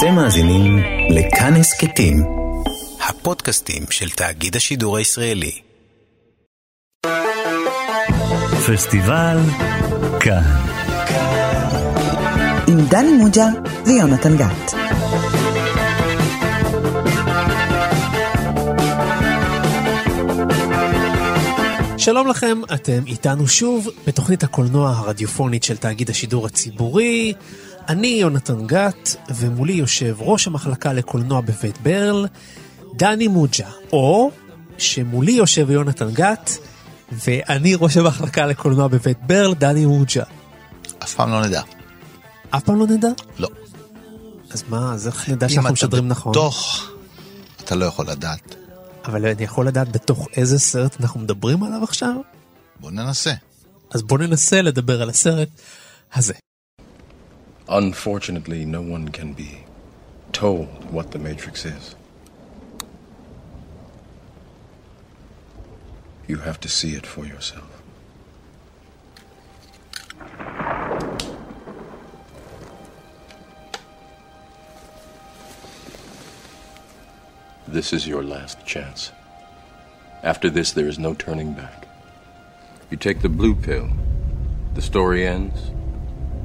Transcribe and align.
אתם 0.00 0.14
מאזינים 0.14 0.78
לכאן 1.10 1.54
הסכתים, 1.56 2.16
הפודקאסטים 3.08 3.82
של 3.90 4.10
תאגיד 4.10 4.56
השידור 4.56 4.96
הישראלי. 4.96 5.60
פסטיבל 8.66 9.38
כאן. 10.20 10.42
עם 12.68 12.86
דני 12.90 13.12
מוג'ה 13.12 13.46
ויונתן 13.86 14.36
גת. 14.36 14.74
שלום 21.98 22.28
לכם, 22.28 22.60
אתם 22.74 23.02
איתנו 23.06 23.48
שוב 23.48 23.88
בתוכנית 24.06 24.42
הקולנוע 24.42 24.90
הרדיופונית 24.90 25.64
של 25.64 25.76
תאגיד 25.76 26.10
השידור 26.10 26.46
הציבורי. 26.46 27.32
אני 27.90 28.06
יונתן 28.06 28.66
גת, 28.66 29.16
ומולי 29.34 29.72
יושב 29.72 30.16
ראש 30.18 30.46
המחלקה 30.46 30.92
לקולנוע 30.92 31.40
בבית 31.40 31.80
ברל, 31.82 32.26
דני 32.94 33.28
מוג'ה, 33.28 33.70
או 33.92 34.30
שמולי 34.78 35.32
יושב 35.32 35.70
יונתן 35.70 36.10
גת, 36.12 36.50
ואני 37.12 37.74
ראש 37.74 37.96
המחלקה 37.96 38.46
לקולנוע 38.46 38.88
בבית 38.88 39.18
ברל, 39.26 39.54
דני 39.54 39.86
מוג'ה. 39.86 40.22
אף 41.02 41.14
פעם 41.14 41.30
לא 41.30 41.46
נדע. 41.46 41.62
אף 42.50 42.64
פעם 42.64 42.78
לא 42.78 42.86
נדע? 42.86 43.08
לא. 43.38 43.48
אז 44.50 44.64
מה, 44.68 44.92
אז 44.94 45.06
איך 45.06 45.28
נדע 45.28 45.48
שאנחנו 45.48 45.72
משדרים 45.72 46.08
נכון? 46.08 46.32
אם 46.34 46.40
אתה 46.40 46.40
בתוך, 46.40 46.90
אתה 47.64 47.74
לא 47.74 47.84
יכול 47.84 48.06
לדעת. 48.10 48.54
אבל 49.04 49.26
אני 49.26 49.44
יכול 49.44 49.66
לדעת 49.66 49.92
בתוך 49.92 50.28
איזה 50.36 50.58
סרט 50.58 51.00
אנחנו 51.00 51.20
מדברים 51.20 51.62
עליו 51.62 51.84
עכשיו? 51.84 52.14
בוא 52.80 52.90
ננסה. 52.90 53.32
אז 53.94 54.02
בוא 54.02 54.18
ננסה 54.18 54.62
לדבר 54.62 55.02
על 55.02 55.10
הסרט 55.10 55.48
הזה. 56.14 56.34
Unfortunately, 57.72 58.64
no 58.64 58.82
one 58.82 59.10
can 59.10 59.32
be 59.32 59.60
told 60.32 60.90
what 60.90 61.12
the 61.12 61.20
Matrix 61.20 61.64
is. 61.64 61.94
You 66.26 66.38
have 66.38 66.58
to 66.60 66.68
see 66.68 66.96
it 66.96 67.06
for 67.06 67.24
yourself. 67.24 67.80
This 77.68 77.92
is 77.92 78.08
your 78.08 78.24
last 78.24 78.66
chance. 78.66 79.12
After 80.24 80.50
this, 80.50 80.72
there 80.72 80.88
is 80.88 80.98
no 80.98 81.14
turning 81.14 81.52
back. 81.52 81.86
You 82.90 82.96
take 82.96 83.22
the 83.22 83.28
blue 83.28 83.54
pill, 83.54 83.88
the 84.74 84.82
story 84.82 85.24
ends. 85.24 85.70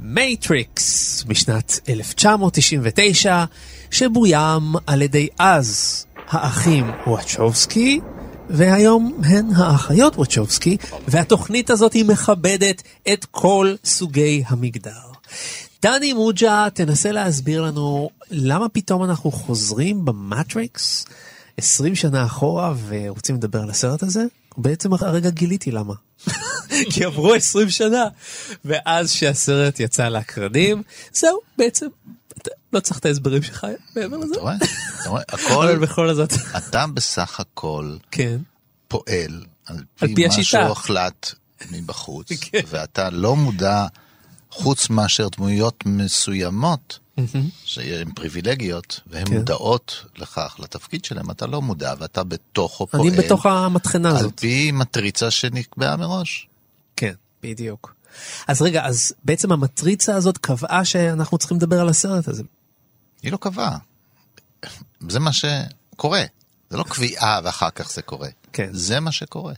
מייטריקס 0.00 1.24
משנת 1.28 1.80
1999, 1.88 3.44
שבוים 3.90 4.62
על 4.86 5.02
ידי 5.02 5.28
אז 5.38 6.04
האחים 6.28 6.90
וואצ'ובסקי, 7.06 8.00
והיום 8.50 9.20
הן 9.24 9.46
האחיות 9.56 10.16
וואצ'ובסקי, 10.16 10.76
והתוכנית 11.08 11.70
הזאת 11.70 11.92
היא 11.92 12.04
מכבדת 12.04 12.82
את 13.12 13.24
כל 13.24 13.74
סוגי 13.84 14.42
המגדר. 14.46 14.90
דני 15.82 16.12
מוג'ה, 16.12 16.66
תנסה 16.74 17.12
להסביר 17.12 17.62
לנו 17.62 18.10
למה 18.30 18.68
פתאום 18.68 19.04
אנחנו 19.04 19.30
חוזרים 19.30 20.04
במטריקס 20.04 21.04
20 21.56 21.94
שנה 21.94 22.24
אחורה 22.24 22.74
ורוצים 22.86 23.36
לדבר 23.36 23.62
על 23.62 23.70
הסרט 23.70 24.02
הזה? 24.02 24.24
בעצם 24.56 24.92
הרגע 24.92 25.30
גיליתי 25.30 25.70
למה. 25.70 25.94
כי 26.92 27.04
עברו 27.04 27.34
20 27.34 27.70
שנה, 27.70 28.04
ואז 28.64 29.10
שהסרט 29.10 29.80
יצא 29.80 30.08
לאקרנים, 30.08 30.82
זהו, 31.12 31.38
בעצם, 31.58 31.86
לא 32.72 32.80
צריך 32.80 32.98
את 32.98 33.06
ההסברים 33.06 33.42
שלך 33.42 33.66
מעבר 33.96 34.16
לזה. 34.16 34.34
אתה 34.34 34.40
רואה? 34.40 34.56
אתה 35.00 35.08
רואה? 35.08 35.22
הכל, 35.28 35.68
אבל 35.68 35.78
בכל 35.78 36.14
זאת, 36.14 36.32
אתה 36.56 36.86
בסך 36.86 37.40
הכל 37.40 37.96
כן, 38.10 38.36
פועל 38.88 39.44
על 39.66 39.76
על 39.76 40.08
פי 40.08 40.14
פי 40.14 40.26
משהו 40.26 40.40
השיטה. 40.40 40.66
הוחלט 40.66 41.32
מבחוץ, 41.70 42.28
כן. 42.50 42.60
ואתה 42.66 43.10
לא 43.10 43.36
מודע, 43.36 43.86
חוץ 44.56 44.90
מאשר 44.90 45.28
דמויות 45.36 45.86
מסוימות, 45.86 46.98
שהן 47.64 48.12
פריבילגיות, 48.14 49.00
והן 49.06 49.26
כן. 49.26 49.34
מודעות 49.34 50.04
לכך, 50.16 50.56
לתפקיד 50.58 51.04
שלהן, 51.04 51.30
אתה 51.30 51.46
לא 51.46 51.62
מודע, 51.62 51.94
ואתה 51.98 52.24
בתוכו 52.24 52.86
פועל. 52.86 53.08
אני 53.08 53.16
בתוך 53.16 53.46
המטחנה 53.46 54.10
על 54.10 54.16
הזאת. 54.16 54.40
פי 54.40 54.72
מטריצה 54.72 55.30
שנקבעה 55.30 55.96
מראש. 55.96 56.48
כן, 56.96 57.12
בדיוק. 57.42 57.94
אז 58.46 58.62
רגע, 58.62 58.84
אז 58.84 59.12
בעצם 59.24 59.52
המטריצה 59.52 60.14
הזאת 60.16 60.38
קבעה 60.38 60.84
שאנחנו 60.84 61.38
צריכים 61.38 61.56
לדבר 61.56 61.80
על 61.80 61.88
הסרט 61.88 62.28
הזה. 62.28 62.42
היא 63.22 63.32
לא 63.32 63.36
קבעה. 63.36 63.78
זה 65.08 65.20
מה 65.20 65.30
שקורה. 65.32 66.24
זה 66.70 66.76
לא 66.76 66.84
קביעה 66.88 67.40
ואחר 67.44 67.70
כך 67.70 67.90
זה 67.90 68.02
קורה. 68.02 68.28
כן. 68.52 68.68
זה 68.72 69.00
מה 69.00 69.12
שקורה. 69.12 69.54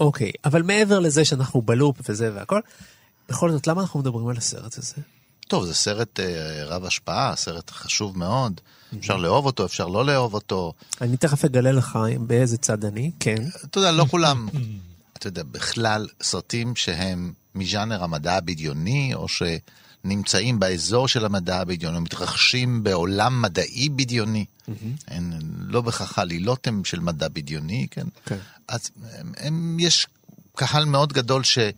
אוקיי, 0.00 0.32
אבל 0.44 0.62
מעבר 0.62 0.98
לזה 0.98 1.24
שאנחנו 1.24 1.62
בלופ 1.62 1.96
וזה 2.08 2.30
והכל, 2.34 2.60
בכל 3.32 3.52
זאת, 3.52 3.66
למה 3.66 3.80
אנחנו 3.80 4.00
מדברים 4.00 4.28
על 4.28 4.36
הסרט 4.36 4.78
הזה? 4.78 4.94
טוב, 5.48 5.64
זה 5.64 5.74
סרט 5.74 6.20
אה, 6.20 6.64
רב 6.64 6.84
השפעה, 6.84 7.36
סרט 7.36 7.70
חשוב 7.70 8.18
מאוד. 8.18 8.60
אפשר 8.98 9.16
לאהוב 9.16 9.46
אותו, 9.46 9.64
אפשר 9.64 9.86
לא 9.86 10.04
לאהוב 10.04 10.34
אותו. 10.34 10.72
אני 11.00 11.16
תכף 11.16 11.44
אגלה 11.44 11.72
לך 11.72 11.98
באיזה 12.20 12.56
צד 12.58 12.84
אני, 12.84 13.10
כן. 13.20 13.44
אתה 13.64 13.78
יודע, 13.78 13.90
לא 13.92 14.04
כולם, 14.10 14.48
אתה 15.18 15.26
יודע, 15.26 15.42
בכלל 15.42 16.08
סרטים 16.22 16.76
שהם 16.76 17.32
מז'אנר 17.54 18.04
המדע 18.04 18.36
הבדיוני, 18.36 19.14
או 19.14 19.26
שנמצאים 19.28 20.58
באזור 20.60 21.08
של 21.08 21.24
המדע 21.24 21.60
הבדיוני, 21.60 21.96
או 21.96 22.00
מתרחשים 22.00 22.84
בעולם 22.84 23.42
מדעי 23.42 23.88
בדיוני. 23.88 24.44
הם 25.08 25.30
לא 25.58 25.80
בהכרח 25.80 26.18
עלילות 26.18 26.66
הם 26.66 26.84
של 26.84 27.00
מדע 27.00 27.28
בדיוני, 27.28 27.86
כן? 27.90 28.06
כן. 28.26 28.38
אז 28.68 28.90
הם, 29.18 29.32
הם, 29.36 29.76
יש 29.80 30.06
קהל 30.56 30.84
מאוד 30.84 31.12
גדול 31.12 31.44
שזה 31.44 31.70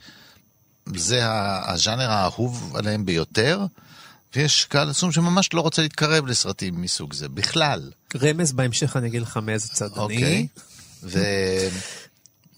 ה- 1.22 1.72
הז'אנר 1.72 2.10
האהוב 2.10 2.76
עליהם 2.76 3.04
ביותר, 3.06 3.60
ויש 4.36 4.64
קהל 4.64 4.90
עצום 4.90 5.12
שממש 5.12 5.48
לא 5.52 5.60
רוצה 5.60 5.82
להתקרב 5.82 6.26
לסרטים 6.26 6.80
מסוג 6.82 7.12
זה, 7.12 7.28
בכלל. 7.28 7.90
רמז 8.22 8.52
בהמשך 8.52 8.96
אני 8.96 9.08
אגיד 9.08 9.22
לך 9.22 9.36
מאיזה 9.42 9.68
צד 9.68 9.88
אוקיי. 9.96 10.46
אני. 11.02 11.18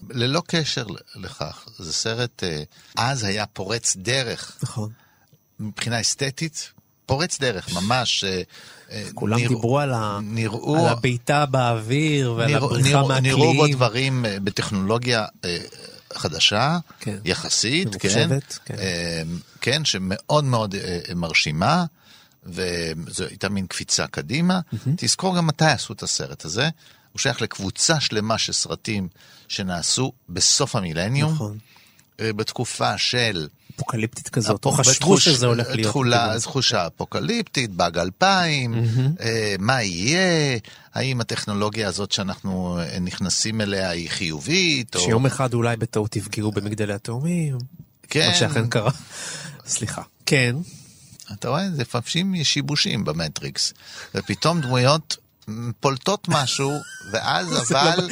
וללא 0.09 0.41
קשר 0.47 0.85
לכך, 1.15 1.65
זה 1.79 1.93
סרט, 1.93 2.43
אה, 2.43 2.63
אז 2.97 3.23
היה 3.23 3.45
פורץ 3.45 3.95
דרך 3.97 4.57
נכון. 4.63 4.89
מבחינה 5.59 6.01
אסתטית, 6.01 6.71
פורץ 7.05 7.39
דרך, 7.39 7.73
ממש. 7.73 8.23
אה, 8.23 8.41
אה, 8.91 9.03
כולם 9.13 9.37
נראו- 9.37 9.47
דיברו 9.49 9.79
על 9.79 9.93
ה- 9.93 10.19
נראו, 10.23 10.77
על 10.77 10.91
הבעיטה 10.91 11.45
באוויר 11.45 12.33
ועל 12.33 12.47
נראו, 12.51 12.65
הבריחה 12.65 12.89
נראו, 12.89 13.19
נראו 13.19 13.39
בו 13.39 13.47
מהקליעים. 13.53 13.75
דברים 13.75 14.25
בטכנולוגיה 14.43 15.25
חדשה, 16.13 16.79
כן. 16.99 17.17
יחסית, 17.25 17.95
כן, 17.99 18.39
כן. 18.65 18.75
אה, 18.79 19.21
כן, 19.61 19.85
שמאוד 19.85 20.43
מאוד 20.43 20.75
אה, 20.75 20.99
מרשימה, 21.15 21.85
וזו 22.43 23.23
הייתה 23.25 23.49
מין 23.49 23.67
קפיצה 23.67 24.07
קדימה. 24.07 24.59
תזכור 24.97 25.37
גם 25.37 25.47
מתי 25.47 25.65
עשו 25.65 25.93
את 25.93 26.03
הסרט 26.03 26.45
הזה. 26.45 26.69
הוא 27.11 27.19
שייך 27.19 27.41
לקבוצה 27.41 27.99
שלמה 27.99 28.37
של 28.37 28.53
סרטים 28.53 29.07
שנעשו 29.47 30.11
בסוף 30.29 30.75
המילניום, 30.75 31.33
נכון. 31.33 31.57
אה, 32.19 32.33
בתקופה 32.33 32.97
של... 32.97 33.47
אפוקליפטית 33.77 34.29
כזאת, 34.29 34.65
או 34.65 34.71
חשבו 34.71 35.19
שזה 35.19 35.45
הולך 35.45 35.67
להיות. 35.69 35.89
תחולה, 35.89 36.23
בכיוון. 36.23 36.39
תחושה 36.39 36.87
אפוקליפטית, 36.87 37.71
באג 37.71 37.97
2000, 37.97 38.73
אה, 39.21 39.55
מה 39.59 39.83
יהיה, 39.83 40.57
האם 40.93 41.21
הטכנולוגיה 41.21 41.87
הזאת 41.87 42.11
שאנחנו 42.11 42.79
אה, 42.79 42.99
נכנסים 42.99 43.61
אליה 43.61 43.89
היא 43.89 44.09
חיובית, 44.09 44.95
או... 44.95 44.99
שיום 45.01 45.25
אחד 45.25 45.53
אולי 45.53 45.77
בטעות 45.77 46.15
יפגעו 46.15 46.51
במגדלי 46.51 46.93
התאומים, 46.93 47.57
כן, 48.09 48.27
מה 48.27 48.35
שאכן 48.35 48.67
קרה. 48.67 48.91
סליחה. 49.67 50.01
כן, 50.25 50.55
אתה 51.33 51.49
רואה, 51.49 51.71
זה 51.75 51.81
לפעמים 51.81 52.43
שיבושים 52.43 53.05
במטריקס, 53.05 53.73
ופתאום 54.15 54.61
דמויות 54.61 55.17
פולטות 55.79 56.27
משהו, 56.27 56.71
ואז 57.11 57.71
אבל 57.71 58.09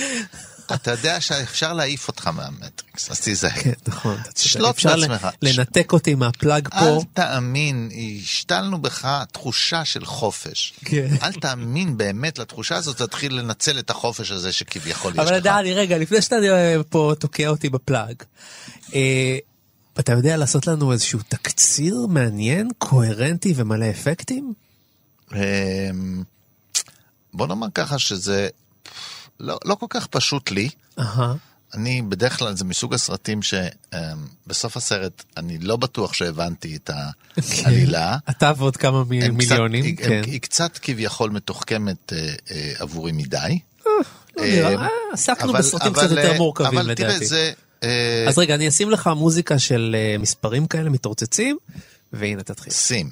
אתה 0.73 0.91
יודע 0.91 1.21
שאפשר 1.21 1.73
להעיף 1.73 2.07
אותך 2.07 2.27
מהמטריקס, 2.27 3.11
אז 3.11 3.19
תיזהר. 3.19 3.51
כן, 3.51 3.73
נכון. 3.87 4.17
תשלוט 4.33 4.69
אפשר 4.69 4.95
בעצמך. 4.95 5.27
לנתק 5.41 5.93
אותי 5.93 6.15
מהפלאג 6.15 6.67
אל 6.73 6.79
פה. 6.79 7.01
תאמין, 7.13 7.89
השתלנו 8.21 8.81
בך 8.81 9.23
תחושה 9.31 9.85
של 9.85 10.05
חופש. 10.05 10.73
כן. 10.85 11.07
אל 11.23 11.33
תאמין 11.33 11.97
באמת 11.97 12.39
לתחושה 12.39 12.75
הזאת, 12.75 12.97
תתחיל 12.97 13.33
לנצל 13.33 13.79
את 13.79 13.89
החופש 13.89 14.31
הזה 14.31 14.51
שכביכול 14.51 15.11
יש 15.11 15.19
לך. 15.19 15.27
אבל 15.27 15.39
דני, 15.39 15.73
רגע, 15.73 15.97
לפני 15.97 16.21
שאתה 16.21 16.35
אה, 16.35 16.75
פה 16.89 17.13
תוקע 17.19 17.47
אותי 17.47 17.69
בפלאג, 17.69 18.15
אה, 18.93 19.37
אתה 19.99 20.11
יודע 20.11 20.37
לעשות 20.37 20.67
לנו 20.67 20.91
איזשהו 20.91 21.19
תקציר 21.27 21.95
מעניין, 22.09 22.69
קוהרנטי 22.77 23.53
ומלא 23.55 23.89
אפקטים? 23.89 24.53
אמ, 25.33 26.23
בוא 27.33 27.47
נאמר 27.47 27.67
ככה 27.75 27.99
שזה 27.99 28.47
לא, 29.39 29.59
לא 29.65 29.75
כל 29.75 29.85
כך 29.89 30.07
פשוט 30.07 30.51
לי. 30.51 30.69
אהה. 30.99 31.33
אני 31.73 32.01
בדרך 32.01 32.37
כלל 32.37 32.55
זה 32.55 32.65
מסוג 32.65 32.93
הסרטים 32.93 33.39
שבסוף 33.41 34.77
הסרט 34.77 35.23
אני 35.37 35.57
לא 35.57 35.75
בטוח 35.75 36.13
שהבנתי 36.13 36.75
את 36.75 36.89
העלילה. 37.65 38.17
אתה 38.29 38.51
ועוד 38.57 38.77
כמה 38.77 39.03
מיליונים, 39.03 39.95
קצת, 39.95 40.05
כן. 40.05 40.21
היא, 40.25 40.31
היא 40.31 40.41
קצת 40.41 40.77
כביכול 40.77 41.29
מתוחכמת 41.29 42.13
אה, 42.13 42.33
אה, 42.51 42.73
עבורי 42.79 43.11
מדי. 43.11 43.59
לא 43.85 43.91
אה, 44.43 44.75
אה, 44.75 44.87
עסקנו 45.13 45.53
בסרטים 45.53 45.93
קצת 45.93 46.11
יותר 46.11 46.33
מורכבים 46.37 46.79
אבל 46.79 46.95
תראה, 46.95 47.09
לדעתי. 47.09 47.25
זה... 47.25 47.51
אז 48.27 48.37
רגע, 48.37 48.55
אני 48.55 48.67
אשים 48.67 48.89
לך 48.89 49.09
מוזיקה 49.15 49.59
של 49.59 49.95
מספרים 50.19 50.67
כאלה 50.67 50.89
מתרוצצים, 50.89 51.57
והנה 52.13 52.43
תתחיל. 52.43 52.73
שים. 52.73 53.09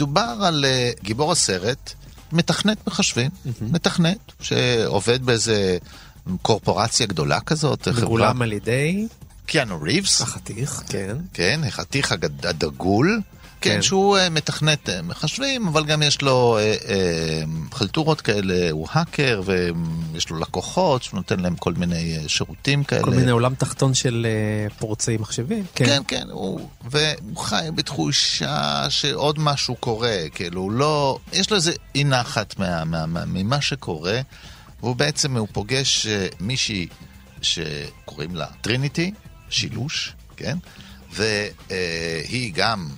מדובר 0.00 0.36
על 0.42 0.64
אה, 0.64 0.90
גיבור 1.02 1.32
הסרט, 1.32 1.92
מתכנת 2.32 2.86
מחשבים, 2.86 3.30
מתכנת, 3.60 4.18
שעובד 4.40 5.26
באיזה 5.26 5.78
קורפורציה 6.42 7.06
גדולה 7.06 7.40
כזאת. 7.40 7.88
מגולם 7.88 8.42
על 8.42 8.52
ידי 8.52 9.06
קיאנו 9.46 9.82
ריבס, 9.82 10.20
החתיך, 10.20 10.82
כן. 10.88 11.16
כן, 11.32 11.60
החתיך 11.66 12.12
הגד- 12.12 12.46
הדגול, 12.46 13.20
כן, 13.60 13.74
כן. 13.74 13.82
שהוא 13.82 14.18
אה, 14.18 14.30
מתכנת 14.30 14.88
אה, 14.88 15.02
מחשבים, 15.02 15.66
אבל 15.68 15.84
גם 15.84 16.02
יש 16.02 16.22
לו 16.22 16.58
אה, 16.58 16.74
אה, 16.88 17.42
חלטורות 17.72 18.20
כאלה, 18.20 18.70
הוא 18.70 18.88
האקר, 18.90 19.42
ויש 19.44 20.30
לו 20.30 20.38
לקוחות, 20.38 21.02
שהוא 21.02 21.16
נותן 21.16 21.40
להם 21.40 21.56
כל 21.56 21.72
מיני 21.72 22.16
אה, 22.16 22.28
שירותים 22.28 22.84
כאלה. 22.84 23.02
כל 23.02 23.10
מיני 23.10 23.30
עולם 23.30 23.54
תחתון 23.54 23.94
של 23.94 24.26
אה, 24.26 24.70
פורצי 24.78 25.16
מחשבים. 25.16 25.64
כן, 25.74 26.02
כן, 26.08 26.26
הוא, 26.30 26.68
והוא 26.84 27.36
חי 27.36 27.68
בתחושה 27.74 28.86
שעוד 28.88 29.38
משהו 29.38 29.74
קורה, 29.74 30.16
כאילו, 30.34 30.60
הוא 30.60 30.72
לא, 30.72 31.18
יש 31.32 31.50
לו 31.50 31.56
איזה 31.56 31.72
אי 31.94 32.04
נחת 32.04 32.58
מה, 32.58 32.84
מה, 32.84 33.06
מה, 33.06 33.24
ממה 33.26 33.60
שקורה, 33.60 34.20
והוא 34.80 34.96
בעצם, 34.96 35.36
הוא 35.36 35.48
פוגש 35.52 36.06
אה, 36.06 36.26
מישהי 36.40 36.86
שקוראים 37.42 38.34
לה 38.36 38.46
טריניטי, 38.60 39.12
שילוש, 39.50 40.12
כן? 40.36 40.58
והיא 41.12 42.52
גם 42.54 42.88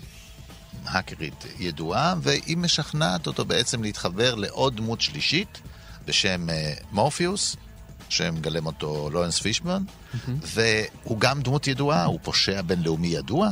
האקרית 0.86 1.44
ידועה, 1.58 2.14
והיא 2.22 2.56
משכנעת 2.56 3.26
אותו 3.26 3.44
בעצם 3.44 3.82
להתחבר 3.82 4.34
לעוד 4.34 4.76
דמות 4.76 5.00
שלישית 5.00 5.60
בשם 6.06 6.50
אה, 6.50 6.74
מורפיוס, 6.92 7.56
שמגלם 8.08 8.66
אותו 8.66 9.10
לורנס 9.12 9.38
פישברן, 9.38 9.82
והוא 10.26 11.20
גם 11.20 11.42
דמות 11.42 11.66
ידועה, 11.66 12.04
הוא 12.04 12.18
פושע 12.22 12.62
בינלאומי 12.62 13.08
ידוע, 13.08 13.48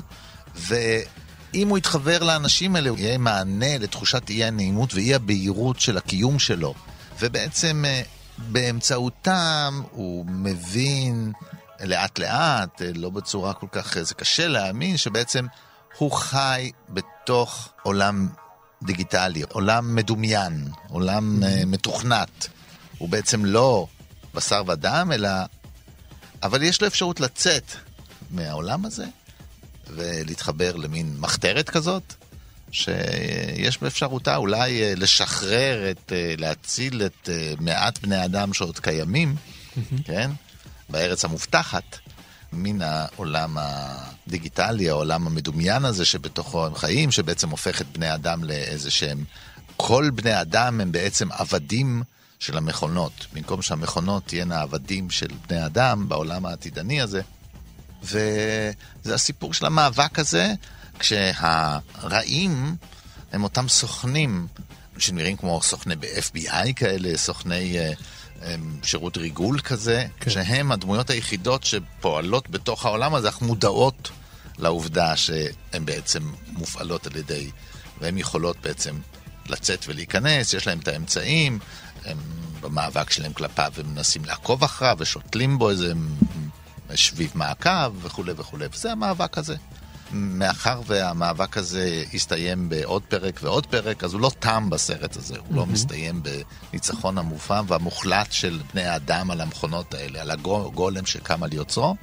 ואם 0.55 1.69
הוא 1.69 1.79
יתחבר 1.79 2.23
לאנשים 2.23 2.77
האלה, 2.77 2.91
הוא 2.91 2.99
יהיה 2.99 3.19
מענה 3.19 3.79
לתחושת 3.79 4.31
אי 4.31 4.45
הנעימות 4.45 4.95
ואי 4.95 5.15
הבהירות 5.15 5.81
של 5.81 5.97
הקיום 5.97 6.39
שלו. 6.39 6.75
ובעצם 7.21 7.85
אה, 7.87 8.03
באמצעותם 8.39 9.83
הוא 9.91 10.27
מבין 10.27 11.33
לאט 11.85 12.19
לאט, 12.19 12.83
אה, 12.83 12.91
לא 12.95 13.11
בצורה 13.11 13.53
כל 13.53 13.67
כך, 13.73 13.99
זה 14.03 14.15
קשה 14.15 14.49
להאמין, 14.49 14.97
שבעצם 14.97 15.47
הוא 15.99 16.13
חי 16.13 16.71
בתוך 16.89 17.69
עולם 17.83 18.29
דיגיטלי, 18.83 19.43
עולם 19.49 19.95
מדומיין, 19.95 20.69
עולם 20.89 21.43
אה, 21.45 21.63
מתוכנת. 21.67 22.49
הוא 22.99 23.09
בעצם 23.09 23.45
לא 23.45 23.87
בשר 24.35 24.63
ודם, 24.67 25.11
אלא... 25.15 25.29
אבל 26.43 26.63
יש 26.63 26.81
לו 26.81 26.87
אפשרות 26.87 27.21
לצאת 27.21 27.73
מהעולם 28.31 28.85
הזה 28.85 29.07
ולהתחבר 29.91 30.77
למין 30.77 31.17
מחתרת 31.19 31.71
כזאת, 31.71 32.15
שיש 32.73 33.79
באפשרותה 33.83 34.37
אולי 34.37 34.83
אה, 34.83 34.93
לשחרר 34.97 35.91
את, 35.91 36.13
אה, 36.13 36.35
להציל 36.39 37.03
את 37.07 37.29
מעט 37.61 37.99
בני 37.99 38.25
אדם 38.25 38.55
שעוד 38.55 38.79
קיימים, 38.79 39.37
כן? 40.05 40.31
בארץ 40.89 41.25
המובטחת, 41.25 41.99
מן 42.53 42.83
העולם 42.83 43.57
הדיגיטלי, 43.61 44.89
העולם 44.89 45.27
המדומיין 45.27 45.85
הזה 45.85 46.05
שבתוכו 46.05 46.67
הם 46.67 46.75
חיים, 46.75 47.11
שבעצם 47.11 47.51
הופך 47.51 47.81
את 47.81 47.87
בני 47.93 48.15
אדם 48.15 48.45
לאיזה 48.45 48.91
שהם... 48.91 49.25
כל 49.77 50.11
בני 50.15 50.41
אדם 50.41 50.81
הם 50.81 50.93
בעצם 50.93 51.33
עבדים 51.33 52.03
של 52.39 52.57
המכונות. 52.57 53.27
במקום 53.33 53.63
שהמכונות 53.63 54.27
תהיינה 54.27 54.61
עבדים 54.61 55.11
של 55.11 55.29
בני 55.49 55.67
אדם 55.67 56.09
בעולם 56.09 56.47
העתידני 56.47 57.01
הזה. 57.01 57.21
וזה 58.03 59.15
הסיפור 59.15 59.55
של 59.55 59.67
המאבק 59.67 60.19
הזה, 60.19 60.53
כשהרעים 60.99 62.77
הם 63.33 63.45
אותם 63.45 63.69
סוכנים 63.69 64.47
שנראים 64.99 65.37
כמו 65.37 65.63
סוכני 65.63 65.97
ב-FBI 65.97 66.73
כאלה, 66.77 67.17
סוכני 67.17 67.79
אה, 67.79 67.93
שירות 68.83 69.17
ריגול 69.17 69.61
כזה, 69.61 70.07
כן. 70.21 70.31
שהם 70.31 70.73
הדמויות 70.73 71.11
היחידות 71.11 71.65
שפועלות 71.65 72.51
בתוך 72.51 72.87
העולם 72.87 73.15
הזה, 73.15 73.29
אך 73.29 73.43
מודעות 73.43 74.11
לעובדה 74.59 75.17
שהן 75.17 75.85
בעצם 75.85 76.23
מופעלות 76.47 77.07
על 77.07 77.17
ידי, 77.17 77.51
והן 78.01 78.19
יכולות 78.19 78.57
בעצם 78.63 78.99
לצאת 79.47 79.85
ולהיכנס, 79.89 80.55
יש 80.55 80.67
להם 80.67 80.79
את 80.79 80.89
האמצעים, 80.89 81.59
הם 82.05 82.19
במאבק 82.61 83.11
שלהם 83.11 83.33
כלפיו 83.33 83.73
הם 83.77 83.95
מנסים 83.95 84.25
לעקוב 84.25 84.65
אחריו 84.65 84.97
ושותלים 84.99 85.59
בו 85.59 85.71
איזה 85.71 85.93
שביב 86.95 87.31
מעקב 87.35 88.05
וכולי 88.05 88.33
וכולי, 88.37 88.67
וזה 88.73 88.93
המאבק 88.93 89.39
הזה. 89.39 89.57
מאחר 90.13 90.81
והמאבק 90.87 91.57
הזה 91.57 92.05
הסתיים 92.15 92.69
בעוד 92.69 93.03
פרק 93.03 93.41
ועוד 93.43 93.67
פרק, 93.67 94.05
אז 94.05 94.13
הוא 94.13 94.21
לא 94.21 94.31
תם 94.39 94.71
בסרט 94.71 95.17
הזה, 95.17 95.37
הוא 95.49 95.57
לא 95.57 95.67
מסתיים 95.67 96.23
בניצחון 96.73 97.19
המופעם 97.19 97.65
והמוחלט 97.69 98.33
של 98.33 98.61
בני 98.73 98.85
האדם 98.85 99.31
על 99.31 99.41
המכונות 99.41 99.95
האלה, 99.95 100.21
על 100.21 100.31
הגולם 100.31 101.07
שקם 101.07 101.43
על 101.43 101.53
יוצרו. 101.53 101.97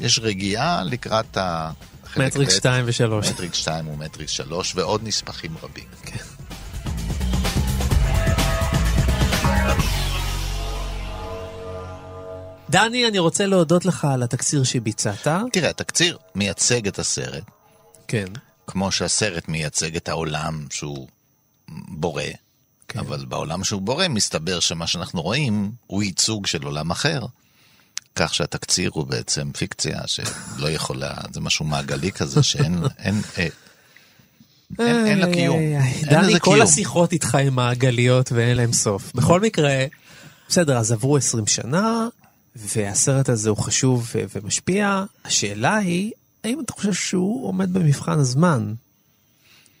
יש 0.00 0.18
רגיעה 0.18 0.84
לקראת 0.84 1.36
ה... 1.36 1.70
מטריקס 2.16 2.54
2 2.54 2.84
ו-3. 2.86 3.30
מטריקס 3.30 3.56
2 3.56 3.88
ומטריקס 3.88 4.32
3 4.32 4.72
ועוד 4.76 5.00
נספחים 5.04 5.56
רבים. 5.62 5.84
כן. 6.02 6.16
דני, 12.74 13.08
אני 13.08 13.18
רוצה 13.18 13.46
להודות 13.46 13.84
לך 13.84 14.04
על 14.04 14.22
התקציר 14.22 14.64
שביצעת. 14.64 15.28
תראה, 15.52 15.70
התקציר 15.70 16.18
מייצג 16.34 16.86
את 16.86 16.98
הסרט, 16.98 17.42
כן. 18.08 18.24
כמו 18.66 18.92
שהסרט 18.92 19.48
מייצג 19.48 19.96
את 19.96 20.08
העולם 20.08 20.66
שהוא 20.70 21.08
בורא, 21.88 22.22
כן. 22.88 22.98
אבל 22.98 23.24
בעולם 23.24 23.64
שהוא 23.64 23.82
בורא 23.82 24.08
מסתבר 24.08 24.60
שמה 24.60 24.86
שאנחנו 24.86 25.22
רואים 25.22 25.70
הוא 25.86 26.02
ייצוג 26.02 26.46
של 26.46 26.62
עולם 26.62 26.90
אחר. 26.90 27.20
כך 28.16 28.34
שהתקציר 28.34 28.90
הוא 28.94 29.06
בעצם 29.06 29.52
פיקציה 29.52 30.00
שלא 30.06 30.70
יכולה, 30.70 31.12
זה 31.32 31.40
משהו 31.40 31.64
מעגלי 31.64 32.12
כזה 32.12 32.42
שאין 32.42 32.78
אין, 33.04 33.20
אה, 33.38 33.48
אין, 34.78 35.06
אין 35.06 35.18
לה 35.18 35.32
קיום. 35.32 35.60
דני, 36.02 36.40
כל. 36.40 36.62
השיחות 36.62 37.12
איתך 37.12 37.34
הם 37.34 37.54
מעגליות 37.54 38.32
ואין 38.32 38.56
להם 38.56 38.72
סוף. 38.72 39.12
בכל 39.14 39.40
מקרה, 39.40 39.84
בסדר, 40.48 40.78
אז 40.78 40.92
עברו 40.92 41.16
20 41.16 41.46
שנה, 41.46 42.08
והסרט 42.56 43.28
הזה 43.28 43.50
הוא 43.50 43.58
חשוב 43.58 44.10
ומשפיע. 44.34 45.04
השאלה 45.24 45.76
היא, 45.76 46.12
האם 46.44 46.60
אתה 46.60 46.72
חושב 46.72 46.92
שהוא 46.92 47.48
עומד 47.48 47.72
במבחן 47.72 48.18
הזמן? 48.18 48.74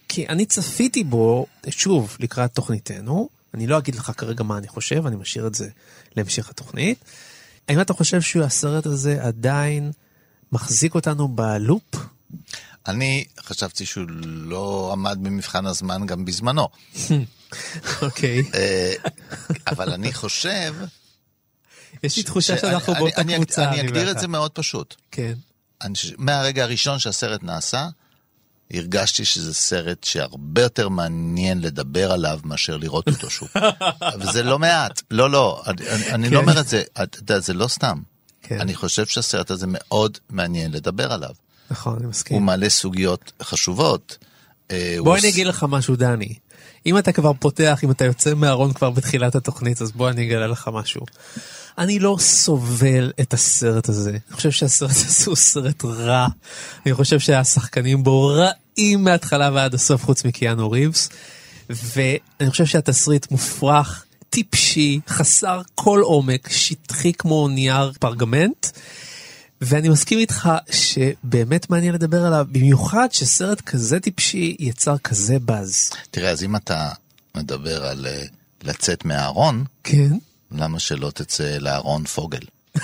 כי 0.08 0.28
אני 0.28 0.46
צפיתי 0.46 1.04
בו, 1.04 1.46
שוב, 1.70 2.16
לקראת 2.20 2.54
תוכניתנו, 2.54 3.28
אני 3.54 3.66
לא 3.66 3.78
אגיד 3.78 3.94
לך 3.94 4.12
כרגע 4.16 4.44
מה 4.44 4.58
אני 4.58 4.68
חושב, 4.68 5.06
אני 5.06 5.16
משאיר 5.16 5.46
את 5.46 5.54
זה 5.54 5.68
להמשך 6.16 6.50
התוכנית. 6.50 7.04
האם 7.68 7.80
אתה 7.80 7.92
חושב 7.92 8.20
שהסרט 8.20 8.86
הזה 8.86 9.24
עדיין 9.24 9.92
מחזיק 10.52 10.94
אותנו 10.94 11.28
בלופ? 11.28 11.94
אני 12.86 13.24
חשבתי 13.40 13.86
שהוא 13.86 14.04
לא 14.24 14.90
עמד 14.92 15.18
במבחן 15.22 15.66
הזמן 15.66 16.06
גם 16.06 16.24
בזמנו. 16.24 16.68
אוקיי. 18.02 18.42
אה, 18.54 18.92
אבל 19.66 19.92
אני 19.92 20.12
חושב... 20.12 20.74
יש 22.02 22.16
לי 22.16 22.22
תחושה 22.22 22.58
שאנחנו 22.58 22.94
באותה 22.94 23.24
קבוצה. 23.24 23.68
אני 23.70 23.80
אגדיר 23.80 24.10
את. 24.10 24.18
זה 24.18 24.28
מאוד 24.28 24.50
פשוט. 24.50 24.94
כן. 25.10 25.34
מהרגע 26.18 26.62
הראשון 26.62 26.98
שהסרט 26.98 27.42
נעשה, 27.42 27.88
הרגשתי 28.72 29.24
שזה 29.24 29.54
סרט 29.54 30.04
שהרבה 30.04 30.62
יותר 30.62 30.88
מעניין 30.88 31.60
לדבר 31.60 32.12
עליו 32.12 32.40
מאשר 32.44 32.76
לראות 32.76 33.08
אותו 33.08 33.30
שוב. 33.30 33.48
וזה 34.20 34.42
לא 34.42 34.58
מעט. 34.58 35.02
לא, 35.10 35.30
לא, 35.30 35.62
אני, 35.66 35.88
אני, 35.90 36.10
אני 36.12 36.28
כן. 36.28 36.34
לא 36.34 36.40
אומר 36.40 36.60
את 36.60 36.68
זה, 36.68 36.82
אתה 37.02 37.18
יודע, 37.18 37.38
זה 37.38 37.54
לא 37.54 37.68
סתם. 37.68 37.98
כן. 38.42 38.60
אני 38.60 38.74
חושב 38.74 39.06
שהסרט 39.06 39.50
הזה 39.50 39.66
מאוד 39.68 40.18
מעניין 40.30 40.72
לדבר 40.72 41.12
עליו. 41.12 41.30
נכון, 41.70 41.96
אני 41.98 42.06
מסכים. 42.06 42.36
הוא 42.36 42.42
מעלה 42.42 42.70
סוגיות 42.70 43.32
חשובות. 43.42 44.18
אה, 44.70 44.94
הוא 44.98 45.04
בוא 45.04 45.14
עוש- 45.16 45.24
אני 45.24 45.32
אגיד 45.32 45.46
לך 45.46 45.66
משהו, 45.68 45.96
דני. 45.96 46.34
אם 46.86 46.98
אתה 46.98 47.12
כבר 47.12 47.32
פותח, 47.38 47.80
אם 47.84 47.90
אתה 47.90 48.04
יוצא 48.04 48.34
מהארון 48.34 48.72
כבר 48.72 48.90
בתחילת 48.90 49.34
התוכנית, 49.34 49.82
אז 49.82 49.92
בוא 49.92 50.10
אני 50.10 50.26
אגלה 50.26 50.46
לך 50.46 50.70
משהו. 50.72 51.00
אני 51.78 51.98
לא 51.98 52.16
סובל 52.20 53.12
את 53.20 53.34
הסרט 53.34 53.88
הזה. 53.88 54.10
אני 54.10 54.36
חושב 54.36 54.50
שהסרט 54.50 54.90
הזה 54.90 55.24
הוא 55.26 55.36
סרט 55.36 55.84
רע. 55.84 56.26
אני 56.86 56.94
חושב 56.94 57.18
שהשחקנים 57.18 58.02
בו 58.02 58.26
רעים 58.26 59.04
מההתחלה 59.04 59.50
ועד 59.54 59.74
הסוף, 59.74 60.04
חוץ 60.04 60.24
מקיאנו 60.24 60.70
ריבס. 60.70 61.08
ואני 61.70 62.50
חושב 62.50 62.66
שהתסריט 62.66 63.30
מופרך, 63.30 64.04
טיפשי, 64.30 65.00
חסר 65.08 65.60
כל 65.74 66.00
עומק, 66.00 66.48
שטחי 66.50 67.12
כמו 67.12 67.48
נייר 67.48 67.92
פרגמנט. 68.00 68.66
ואני 69.64 69.88
מסכים 69.88 70.18
איתך 70.18 70.50
שבאמת 70.70 71.70
מעניין 71.70 71.94
לדבר 71.94 72.24
עליו, 72.26 72.46
במיוחד 72.52 73.08
שסרט 73.12 73.60
כזה 73.60 74.00
טיפשי 74.00 74.56
יצר 74.58 74.98
כזה 74.98 75.38
באז. 75.38 75.90
תראה, 76.10 76.30
אז 76.30 76.42
אם 76.42 76.56
אתה 76.56 76.88
מדבר 77.36 77.86
על 77.86 78.06
אה, 78.06 78.22
לצאת 78.62 79.04
מהארון, 79.04 79.64
כן? 79.84 80.12
למה 80.52 80.78
שלא 80.78 81.10
תצא 81.10 81.56
לארון 81.60 82.04
פוגל? 82.04 82.38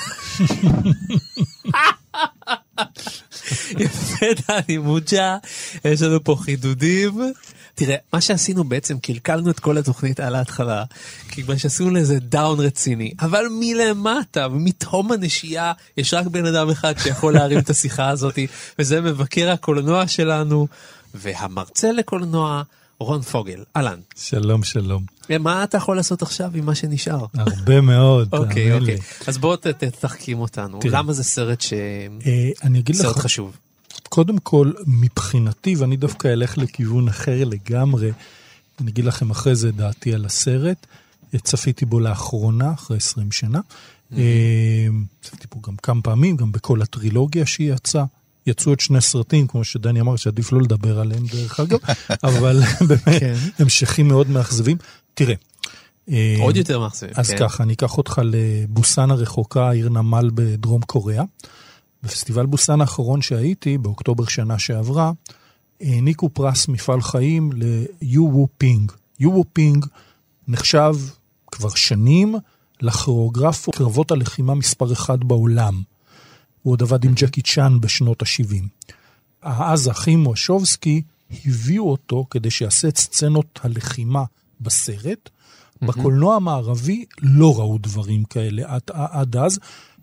יפה 3.78 4.26
דני 4.48 4.78
מוג'ה, 4.78 5.36
יש 5.84 6.02
לנו 6.02 6.24
פה 6.24 6.36
חידודים. 6.40 7.32
תראה, 7.74 7.96
מה 8.12 8.20
שעשינו 8.20 8.64
בעצם, 8.64 8.98
קלקלנו 8.98 9.50
את 9.50 9.60
כל 9.60 9.78
התוכנית 9.78 10.20
על 10.20 10.34
ההתחלה, 10.34 10.84
כי 11.28 11.42
מה 11.48 11.58
שעשינו 11.58 11.90
לזה 11.90 12.18
דאון 12.20 12.60
רציני, 12.60 13.12
אבל 13.20 13.44
מלמטה, 13.60 14.48
מתהום 14.48 15.12
הנשייה, 15.12 15.72
יש 15.96 16.14
רק 16.14 16.26
בן 16.26 16.46
אדם 16.46 16.70
אחד 16.70 16.94
שיכול 16.98 17.32
להרים 17.34 17.58
את 17.58 17.70
השיחה 17.70 18.08
הזאת, 18.08 18.38
וזה 18.78 19.00
מבקר 19.00 19.50
הקולנוע 19.50 20.06
שלנו, 20.08 20.66
והמרצה 21.14 21.92
לקולנוע, 21.92 22.62
רון 23.00 23.22
פוגל. 23.22 23.64
אהלן. 23.76 23.98
שלום, 24.16 24.62
שלום. 24.64 25.04
מה 25.40 25.64
אתה 25.64 25.76
יכול 25.76 25.96
לעשות 25.96 26.22
עכשיו 26.22 26.50
עם 26.54 26.66
מה 26.66 26.74
שנשאר? 26.74 27.26
הרבה 27.34 27.80
מאוד, 27.80 28.28
אוקיי, 28.32 28.64
תאמין 28.64 28.80
אוקיי. 28.80 28.94
לי. 28.94 29.00
אז 29.26 29.38
בוא 29.38 29.56
ת- 29.56 29.66
ת- 29.66 29.84
תחכים 29.84 30.38
אותנו. 30.40 30.80
למה 30.84 31.12
זה 31.12 31.24
סרט 31.24 31.60
ש... 31.60 31.72
אה, 32.26 32.48
אני 32.62 32.78
אגיד 32.78 32.96
סרט 32.96 33.16
לך, 33.16 33.22
חשוב. 33.22 33.56
קודם 34.10 34.38
כל, 34.38 34.72
מבחינתי, 34.86 35.74
ואני 35.74 35.96
דווקא 35.96 36.28
אלך 36.28 36.58
לכיוון 36.58 37.08
אחר 37.08 37.44
לגמרי, 37.44 38.10
אני 38.80 38.90
אגיד 38.90 39.04
לכם 39.04 39.30
אחרי 39.30 39.54
זה 39.54 39.72
דעתי 39.72 40.14
על 40.14 40.24
הסרט. 40.24 40.86
צפיתי 41.36 41.84
בו 41.84 42.00
לאחרונה, 42.00 42.72
אחרי 42.72 42.96
20 42.96 43.32
שנה. 43.32 43.60
אה, 44.16 44.86
צפיתי 45.22 45.46
בו 45.54 45.60
גם 45.60 45.76
כמה 45.76 46.02
פעמים, 46.02 46.36
גם 46.36 46.52
בכל 46.52 46.82
הטרילוגיה 46.82 47.46
שהיא 47.46 47.72
יצאה. 47.72 48.04
יצאו 48.46 48.72
עוד 48.72 48.80
שני 48.80 49.00
סרטים, 49.00 49.46
כמו 49.46 49.64
שדני 49.64 50.00
אמר, 50.00 50.16
שעדיף 50.16 50.52
לא 50.52 50.62
לדבר 50.62 51.00
עליהם 51.00 51.26
דרך 51.26 51.60
אגב, 51.60 51.78
אבל 52.28 52.60
באמת, 52.88 53.20
כן. 53.20 53.34
ההמשכים 53.58 54.08
מאוד 54.08 54.30
מאכזבים. 54.30 54.76
תראה. 55.14 55.34
אה, 56.10 56.36
עוד 56.40 56.56
יותר 56.56 56.78
מאכזב. 56.78 57.06
אז 57.14 57.30
כן. 57.30 57.38
ככה, 57.38 57.62
אני 57.62 57.72
אקח 57.72 57.98
אותך 57.98 58.20
לבוסן 58.24 59.10
הרחוקה, 59.10 59.70
עיר 59.70 59.88
נמל 59.88 60.30
בדרום 60.34 60.82
קוריאה. 60.82 61.24
בפסטיבל 62.02 62.46
בוסן 62.46 62.80
האחרון 62.80 63.22
שהייתי, 63.22 63.78
באוקטובר 63.78 64.26
שנה 64.26 64.58
שעברה, 64.58 65.12
העניקו 65.80 66.28
פרס 66.28 66.68
מפעל 66.68 67.00
חיים 67.00 67.50
ליו 67.52 68.24
וו 68.24 68.48
פינג. 68.58 68.92
יו 69.20 69.30
וו 69.30 69.44
פינג 69.52 69.86
נחשב 70.48 70.94
כבר 71.46 71.68
שנים 71.68 72.34
לכוריאוגרף 72.80 73.70
קרבות 73.70 74.10
הלחימה 74.10 74.54
מספר 74.54 74.92
אחד 74.92 75.24
בעולם. 75.24 75.82
הוא 76.62 76.72
עוד 76.72 76.82
עבד 76.82 77.04
עם 77.04 77.12
ג'קי 77.14 77.42
צ'אן 77.42 77.80
בשנות 77.80 78.22
ה-70. 78.22 78.88
אז 79.42 79.86
האחים 79.86 80.26
וושובסקי 80.26 81.02
הביאו 81.46 81.90
אותו 81.90 82.26
כדי 82.30 82.50
שיעשה 82.50 82.88
את 82.88 82.96
סצנות 82.96 83.60
הלחימה 83.62 84.24
בסרט. 84.60 85.30
בקולנוע 85.82 86.36
המערבי 86.36 87.04
לא 87.22 87.58
ראו 87.58 87.78
דברים 87.78 88.24
כאלה 88.24 88.62
עד, 88.66 88.82
עד 88.92 89.36
אז. 89.36 89.58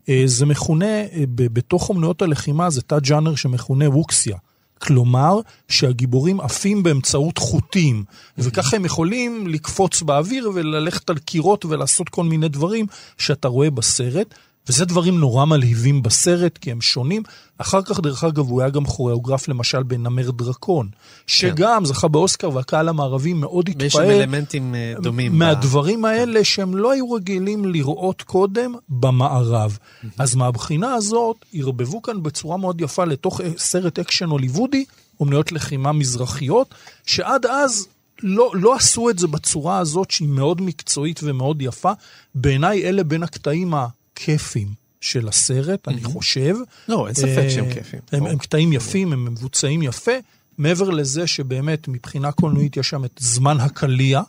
אה, 0.09 0.23
זה 0.25 0.45
מכונה, 0.45 1.01
אה, 1.01 1.23
בתוך 1.27 1.89
אומנויות 1.89 2.21
הלחימה 2.21 2.69
זה 2.69 2.81
תא 2.81 2.99
ג'אנר 2.99 3.35
שמכונה 3.35 3.89
ווקסיה. 3.89 4.37
כלומר, 4.79 5.39
שהגיבורים 5.67 6.41
עפים 6.41 6.83
באמצעות 6.83 7.37
חוטים, 7.37 8.03
וככה 8.37 8.75
הם 8.75 8.85
יכולים 8.85 9.47
לקפוץ 9.47 10.01
באוויר 10.01 10.51
וללכת 10.53 11.09
על 11.09 11.17
קירות 11.17 11.65
ולעשות 11.65 12.09
כל 12.09 12.23
מיני 12.23 12.49
דברים 12.49 12.85
שאתה 13.17 13.47
רואה 13.47 13.69
בסרט. 13.69 14.33
וזה 14.69 14.85
דברים 14.85 15.19
נורא 15.19 15.45
מלהיבים 15.45 16.03
בסרט, 16.03 16.57
כי 16.57 16.71
הם 16.71 16.81
שונים. 16.81 17.23
אחר 17.57 17.81
כך, 17.81 17.99
דרך 17.99 18.23
אגב, 18.23 18.49
הוא 18.49 18.61
היה 18.61 18.69
גם 18.69 18.85
כוריאוגרף, 18.85 19.47
למשל, 19.47 19.83
בנמר 19.83 20.31
דרקון, 20.31 20.89
שגם 21.27 21.85
זכה 21.85 22.07
באוסקר, 22.07 22.49
והקהל 22.53 22.89
המערבי 22.89 23.33
מאוד 23.33 23.69
ויש 23.79 23.93
שם 23.93 23.99
התפעל 23.99 24.15
אלמנטים 24.15 24.75
אה, 24.75 24.93
דומים. 25.01 25.31
ב- 25.31 25.35
מהדברים 25.35 26.05
האלה 26.05 26.43
שהם 26.43 26.75
לא 26.75 26.91
היו 26.91 27.11
רגילים 27.11 27.65
לראות 27.65 28.21
קודם 28.21 28.75
במערב. 28.89 29.77
אז 30.17 30.35
מהבחינה 30.35 30.93
הזאת, 30.93 31.45
ערבבו 31.53 32.01
כאן 32.01 32.23
בצורה 32.23 32.57
מאוד 32.57 32.81
יפה 32.81 33.05
לתוך 33.05 33.41
סרט 33.57 33.99
אקשן 33.99 34.29
הוליוודי, 34.29 34.85
אומנויות 35.19 35.51
לחימה 35.51 35.91
מזרחיות, 35.91 36.75
שעד 37.05 37.45
אז 37.45 37.87
לא, 38.23 38.51
לא 38.53 38.75
עשו 38.75 39.09
את 39.09 39.19
זה 39.19 39.27
בצורה 39.27 39.77
הזאת 39.77 40.11
שהיא 40.11 40.27
מאוד 40.27 40.61
מקצועית 40.61 41.19
ומאוד 41.23 41.61
יפה. 41.61 41.91
בעיניי 42.35 42.83
אלה 42.83 43.03
בין 43.03 43.23
הקטעים 43.23 43.73
הכיפים 44.21 44.67
של 45.01 45.27
הסרט, 45.27 45.87
אני 45.87 46.03
חושב. 46.03 46.55
לא, 46.87 47.07
אין 47.07 47.15
ספק 47.15 47.37
אה, 47.37 47.49
שהם 47.49 47.73
כיפים. 47.73 47.99
הם, 48.11 48.37
קטעים 48.37 48.73
יפים, 48.73 49.13
הם 49.13 49.25
מבוצעים 49.25 49.81
יפה. 49.83 50.11
מעבר 50.57 50.89
לזה 50.89 51.27
שבאמת 51.27 51.87
מבחינה 51.87 52.31
קולנועית 52.31 52.77
יש 52.77 52.89
שם 52.89 53.05
את 53.05 53.11
זמן 53.19 53.59
הקליע 53.59 54.21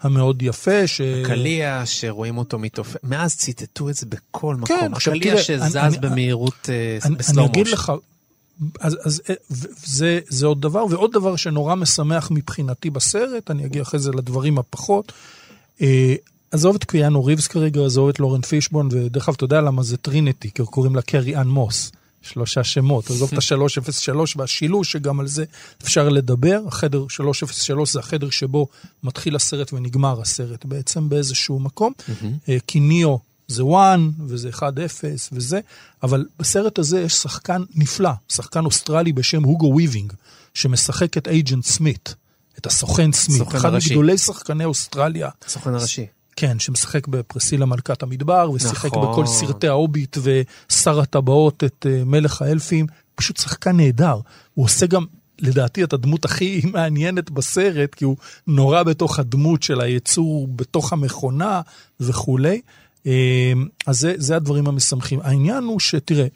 המאוד 0.00 0.42
יפה. 0.42 0.86
ש... 0.86 1.00
קליע 1.26 1.82
שרואים 1.84 2.38
אותו 2.38 2.58
מתעופף, 2.58 2.96
מאז 3.02 3.36
ציטטו 3.36 3.90
את 3.90 3.94
זה 3.94 4.06
בכל 4.06 4.56
מקום. 4.56 4.76
כן, 4.80 4.92
עכשיו 4.92 5.14
הקליע 5.14 5.32
תראה, 5.32 5.44
שזז 5.44 5.76
אני- 5.76 5.98
במהירות 5.98 6.68
אה, 6.68 6.74
אני, 7.02 7.08
אני 7.08 7.14
בסלואו 7.16 7.46
אגיד. 7.46 7.66
לך, 7.68 7.92
אז, 8.80 8.96
אז 9.04 9.22
אה, 9.30 9.34
זה, 9.84 10.20
זה 10.28 10.46
עוד 10.46 10.60
דבר, 10.62 10.84
ועוד 10.90 11.12
דבר 11.12 11.36
שנורא 11.36 11.74
משמח 11.74 12.30
מבחינתי 12.30 12.90
בסרט, 12.90 13.50
אני 13.50 13.64
אגיע 13.64 13.82
אחרי 13.82 14.00
זה 14.00 14.10
לדברים 14.10 14.58
הפחות. 14.58 15.12
עזוב 16.50 16.74
את 16.76 16.84
קיאנו 16.84 17.24
ריבס 17.24 17.46
כרגע, 17.46 17.80
עזוב 17.84 18.08
את 18.08 18.20
לורנס 18.20 18.40
פישבורן, 18.40 18.88
ודרך 18.92 19.28
אגב, 19.28 19.34
אתה 19.34 19.44
יודע 19.44 19.60
למה 19.60 19.82
זה 19.82 19.96
טרינטי, 19.96 20.50
כי 20.50 20.62
קוראים 20.62 20.96
לה 20.96 21.02
קרי 21.02 21.36
אן 21.36 21.48
מוס. 21.48 21.92
שלושה 22.22 22.64
שמות, 22.64 23.10
עזוב 23.10 23.30
את 23.32 23.38
ה-303 23.38 24.18
והשילוש, 24.36 24.92
שגם 24.92 25.20
על 25.20 25.26
זה 25.26 25.44
אפשר 25.82 26.08
לדבר. 26.08 26.60
החדר 26.66 27.08
303 27.08 27.92
זה 27.92 27.98
החדר 27.98 28.30
שבו 28.30 28.66
מתחיל 29.02 29.36
הסרט 29.36 29.72
ונגמר 29.72 30.20
הסרט 30.20 30.64
בעצם 30.64 31.08
באיזשהו 31.08 31.58
מקום. 31.58 31.92
אה, 32.48 32.56
כי 32.66 32.80
ניאו 32.80 33.18
זה 33.48 33.62
1 33.74 33.98
וזה 34.26 34.50
1-0 34.50 34.62
וזה, 35.32 35.60
אבל 36.02 36.26
בסרט 36.38 36.78
הזה 36.78 37.00
יש 37.00 37.12
שחקן 37.12 37.62
נפלא, 37.74 38.10
שחקן 38.28 38.64
אוסטרלי 38.64 39.12
בשם 39.12 39.42
הוגו 39.42 39.72
וויבינג, 39.76 40.12
שמשחק 40.54 41.18
את 41.18 41.28
Agent 41.28 41.64
סמית, 41.64 42.14
את 42.58 42.66
הסוכן 42.66 43.12
סמית, 43.12 43.42
אחד 43.42 43.68
הראשי. 43.68 43.88
מגדולי 43.88 44.18
שחקני 44.18 44.64
אוסטרליה. 44.64 45.28
הסוכן 45.46 45.74
הראשי. 45.74 46.06
כן, 46.36 46.58
שמשחק 46.58 47.08
בפרסילה 47.08 47.66
מלכת 47.66 48.02
המדבר, 48.02 48.50
ושיחק 48.54 48.86
נכון. 48.86 49.12
בכל 49.12 49.26
סרטי 49.26 49.68
ההוביט 49.68 50.18
ושר 50.22 51.00
הטבעות 51.00 51.64
את 51.64 51.86
אה, 51.90 52.02
מלך 52.04 52.42
האלפים, 52.42 52.86
פשוט 53.14 53.36
שחקן 53.36 53.76
נהדר. 53.76 54.20
הוא 54.54 54.64
עושה 54.64 54.86
גם, 54.86 55.04
לדעתי, 55.38 55.84
את 55.84 55.92
הדמות 55.92 56.24
הכי 56.24 56.62
מעניינת 56.72 57.30
בסרט, 57.30 57.94
כי 57.94 58.04
הוא 58.04 58.16
נורא 58.46 58.82
בתוך 58.82 59.18
הדמות 59.18 59.62
של 59.62 59.80
היצור 59.80 60.48
בתוך 60.56 60.92
המכונה 60.92 61.60
וכולי. 62.00 62.60
אה, 63.06 63.52
אז 63.86 63.98
זה, 63.98 64.14
זה 64.16 64.36
הדברים 64.36 64.66
המשמחים. 64.66 65.20
העניין 65.22 65.64
הוא 65.64 65.80
שתראה, 65.80 66.26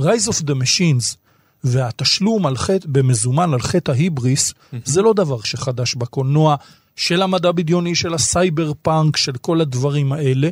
Rise 0.00 0.28
of 0.28 0.42
the 0.42 0.54
Machines 0.62 1.16
והתשלום 1.64 2.46
על 2.46 2.56
חטא, 2.56 2.88
במזומן 2.88 3.54
על 3.54 3.60
חטא 3.60 3.90
ההיבריס, 3.92 4.54
זה 4.84 5.02
לא 5.02 5.12
דבר 5.12 5.40
שחדש 5.40 5.94
בקולנוע. 5.94 6.56
של 7.00 7.22
המדע 7.22 7.52
בדיוני, 7.52 7.94
של 7.94 8.14
הסייבר 8.14 8.72
פאנק, 8.82 9.16
של 9.16 9.32
כל 9.32 9.60
הדברים 9.60 10.12
האלה. 10.12 10.48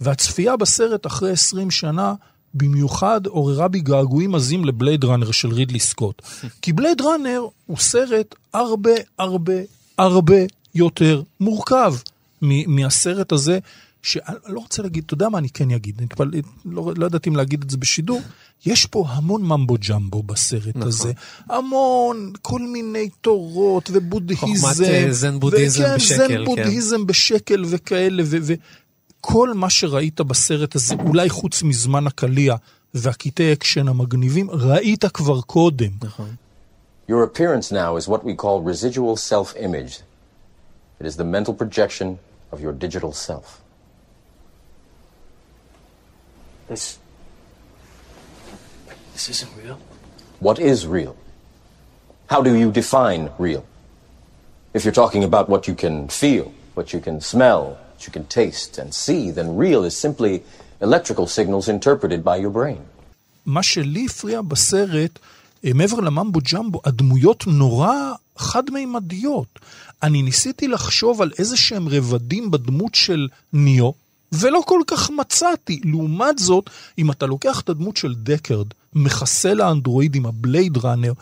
והצפייה 0.00 0.56
בסרט 0.56 1.06
אחרי 1.06 1.30
20 1.30 1.70
שנה 1.70 2.14
במיוחד 2.54 3.26
עוררה 3.26 3.68
בי 3.68 3.80
געגועים 3.80 4.34
עזים 4.34 4.64
לבלייד 4.64 5.04
ראנר 5.04 5.30
של 5.30 5.52
רידלי 5.52 5.80
סקוט. 5.80 6.22
כי 6.62 6.72
בלייד 6.72 7.00
ראנר 7.00 7.42
הוא 7.66 7.78
סרט 7.78 8.34
הרבה 8.54 8.90
הרבה 9.18 9.54
הרבה 9.98 10.36
יותר 10.74 11.22
מורכב 11.40 11.94
מהסרט 12.42 13.32
הזה, 13.32 13.58
שאני 14.04 14.36
לא 14.46 14.60
רוצה 14.60 14.82
להגיד, 14.82 15.04
אתה 15.06 15.14
יודע 15.14 15.28
מה 15.28 15.38
אני 15.38 15.50
כן 15.50 15.70
אגיד, 15.70 15.94
אני 15.98 16.08
כבר 16.08 16.24
לא, 16.64 16.92
לא 16.96 17.04
יודעת 17.04 17.28
אם 17.28 17.36
להגיד 17.36 17.62
את 17.62 17.70
זה 17.70 17.76
בשידור, 17.76 18.20
יש 18.66 18.86
פה 18.86 19.04
המון 19.08 19.42
ממבו 19.42 19.76
ג'מבו 19.88 20.22
בסרט 20.22 20.76
נכון. 20.76 20.88
הזה, 20.88 21.12
המון 21.48 22.32
כל 22.42 22.62
מיני 22.62 23.08
תורות 23.20 23.90
ובודהיזם. 23.92 24.46
חוכמת 24.46 24.88
אה, 24.88 25.06
זן 25.10 25.40
בודהיזם 25.40 25.82
וכן, 25.84 25.94
בשקל. 25.96 26.16
זן 26.16 26.28
כן. 26.28 26.44
בודהיזם 26.44 27.06
בשקל 27.06 27.64
וכאלה, 27.68 28.22
וכל 28.26 29.54
מה 29.54 29.70
שראית 29.70 30.20
בסרט 30.20 30.74
הזה, 30.74 30.94
אולי 31.06 31.28
חוץ 31.28 31.62
מזמן 31.62 32.06
הקליע 32.06 32.56
והקטעי 32.94 33.52
אקשן 33.52 33.88
המגניבים, 33.88 34.50
ראית 34.50 35.04
כבר 35.04 35.40
קודם. 35.40 35.90
נכון. 36.02 36.34
Your 37.08 37.22
appearance 37.22 37.70
now 37.70 37.96
is 37.96 38.08
what 38.08 38.24
we 38.24 38.34
call 38.34 38.62
residual 38.62 39.16
self-image. 39.16 40.00
It 41.00 41.06
is 41.06 41.16
the 41.16 41.24
mental 41.24 41.54
projection 41.54 42.18
of 42.52 42.60
your 42.60 42.72
digital 42.72 43.12
self. 43.12 43.63
This. 46.68 46.98
This 49.12 49.28
isn't 49.28 49.52
real. 49.62 49.78
What 50.40 50.58
is 50.58 50.86
real? 50.86 51.14
How 52.32 52.40
do 52.42 52.52
you 52.62 52.72
define 52.72 53.30
real? 53.38 53.64
If 54.72 54.84
you're 54.84 55.00
talking 55.04 55.24
about 55.24 55.48
what 55.48 55.68
you 55.68 55.74
can 55.74 56.08
feel, 56.08 56.46
what 56.74 56.92
you 56.92 57.00
can 57.00 57.20
smell, 57.20 57.62
what 57.92 58.02
you 58.06 58.12
can 58.16 58.26
taste 58.40 58.78
and 58.78 58.88
see, 58.94 59.30
then 59.30 59.56
real 59.56 59.84
is 59.84 59.94
simply 59.96 60.42
electrical 60.80 61.26
signals 61.26 61.68
interpreted 61.68 62.24
by 62.24 62.36
your 62.36 62.50
brain. 62.50 62.80
מה 63.46 63.62
שלי 63.62 64.06
הפריע 64.06 64.42
בסרט, 64.42 65.18
מעבר 65.64 66.00
לממבו 66.00 66.40
ג'מבו, 66.52 66.80
הדמויות 66.84 67.46
נורא 67.46 68.12
חד-מימדיות. 68.36 69.58
אני 70.02 70.22
ניסיתי 70.22 70.68
לחשוב 70.68 71.22
על 71.22 71.30
איזה 71.38 71.56
שהם 71.56 71.88
רבדים 71.88 72.50
בדמות 72.50 72.94
של 72.94 73.28
ניו, 73.52 73.90
ולא 74.40 74.62
כל 74.66 74.80
כך 74.86 75.10
מצאתי. 75.10 75.80
לעומת 75.84 76.38
זאת, 76.38 76.70
אם 76.98 77.10
אתה 77.10 77.26
לוקח 77.26 77.60
את 77.60 77.68
הדמות 77.68 77.96
של 77.96 78.14
דקרד, 78.14 78.66
מחסל 78.94 79.60
האנדרואידים, 79.60 80.26
הבלייד 80.26 80.78
ראנר, 80.78 81.12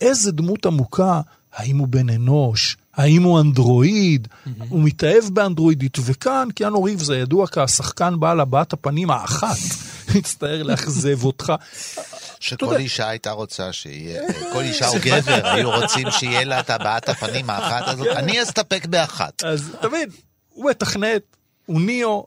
איזה 0.00 0.32
דמות 0.32 0.66
עמוקה, 0.66 1.20
האם 1.52 1.78
הוא 1.78 1.88
בן 1.88 2.10
אנוש, 2.10 2.76
האם 2.94 3.22
הוא 3.22 3.40
אנדרואיד, 3.40 4.28
mm-hmm. 4.28 4.48
הוא 4.68 4.82
מתאהב 4.82 5.24
באנדרואידית, 5.24 5.98
וכאן 6.04 6.48
קיאנו 6.54 6.82
ריב 6.82 7.02
זה 7.02 7.16
ידוע 7.16 7.46
כשחקן 7.46 8.20
בעל 8.20 8.40
הבעת 8.40 8.72
הפנים 8.72 9.10
האחת, 9.10 9.56
מצטער 10.14 10.62
לאכזב 10.62 11.24
אותך. 11.24 11.52
שכל 12.40 12.76
אישה 12.76 13.08
הייתה 13.08 13.30
רוצה 13.30 13.72
שיהיה, 13.72 14.22
כל 14.52 14.60
אישה 14.60 14.88
או 14.88 14.94
גבר 15.00 15.46
היו 15.46 15.70
רוצים 15.70 16.10
שיהיה 16.10 16.44
לה 16.44 16.60
את 16.60 16.70
הבעת 16.70 17.08
הפנים 17.08 17.50
האחת 17.50 17.88
הזאת, 17.88 18.06
אני 18.06 18.42
אסתפק 18.42 18.86
באחת. 18.86 19.44
אז 19.44 19.70
תבין, 19.80 20.08
הוא 20.48 20.70
מתכנת, 20.70 21.22
הוא 21.66 21.80
ניאו, 21.80 22.26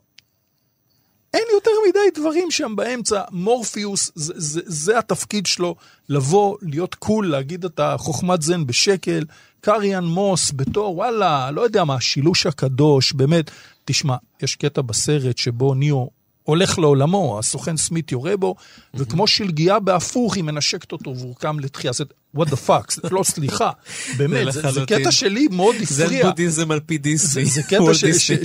אין 1.36 1.44
יותר 1.52 1.70
מדי 1.88 2.20
דברים 2.20 2.50
שם 2.50 2.76
באמצע. 2.76 3.22
מורפיוס, 3.30 4.10
זה, 4.14 4.32
זה, 4.36 4.60
זה 4.64 4.98
התפקיד 4.98 5.46
שלו, 5.46 5.74
לבוא, 6.08 6.56
להיות 6.62 6.94
קול, 6.94 7.26
להגיד 7.30 7.64
את 7.64 7.80
החוכמת 7.80 8.42
זן 8.42 8.66
בשקל. 8.66 9.24
קריאן 9.60 10.04
מוס 10.04 10.52
בתור, 10.56 10.96
וואלה, 10.96 11.50
לא 11.50 11.60
יודע 11.60 11.84
מה, 11.84 11.94
השילוש 11.94 12.46
הקדוש, 12.46 13.12
באמת. 13.12 13.50
תשמע, 13.84 14.16
יש 14.42 14.56
קטע 14.56 14.82
בסרט 14.82 15.38
שבו 15.38 15.74
ניאו 15.74 16.10
הולך 16.46 16.78
לעולמו, 16.78 17.38
הסוכן 17.38 17.76
סמית 17.76 18.12
יורה 18.12 18.36
בו, 18.36 18.54
וכמו 18.94 19.26
שלגיה 19.26 19.78
בהפוך, 19.78 20.36
היא 20.36 20.44
מנשקת 20.44 20.92
אותו 20.92 21.16
והוא 21.16 21.34
קם 21.36 21.58
לתחייה. 21.60 21.92
זה, 21.92 22.04
what 22.36 22.46
the 22.46 22.68
fuck, 22.68 23.08
לא 23.10 23.22
סליחה, 23.22 23.70
באמת, 24.18 24.52
זה, 24.52 24.70
זה 24.70 24.80
קטע 24.86 25.10
שלי 25.10 25.48
מאוד 25.50 25.74
הפריע. 25.82 26.08
זה 26.08 26.22
בודהיזם 26.22 26.70
על 26.70 26.80
פי 26.80 26.98
דיסני. 26.98 27.44
זה, 27.44 27.50
זה 27.50 27.62
קטע 27.62 27.94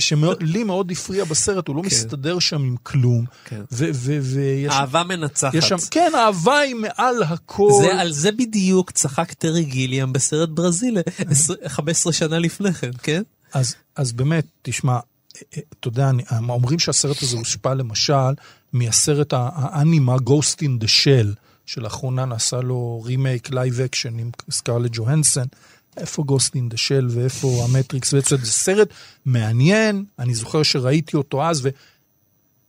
שלי 0.00 0.64
מאוד 0.64 0.90
הפריע 0.90 1.24
בסרט, 1.24 1.68
הוא 1.68 1.76
לא 1.76 1.80
כן. 1.80 1.86
מסתדר 1.86 2.38
שם 2.38 2.62
עם 2.62 2.76
כלום. 2.82 3.24
כן. 3.44 3.62
אהבה 4.70 5.04
מנצחת. 5.04 5.62
שם, 5.62 5.76
כן, 5.90 6.12
אהבה 6.14 6.58
היא 6.58 6.74
מעל 6.74 7.22
הכל. 7.22 7.70
זה, 7.82 8.00
על 8.00 8.12
זה 8.12 8.32
בדיוק 8.32 8.90
צחק 8.90 9.32
טרי 9.32 9.64
גיליאם 9.64 10.12
בסרט 10.12 10.48
ברזיל 10.48 10.98
15 11.66 12.12
שנה 12.12 12.38
לפני 12.38 12.72
כן, 12.72 12.90
כן? 13.02 13.22
אז, 13.52 13.74
אז 13.96 14.12
באמת, 14.12 14.46
תשמע, 14.62 14.98
אתה 15.50 15.88
יודע, 15.88 16.10
אומרים 16.48 16.78
שהסרט 16.78 17.22
הזה 17.22 17.36
הושפע 17.36 17.74
למשל 17.74 18.32
מהסרט 18.72 19.32
האנימה 19.36 20.16
Ghost 20.16 20.62
in 20.62 20.84
the 20.84 20.86
Shell, 20.86 21.34
שלאחרונה 21.66 22.24
נעשה 22.24 22.60
לו 22.60 23.02
רימייק 23.04 23.50
live 23.50 23.80
action 23.80 24.18
עם 24.18 24.30
סקרלט 24.50 24.90
ג'והנסון. 24.92 25.46
איפה 25.96 26.24
Ghost 26.28 26.50
in 26.54 26.74
the 26.74 26.76
Shell 26.76 27.04
ואיפה 27.10 27.64
המטריקס, 27.64 28.14
בעצם 28.14 28.36
זה 28.36 28.52
סרט 28.52 28.88
מעניין, 29.24 30.04
אני 30.18 30.34
זוכר 30.34 30.62
שראיתי 30.62 31.16
אותו 31.16 31.44
אז, 31.44 31.68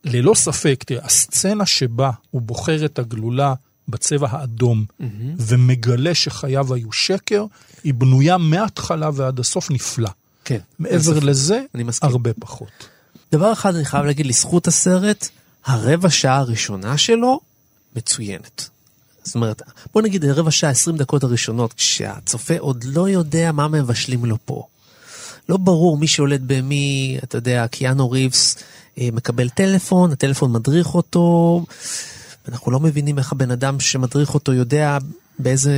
וללא 0.04 0.34
ספק, 0.34 0.84
תראה, 0.86 1.04
הסצנה 1.04 1.66
שבה 1.66 2.10
הוא 2.30 2.42
בוחר 2.42 2.84
את 2.84 2.98
הגלולה 2.98 3.54
בצבע 3.88 4.28
האדום 4.30 4.84
mm-hmm. 4.88 5.04
ומגלה 5.38 6.14
שחייו 6.14 6.74
היו 6.74 6.92
שקר, 6.92 7.44
היא 7.84 7.94
בנויה 7.94 8.38
מההתחלה 8.38 9.10
ועד 9.14 9.40
הסוף 9.40 9.70
נפלא. 9.70 10.10
כן. 10.44 10.58
מעבר 10.78 11.18
לזה, 11.18 11.60
הרבה 12.02 12.30
פחות. 12.32 12.88
דבר 13.32 13.52
אחד 13.52 13.74
אני 13.74 13.84
חייב 13.84 14.04
להגיד 14.04 14.26
לזכות 14.26 14.66
הסרט, 14.66 15.28
הרבע 15.64 16.10
שעה 16.10 16.36
הראשונה 16.36 16.98
שלו 16.98 17.40
מצוינת. 17.96 18.68
זאת 19.24 19.34
אומרת, 19.34 19.62
בוא 19.94 20.02
נגיד 20.02 20.24
רבע 20.24 20.50
שעה, 20.50 20.70
20 20.70 20.96
דקות 20.96 21.24
הראשונות, 21.24 21.72
כשהצופה 21.72 22.54
עוד 22.58 22.84
לא 22.84 23.08
יודע 23.08 23.52
מה 23.52 23.68
מבשלים 23.68 24.24
לו 24.24 24.36
פה. 24.44 24.66
לא 25.48 25.56
ברור 25.56 25.98
מי 25.98 26.06
שולט 26.06 26.40
במי, 26.46 27.18
אתה 27.22 27.38
יודע, 27.38 27.66
קיאנו 27.66 28.10
ריבס 28.10 28.56
אה, 28.98 29.08
מקבל 29.12 29.48
טלפון, 29.48 30.12
הטלפון 30.12 30.52
מדריך 30.52 30.94
אותו, 30.94 31.64
אנחנו 32.48 32.72
לא 32.72 32.80
מבינים 32.80 33.18
איך 33.18 33.32
הבן 33.32 33.50
אדם 33.50 33.80
שמדריך 33.80 34.34
אותו 34.34 34.52
יודע 34.52 34.98
באיזה 35.38 35.72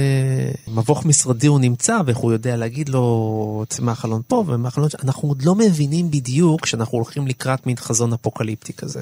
מבוך 0.69 1.05
משרדי 1.05 1.47
הוא 1.47 1.61
נמצא, 1.61 2.01
ואיך 2.07 2.19
הוא 2.19 2.33
יודע 2.33 2.57
להגיד 2.57 2.89
לו, 2.89 3.65
צא 3.69 3.83
מהחלון 3.83 4.23
פה 4.29 4.45
ומהחלון 4.47 4.91
שם, 4.91 4.99
אנחנו 5.05 5.29
עוד 5.29 5.43
לא 5.43 5.55
מבינים 5.55 6.11
בדיוק 6.11 6.67
שאנחנו 6.67 6.99
הולכים 6.99 7.27
לקראת 7.27 7.67
מין 7.67 7.77
חזון 7.77 8.13
אפוקליפטי 8.13 8.73
כזה. 8.73 9.01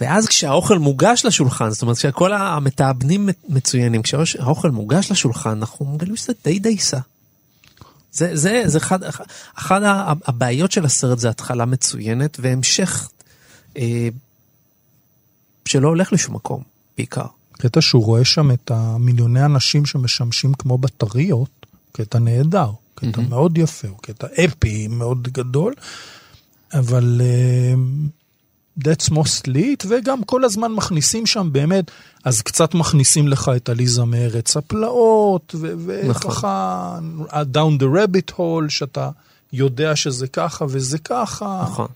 ואז 0.00 0.26
כשהאוכל 0.26 0.78
מוגש 0.78 1.24
לשולחן, 1.24 1.70
זאת 1.70 1.82
אומרת 1.82 1.96
שכל 1.96 2.32
המתאבנים 2.32 3.28
מצוינים, 3.48 4.02
כשהאוכל 4.02 4.70
מוגש 4.70 5.10
לשולחן, 5.10 5.50
אנחנו 5.50 5.86
מגלים 5.86 6.16
שזה 6.16 6.32
די 6.44 6.58
דייסה. 6.58 6.98
זה, 8.12 8.36
זה, 8.36 8.62
זה 8.66 8.78
אחד, 8.78 8.98
אחד 9.54 9.80
הבעיות 10.26 10.72
של 10.72 10.84
הסרט 10.84 11.18
זה 11.18 11.30
התחלה 11.30 11.64
מצוינת 11.64 12.36
והמשך 12.40 13.08
אה, 13.76 14.08
שלא 15.64 15.88
הולך 15.88 16.12
לשום 16.12 16.34
מקום, 16.34 16.62
בעיקר. 16.96 17.26
קטע 17.60 17.80
שהוא 17.80 18.04
רואה 18.04 18.24
שם 18.24 18.50
את 18.50 18.70
המיליוני 18.70 19.44
אנשים 19.44 19.86
שמשמשים 19.86 20.54
כמו 20.54 20.78
בטריות, 20.78 21.66
קטע 21.92 22.18
נהדר, 22.18 22.70
קטע 22.94 23.20
mm-hmm. 23.20 23.28
מאוד 23.28 23.58
יפה, 23.58 23.88
הוא 23.88 23.98
קטע 24.02 24.26
אפי 24.44 24.88
מאוד 24.88 25.28
גדול, 25.28 25.74
אבל 26.74 27.20
uh, 27.20 27.78
that's 28.84 29.10
mostly 29.10 29.56
it, 29.56 29.86
וגם 29.88 30.24
כל 30.24 30.44
הזמן 30.44 30.72
מכניסים 30.72 31.26
שם 31.26 31.48
באמת, 31.52 31.90
אז 32.24 32.42
קצת 32.42 32.74
מכניסים 32.74 33.28
לך 33.28 33.50
את 33.56 33.68
עליזה 33.68 34.04
מארץ 34.04 34.56
הפלאות, 34.56 35.54
וככה, 35.86 36.98
נכון. 37.02 37.42
down 37.54 37.82
the 37.82 37.86
rabbit 37.96 38.32
hole, 38.38 38.68
שאתה 38.68 39.10
יודע 39.52 39.96
שזה 39.96 40.26
ככה 40.26 40.64
וזה 40.68 40.98
ככה. 40.98 41.62
נכון. 41.62 41.88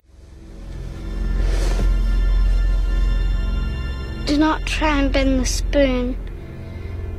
Do 4.26 4.38
not 4.38 4.64
try 4.64 5.00
and 5.00 5.12
bend 5.12 5.40
the 5.40 5.46
spoon. 5.46 6.16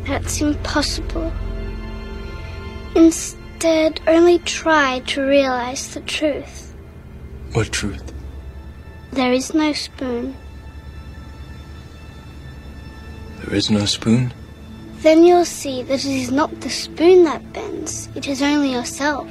That's 0.08 0.42
impossible. 0.42 1.32
Instead, 2.96 4.02
only 4.08 4.40
try 4.40 5.00
to 5.08 5.22
realize 5.22 5.94
the 5.94 6.02
truth. 6.02 6.74
What 7.54 7.72
truth? 7.72 8.12
There 9.12 9.32
is 9.32 9.54
no 9.54 9.72
spoon. 9.74 10.36
There 13.40 13.56
is 13.56 13.70
no 13.70 13.86
spoon? 13.86 14.34
Then 14.98 15.24
you'll 15.24 15.46
see 15.46 15.84
that 15.84 16.04
it 16.04 16.12
is 16.12 16.32
not 16.32 16.62
the 16.62 16.70
spoon 16.70 17.24
that 17.26 17.54
bends, 17.54 18.10
it 18.16 18.28
is 18.28 18.42
only 18.42 18.74
yourself. 18.74 19.30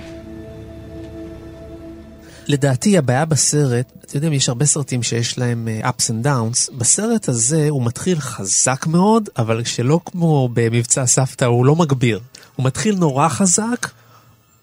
לדעתי 2.48 2.98
הבעיה 2.98 3.24
בסרט, 3.24 3.92
אתם 4.04 4.14
יודעים, 4.14 4.32
יש 4.32 4.48
הרבה 4.48 4.66
סרטים 4.66 5.02
שיש 5.02 5.38
להם 5.38 5.68
uh, 5.82 5.86
ups 5.86 6.10
and 6.10 6.26
downs, 6.26 6.78
בסרט 6.78 7.28
הזה 7.28 7.68
הוא 7.68 7.82
מתחיל 7.84 8.20
חזק 8.20 8.86
מאוד, 8.86 9.28
אבל 9.38 9.64
שלא 9.64 10.00
כמו 10.04 10.48
במבצע 10.52 11.06
סבתא, 11.06 11.44
הוא 11.44 11.66
לא 11.66 11.76
מגביר. 11.76 12.20
הוא 12.56 12.66
מתחיל 12.66 12.94
נורא 12.94 13.28
חזק, 13.28 13.88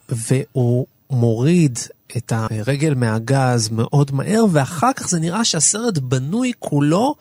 והוא 0.10 0.86
מוריד 1.10 1.80
את 2.17 2.34
הרגל 2.36 2.94
מהגז 2.94 3.70
מאוד 3.72 4.12
מהר, 4.12 4.46
ואחר 4.52 4.94
כך 4.96 5.08
זה 5.08 5.20
נראה 5.20 5.46
שהסרט 5.46 5.98
בנוי 5.98 6.52
כולו 6.60 7.15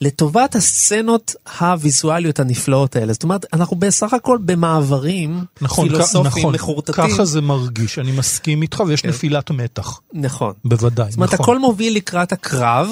לטובת 0.00 0.54
הסצנות 0.54 1.34
הוויזואליות 1.60 2.40
הנפלאות 2.40 2.96
האלה. 2.96 3.12
זאת 3.12 3.22
אומרת, 3.22 3.46
אנחנו 3.52 3.76
בסך 3.76 4.12
הכל 4.12 4.38
במעברים 4.44 5.44
נכון, 5.60 5.88
פילוסופיים 5.88 6.26
נכון, 6.26 6.54
מחורטטים. 6.54 6.94
ככה 7.10 7.24
זה 7.24 7.40
מרגיש, 7.40 7.98
אני 7.98 8.12
מסכים 8.12 8.62
איתך, 8.62 8.82
ויש 8.86 9.02
כן. 9.02 9.08
נפילת 9.08 9.50
מתח, 9.50 10.00
נכון. 10.12 10.52
בוודאי, 10.64 11.10
זאת 11.10 11.16
אומרת, 11.16 11.34
נכון. 11.34 11.44
הכל 11.44 11.58
מוביל 11.58 11.96
לקראת 11.96 12.32
הקרב, 12.32 12.88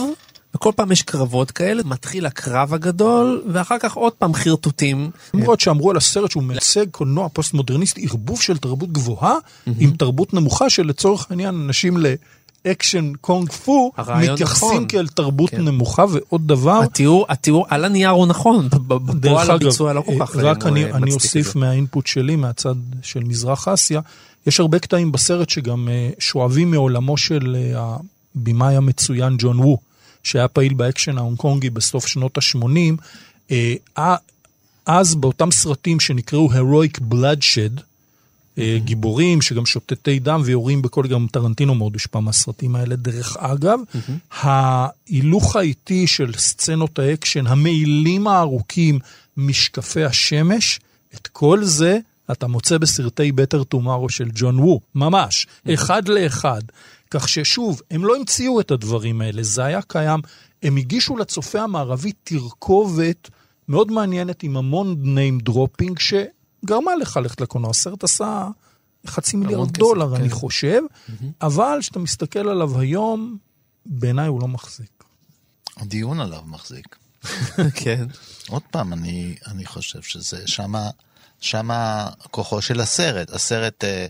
וכל 0.54 0.72
פעם 0.76 0.92
יש 0.92 1.02
קרבות 1.02 1.50
כאלה, 1.50 1.82
מתחיל 1.84 2.26
הקרב 2.26 2.74
הגדול, 2.74 3.42
ואחר 3.52 3.78
כך 3.78 3.94
עוד 3.94 4.12
פעם 4.12 4.34
חרטוטים. 4.34 5.10
למרות 5.34 5.60
שאמרו 5.60 5.90
על 5.90 5.96
הסרט 5.96 6.30
שהוא 6.30 6.42
מייצג 6.42 6.86
קולנוע 6.90 7.28
פוסט-מודרניסטי, 7.28 8.06
ערבוב 8.10 8.42
של 8.42 8.58
תרבות 8.58 8.92
גבוהה 8.92 9.34
עם 9.78 9.90
תרבות 9.90 10.34
נמוכה, 10.34 10.70
שלצורך 10.70 11.26
העניין 11.30 11.54
אנשים 11.54 11.96
לאקשן 12.64 13.12
קונג 13.20 13.52
פו 13.52 13.92
מתייחסים 13.98 14.68
נכון. 14.68 14.88
כאל 14.88 15.06
תרבות 15.06 15.50
כן. 15.50 15.60
נמוכה, 15.60 16.04
ועוד 16.12 16.48
דבר, 16.48 16.80
התיאור, 16.82 17.26
התיאור 17.28 17.66
על 17.68 17.84
הנייר 17.84 18.10
הוא 18.10 18.26
נכון, 18.26 18.68
בפועל 18.86 19.50
הביצוע 19.50 19.92
לא 19.92 20.00
כל 20.00 20.12
אה, 20.12 20.26
כך 20.26 20.36
רק 20.36 20.64
אה, 20.64 20.68
אני, 20.68 20.84
מצדיק 20.84 21.02
אני 21.02 21.12
אוסיף. 21.12 21.56
מה 21.56 21.70
input 21.70 22.06
שלי, 22.06 22.36
מהצד 22.36 22.74
של 23.02 23.24
מזרח 23.24 23.68
אסיה, 23.68 24.00
יש 24.46 24.60
הרבה 24.60 24.78
קטעים 24.78 25.12
בסרט 25.12 25.50
שגם 25.50 25.88
אה, 25.88 26.10
שואבים 26.18 26.70
מעולמו 26.70 27.16
של 27.16 27.56
אה, 27.58 27.96
הבמאי 28.36 28.76
המצוין 28.76 29.36
ג'ון 29.38 29.58
וו, 29.58 29.78
שהיה 30.22 30.48
פעיל 30.48 30.74
באקשן 30.74 31.18
ההונג 31.18 31.36
קונגי 31.36 31.70
בסוף 31.70 32.06
שנות 32.06 32.38
ה-80. 32.38 33.56
אז 34.86 35.14
באותם 35.14 35.50
סרטים 35.50 36.00
שנקראו 36.00 36.48
Heroic 36.52 37.00
Bloodshed, 37.12 37.80
אה, 37.80 37.82
גיבורים 38.76 39.42
שגם 39.42 39.66
שותתי 39.66 40.18
דם 40.18 40.42
ויורים 40.44 40.82
בכל, 40.82 41.06
גם 41.06 41.26
טרנטינו 41.32 41.74
מאוד 41.74 41.92
הושפע 41.92 42.20
מהסרטים 42.20 42.76
האלה 42.76 42.96
דרך 42.96 43.36
אגב. 43.36 43.80
ההילוך 44.32 45.56
האיטי 45.56 46.06
של 46.06 46.32
סצנות 46.36 46.98
האקשן, 46.98 47.46
המעילים 47.46 48.26
הארוכים, 48.26 48.98
משקפי 49.36 50.04
השמש, 50.04 50.80
את 51.14 51.26
כל 51.26 51.64
זה 51.64 51.98
אתה 52.32 52.46
מוצא 52.46 52.78
בסרטי 52.78 53.32
Better 53.32 53.64
Tomorrow 53.64 54.08
של 54.08 54.28
ג'ון 54.34 54.58
וו, 54.58 54.80
ממש, 54.94 55.46
אחד 55.74 56.08
לאחד. 56.08 56.60
כך 57.10 57.28
ששוב, 57.28 57.82
הם 57.90 58.04
לא 58.04 58.16
המציאו 58.16 58.60
את 58.60 58.70
הדברים 58.70 59.20
האלה, 59.20 59.42
זה 59.42 59.64
היה 59.64 59.82
קיים. 59.82 60.20
הם 60.62 60.76
הגישו 60.76 61.16
לצופה 61.16 61.60
המערבי 61.60 62.12
תרכובת 62.24 63.30
מאוד 63.68 63.92
מעניינת 63.92 64.42
עם 64.42 64.56
המון 64.56 65.16
name 65.16 65.50
dropping 65.50 65.94
שגרמה 66.64 66.94
לך 66.94 67.16
ללכת 67.16 67.40
לקולנוע. 67.40 67.70
הסרט 67.70 68.04
עשה 68.04 68.48
חצי 69.06 69.36
מיליארד 69.36 69.70
כסף, 69.70 69.78
דולר, 69.78 70.10
כן. 70.10 70.20
אני 70.20 70.30
חושב, 70.30 70.82
אבל 71.42 71.78
כשאתה 71.80 71.98
מסתכל 71.98 72.48
עליו 72.48 72.80
היום, 72.80 73.36
בעיניי 73.86 74.26
הוא 74.26 74.40
לא 74.40 74.48
מחזיק. 74.48 75.04
הדיון 75.76 76.20
עליו 76.20 76.42
מחזיק. 76.46 76.96
כן. 77.82 78.06
עוד 78.48 78.62
פעם, 78.70 78.92
אני, 78.92 79.36
אני 79.46 79.66
חושב 79.66 80.02
שזה 80.02 80.42
שמה, 80.46 80.90
שמה 81.40 82.08
כוחו 82.30 82.62
של 82.62 82.80
הסרט. 82.80 83.30
הסרט, 83.30 83.84
אה, 83.84 84.06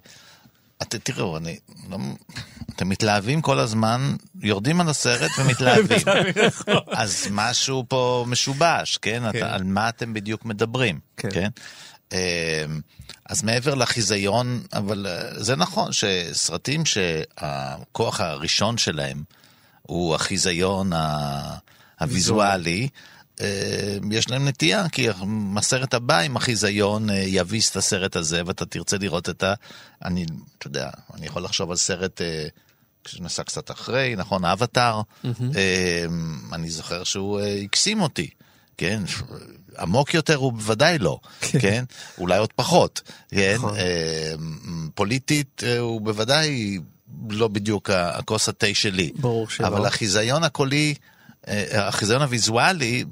את, 0.82 0.94
תראו, 0.94 1.36
אני, 1.36 1.58
לא, 1.90 1.98
אתם 2.76 2.88
מתלהבים 2.88 3.40
כל 3.42 3.58
הזמן, 3.58 4.16
יורדים 4.40 4.80
על 4.80 4.88
הסרט 4.88 5.30
ומתלהבים. 5.38 6.00
אז 6.86 7.26
משהו 7.30 7.84
פה 7.88 8.24
משובש, 8.28 8.96
כן? 8.96 9.22
כן. 9.32 9.38
אתה, 9.38 9.54
על 9.54 9.64
מה 9.64 9.88
אתם 9.88 10.14
בדיוק 10.14 10.44
מדברים, 10.44 11.00
כן. 11.16 11.28
כן? 11.30 11.48
אה, 12.14 12.64
אז 13.29 13.42
מעבר 13.42 13.74
לחיזיון, 13.74 14.62
אבל 14.72 15.07
אה, 15.07 15.42
זה 15.42 15.57
נכון 15.57 15.90
שסרטים 15.92 16.85
שהכוח 16.85 18.20
הראשון 18.20 18.79
שלהם 18.79 19.22
הוא 19.83 20.14
החיזיון 20.14 20.90
הוויזואלי, 22.00 22.88
אה, 23.40 23.98
יש 24.11 24.31
להם 24.31 24.48
נטייה, 24.48 24.88
כי 24.88 25.09
הסרט 25.57 25.94
הבא 25.94 26.18
עם 26.18 26.37
החיזיון 26.37 27.11
אה, 27.11 27.14
יביס 27.14 27.70
את 27.70 27.77
הסרט 27.77 28.16
הזה, 28.16 28.42
ואתה 28.46 28.66
תרצה 28.66 28.98
לראות 28.98 29.29
את 29.29 29.42
ה... 29.42 29.55
אני, 30.05 30.27
אתה 30.59 30.66
יודע, 30.66 30.90
אני 31.14 31.27
יכול 31.27 31.44
לחשוב 31.44 31.70
על 31.70 31.77
סרט 31.77 32.20
אה, 32.20 32.46
שנסע 33.07 33.42
קצת 33.42 33.70
אחרי, 33.70 34.14
נכון, 34.16 34.44
אבטאר, 34.44 35.00
אה, 35.57 36.05
אני 36.53 36.70
זוכר 36.70 37.05
שהוא 37.05 37.40
הקסים 37.40 38.03
אותי. 38.03 38.31
כן, 38.77 39.03
עמוק 39.78 40.14
יותר 40.14 40.34
הוא 40.34 40.52
בוודאי 40.52 40.98
לא, 40.98 41.18
כן, 41.40 41.84
אולי 42.18 42.38
עוד 42.38 42.52
פחות, 42.52 43.02
כן, 43.30 43.54
נכון. 43.56 43.76
אה, 43.76 44.34
פוליטית 44.94 45.62
אה, 45.66 45.78
הוא 45.78 46.00
בוודאי 46.00 46.78
לא 47.28 47.48
בדיוק 47.48 47.90
הכוס 47.90 48.48
התה 48.48 48.66
שלי, 48.74 49.12
ברור 49.16 49.48
שלא. 49.48 49.66
אבל 49.66 49.87
החיזיון 49.87 50.44
הקולי, 50.44 50.94
אה, 51.48 51.88
החיזיון 51.88 52.22
הוויזואלי 52.22 53.04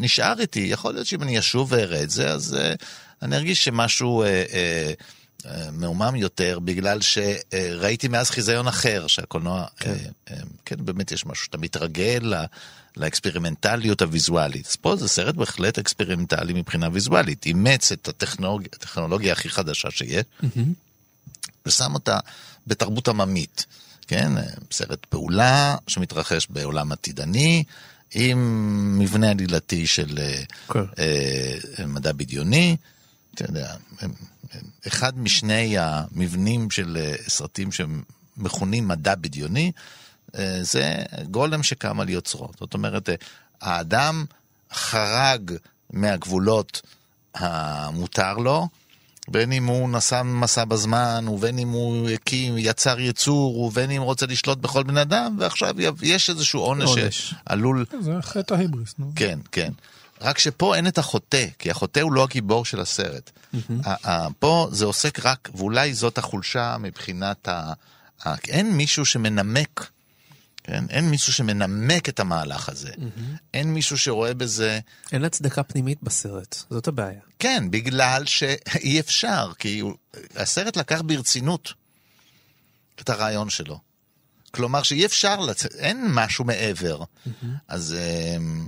נשאר 0.00 0.40
איתי, 0.40 0.60
יכול 0.60 0.94
להיות 0.94 1.06
שאם 1.06 1.22
אני 1.22 1.38
אשוב 1.38 1.72
ואראה 1.72 2.02
את 2.02 2.10
זה, 2.10 2.30
אז 2.30 2.56
אני 3.22 3.36
ארגיש 3.36 3.64
שמשהו 3.64 4.22
אה, 4.22 4.28
אה, 4.28 4.92
אה, 5.46 5.70
מעומם 5.72 6.16
יותר, 6.16 6.58
בגלל 6.58 6.98
שראיתי 7.00 8.08
מאז 8.08 8.30
חיזיון 8.30 8.68
אחר, 8.68 9.06
שהקולנוע, 9.06 9.66
כן. 9.76 9.94
כן, 10.64 10.76
באמת 10.78 11.12
יש 11.12 11.26
משהו 11.26 11.44
שאתה 11.44 11.58
מתרגל 11.58 12.34
לאקספרימנטליות 12.96 14.02
הוויזואלית. 14.02 14.66
אז 14.66 14.76
פה 14.76 14.96
זה 14.96 15.08
סרט 15.08 15.34
בהחלט 15.34 15.78
אקספרימנטלי 15.78 16.52
מבחינה 16.52 16.88
ויזואלית, 16.92 17.46
אימץ 17.46 17.92
את 17.92 18.08
הטכנולוגיה, 18.08 18.68
הטכנולוגיה 18.72 19.32
הכי 19.32 19.48
חדשה 19.48 19.90
שיש, 19.90 20.24
ושם 21.66 21.94
אותה 21.94 22.18
בתרבות 22.66 23.08
עממית, 23.08 23.66
כן? 24.06 24.32
סרט 24.70 25.04
פעולה 25.04 25.76
שמתרחש 25.86 26.46
בעולם 26.50 26.92
עתידני, 26.92 27.64
עם 28.14 28.98
מבנה 28.98 29.30
עלילתי 29.30 29.86
של 29.86 30.18
אה, 30.18 30.42
כן. 30.72 30.80
אה, 30.98 31.86
מדע 31.86 32.12
בדיוני. 32.12 32.76
אתה 33.34 33.44
יודע, 33.44 33.74
אחד 34.86 35.18
משני 35.18 35.78
המבנים 35.78 36.70
של 36.70 36.96
אה, 37.00 37.14
סרטים 37.28 37.68
שמכונים 37.72 38.88
מדע 38.88 39.14
בדיוני, 39.14 39.72
אה, 39.76 39.82
זה 40.62 40.94
גולם 41.30 41.62
שקם 41.62 42.00
על 42.00 42.08
יוצרו. 42.08 42.48
זאת 42.60 42.74
אומרת, 42.74 43.08
אה, 43.08 43.14
האדם 43.60 44.24
חרג 44.72 45.52
מהגבולות 45.90 46.82
המותר 47.34 48.34
לו, 48.34 48.68
בין 49.28 49.52
אם 49.52 49.66
הוא 49.66 49.88
נסע 49.90 50.22
מסע 50.22 50.64
בזמן, 50.64 51.24
ובין 51.28 51.58
אם 51.58 51.68
הוא 51.68 52.08
הקים, 52.10 52.54
יצר 52.58 53.00
יצור, 53.00 53.58
ובין 53.60 53.90
אם 53.90 53.96
הוא 54.00 54.06
רוצה 54.06 54.26
לשלוט 54.26 54.58
בכל 54.58 54.82
בן 54.82 54.96
אדם, 54.96 55.36
ועכשיו 55.40 55.74
יש 56.02 56.30
איזשהו 56.30 56.60
עונש 56.60 56.90
עונש. 56.98 57.34
שעלול... 57.48 57.84
זה 58.00 58.12
חטא 58.22 58.54
ההיבריס, 58.54 58.94
נו. 58.98 59.12
כן, 59.16 59.38
כן. 59.52 59.72
רק 60.20 60.38
שפה 60.38 60.74
אין 60.74 60.86
את 60.86 60.98
החוטא, 60.98 61.46
כי 61.58 61.70
החוטא 61.70 62.00
הוא 62.00 62.12
לא 62.12 62.24
הגיבור 62.24 62.64
של 62.64 62.80
הסרט. 62.80 63.30
ה- 63.84 64.26
פה 64.38 64.68
זה 64.72 64.84
עוסק 64.84 65.26
רק, 65.26 65.48
ואולי 65.54 65.94
זאת 65.94 66.18
החולשה 66.18 66.76
מבחינת. 66.80 67.48
ה- 67.48 67.72
אין 68.48 68.72
מישהו 68.76 69.04
שמנמק, 69.04 69.90
כן? 70.66 70.84
אין 70.90 71.10
מישהו 71.10 71.32
שמנמק 71.32 72.08
את 72.08 72.20
המהלך 72.20 72.68
הזה. 72.68 72.90
אין 73.54 73.72
מישהו 73.74 73.98
שרואה 73.98 74.34
בזה... 74.34 74.80
אין 75.12 75.24
הצדקה 75.24 75.62
פנימית 75.62 75.98
בסרט, 76.02 76.56
זאת 76.70 76.88
הבעיה. 76.88 77.20
כן, 77.38 77.70
בגלל 77.70 78.22
שאי 78.26 79.00
אפשר, 79.00 79.52
כי 79.58 79.78
הוא- 79.80 79.94
הסרט 80.36 80.76
לקח 80.76 81.00
ברצינות 81.04 81.72
את 83.00 83.10
הרעיון 83.10 83.50
שלו. 83.50 83.78
כלומר 84.50 84.82
שאי 84.82 85.06
אפשר, 85.06 85.40
לצ... 85.40 85.66
אין 85.66 86.06
משהו 86.10 86.44
מעבר. 86.44 87.02
אז 87.68 87.96
אמ, 88.36 88.66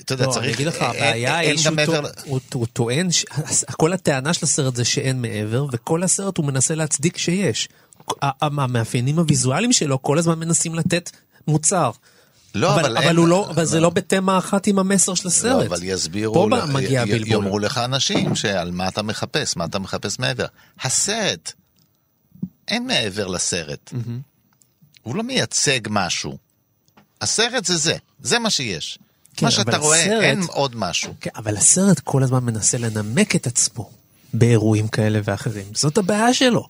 אתה 0.00 0.14
יודע, 0.14 0.26
לא, 0.26 0.32
צריך... 0.32 0.44
אני 0.44 0.54
אגיד 0.54 0.66
לך, 0.66 0.74
אין- 0.74 0.84
הבעיה 0.90 1.36
היא 1.36 1.56
שהוא 1.58 1.76
מעבר... 1.76 2.00
טוע- 2.00 2.10
הוא- 2.24 2.40
הוא 2.54 2.66
טוען, 2.72 3.12
ש- 3.12 3.24
כל 3.72 3.92
הטענה 3.92 4.34
של 4.34 4.44
הסרט 4.46 4.76
זה 4.76 4.84
שאין 4.84 5.22
מעבר, 5.22 5.66
וכל 5.72 6.02
הסרט 6.02 6.36
הוא 6.38 6.46
מנסה 6.46 6.74
להצדיק 6.74 7.16
שיש. 7.18 7.68
המאפיינים 8.22 9.18
הוויזואליים 9.18 9.72
שלו 9.72 10.02
כל 10.02 10.18
הזמן 10.18 10.38
מנסים 10.38 10.74
לתת 10.74 11.10
מוצר. 11.48 11.90
לא, 12.54 12.74
אבל, 12.74 12.80
אבל 12.84 12.96
אבל, 12.96 13.06
אין- 13.06 13.16
הוא 13.16 13.28
לא, 13.28 13.50
אבל 13.50 13.64
זה 13.64 13.80
לא 13.80 13.90
בתמה 13.90 14.38
אחת 14.38 14.66
עם 14.66 14.78
המסר 14.78 15.14
של 15.14 15.24
לא, 15.24 15.30
הסרט. 15.30 15.66
אבל 15.66 15.82
יסבירו, 15.82 16.34
פה 16.34 16.48
ל- 16.56 16.72
מגיע 16.72 17.02
הבלבול. 17.02 17.28
יאמרו 17.28 17.58
לך 17.58 17.78
אנשים 17.78 18.34
שעל 18.36 18.70
מה 18.70 18.88
אתה 18.88 19.02
מחפש, 19.02 19.56
מה 19.56 19.64
אתה 19.64 19.78
מחפש 19.78 20.18
מעבר. 20.18 20.46
הסרט, 20.82 21.52
אין 22.68 22.86
מעבר 22.86 23.26
לסרט. 23.26 23.92
הוא 25.02 25.16
לא 25.16 25.22
מייצג 25.22 25.80
משהו. 25.90 26.36
הסרט 27.20 27.64
זה 27.64 27.76
זה, 27.76 27.96
זה 28.22 28.38
מה 28.38 28.50
שיש. 28.50 28.98
כן, 29.36 29.46
מה 29.46 29.50
שאתה 29.50 29.76
רואה, 29.76 30.02
הסרט- 30.04 30.22
אין 30.22 30.42
עוד 30.48 30.76
משהו. 30.76 31.14
כן, 31.20 31.30
אבל 31.36 31.56
הסרט 31.56 32.00
כל 32.00 32.22
הזמן 32.22 32.44
מנסה 32.44 32.78
לנמק 32.78 33.36
את 33.36 33.46
עצמו 33.46 33.90
באירועים 34.34 34.88
כאלה 34.88 35.20
ואחרים. 35.24 35.64
זאת 35.74 35.98
הבעיה 35.98 36.34
שלו. 36.34 36.68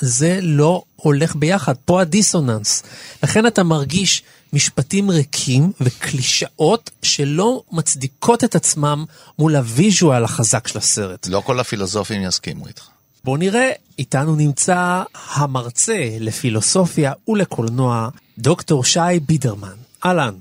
זה 0.00 0.38
לא 0.42 0.82
הולך 0.96 1.36
ביחד, 1.36 1.74
פה 1.84 2.00
הדיסוננס. 2.00 2.82
לכן 3.22 3.46
אתה 3.46 3.62
מרגיש 3.62 4.22
משפטים 4.52 5.10
ריקים 5.10 5.72
וקלישאות 5.80 6.90
שלא 7.02 7.62
מצדיקות 7.72 8.44
את 8.44 8.54
עצמם 8.54 9.04
מול 9.38 9.56
ה 9.56 9.66
visual 9.66 10.24
החזק 10.24 10.68
של 10.68 10.78
הסרט. 10.78 11.26
לא 11.30 11.40
כל 11.40 11.60
הפילוסופים 11.60 12.22
יסכימו 12.22 12.66
איתך. 12.66 12.88
בואו 13.24 13.36
נראה, 13.36 13.70
איתנו 13.98 14.36
נמצא 14.36 15.02
המרצה 15.34 16.08
לפילוסופיה 16.20 17.12
ולקולנוע, 17.28 18.08
דוקטור 18.38 18.84
שי 18.84 19.00
בידרמן. 19.26 19.76
אהלן. 20.04 20.34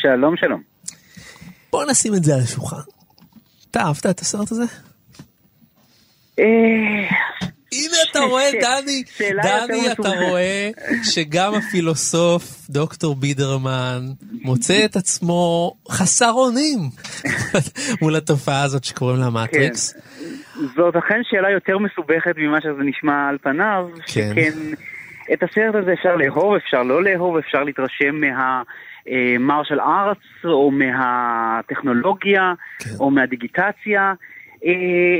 שלום, 0.00 0.36
שלום. 0.36 0.62
בוא 1.72 1.84
נשים 1.84 2.14
את 2.14 2.24
זה 2.24 2.34
על 2.34 2.40
השולחן. 2.40 2.76
אתה 3.70 3.80
אהבת 3.80 4.06
את 4.06 4.20
הסרט 4.20 4.52
הזה? 4.52 4.64
אה, 8.16 8.20
אתה 8.20 8.28
רואה, 8.30 8.50
דני, 8.60 9.02
דני, 9.42 9.92
אתה. 9.92 10.08
רואה 10.28 10.70
שגם 11.02 11.54
הפילוסוף, 11.54 12.42
דוקטור 12.70 13.14
בידרמן, 13.14 14.00
מוצא 14.42 14.84
את 14.84 14.96
עצמו 14.96 15.72
חסר 15.90 16.32
אונים 16.32 16.78
מול 18.02 18.16
התופעה 18.16 18.62
הזאת 18.62 18.84
שקוראים 18.84 19.20
לה 19.20 19.30
מטריקס. 19.30 19.94
זאת 20.76 20.96
אכן 20.96 21.20
שאלה 21.22 21.50
יותר 21.50 21.78
מסובכת 21.78 22.34
ממה 22.36 22.60
שזה 22.60 22.82
נשמע 22.84 23.28
על 23.28 23.38
פניו, 23.42 23.88
כן. 23.94 24.04
שכן 24.04 24.52
את 25.32 25.42
הסרט 25.42 25.74
הזה 25.74 25.92
אפשר 25.92 26.16
לאהוב, 26.16 26.54
אפשר 26.54 26.82
לא 26.82 27.02
לאהוב, 27.04 27.36
אפשר 27.36 27.64
להתרשם 27.64 28.20
מהמרשל 28.20 29.80
ארץ, 29.80 30.18
או 30.44 30.70
מהטכנולוגיה, 30.70 32.52
כן. 32.78 32.90
או 33.00 33.10
מהדיגיטציה, 33.10 34.02
אה, 34.02 34.12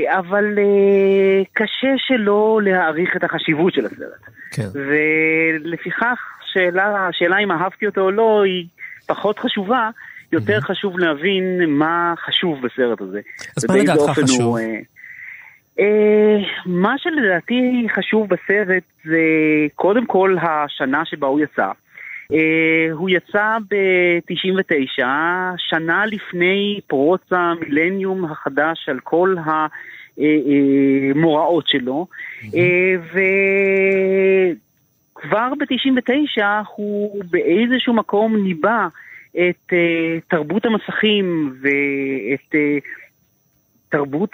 אבל 0.09 0.59
אה, 0.59 1.43
קשה 1.53 1.93
שלא 1.97 2.59
להעריך 2.63 3.15
את 3.15 3.23
החשיבות 3.23 3.73
של 3.73 3.85
הסרט. 3.85 4.29
כן. 4.51 4.67
ולפיכך, 4.73 6.19
שאלה, 6.53 7.07
השאלה 7.07 7.37
אם 7.37 7.51
אהבתי 7.51 7.85
אותו 7.85 8.01
או 8.01 8.11
לא 8.11 8.43
היא 8.43 8.65
פחות 9.07 9.39
חשובה, 9.39 9.89
יותר 10.31 10.61
חשוב 10.61 10.99
להבין 10.99 11.61
מה 11.67 12.13
חשוב 12.25 12.61
בסרט 12.61 13.01
הזה. 13.01 13.21
אז 13.57 13.65
מה 13.69 13.77
לדעתך 13.77 14.19
חשוב? 14.19 14.41
הוא, 14.41 14.59
אה, 14.59 14.79
אה, 15.79 16.37
מה 16.65 16.95
שלדעתי 16.97 17.87
חשוב 17.95 18.27
בסרט 18.29 18.83
זה 19.05 19.21
קודם 19.75 20.05
כל 20.05 20.35
השנה 20.41 21.05
שבה 21.05 21.27
הוא 21.27 21.39
יצא. 21.39 21.71
אה, 22.31 22.87
הוא 22.91 23.09
יצא 23.09 23.57
ב-99, 23.69 25.03
שנה 25.57 26.05
לפני 26.05 26.79
פרוץ 26.87 27.21
המילניום 27.31 28.25
החדש 28.25 28.89
על 28.89 28.99
כל 28.99 29.35
המוראות 31.15 31.67
שלו, 31.67 32.07
אה, 32.55 32.95
וכבר 35.15 35.53
ב-99 35.59 36.41
הוא 36.75 37.23
באיזשהו 37.29 37.93
מקום 37.93 38.35
ניבא 38.43 38.87
את 39.33 39.73
אה, 39.73 40.17
תרבות 40.27 40.65
המסכים 40.65 41.55
ואת 41.61 42.55
אה, 42.55 42.77
תרבות 43.89 44.29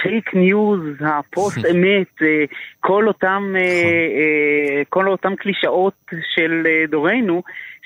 ה 0.00 0.07
fake 0.07 0.34
news, 0.34 0.80
הפוסט 1.00 1.58
אמת, 1.70 2.22
אה, 2.22 2.44
כל 2.80 3.08
אותם, 3.08 3.42
אה, 3.56 3.60
אה, 3.60 4.82
כל 4.88 5.08
אותם 5.08 5.32
קלישאות 5.38 5.94
של 6.34 6.50
דורנו, 6.90 7.42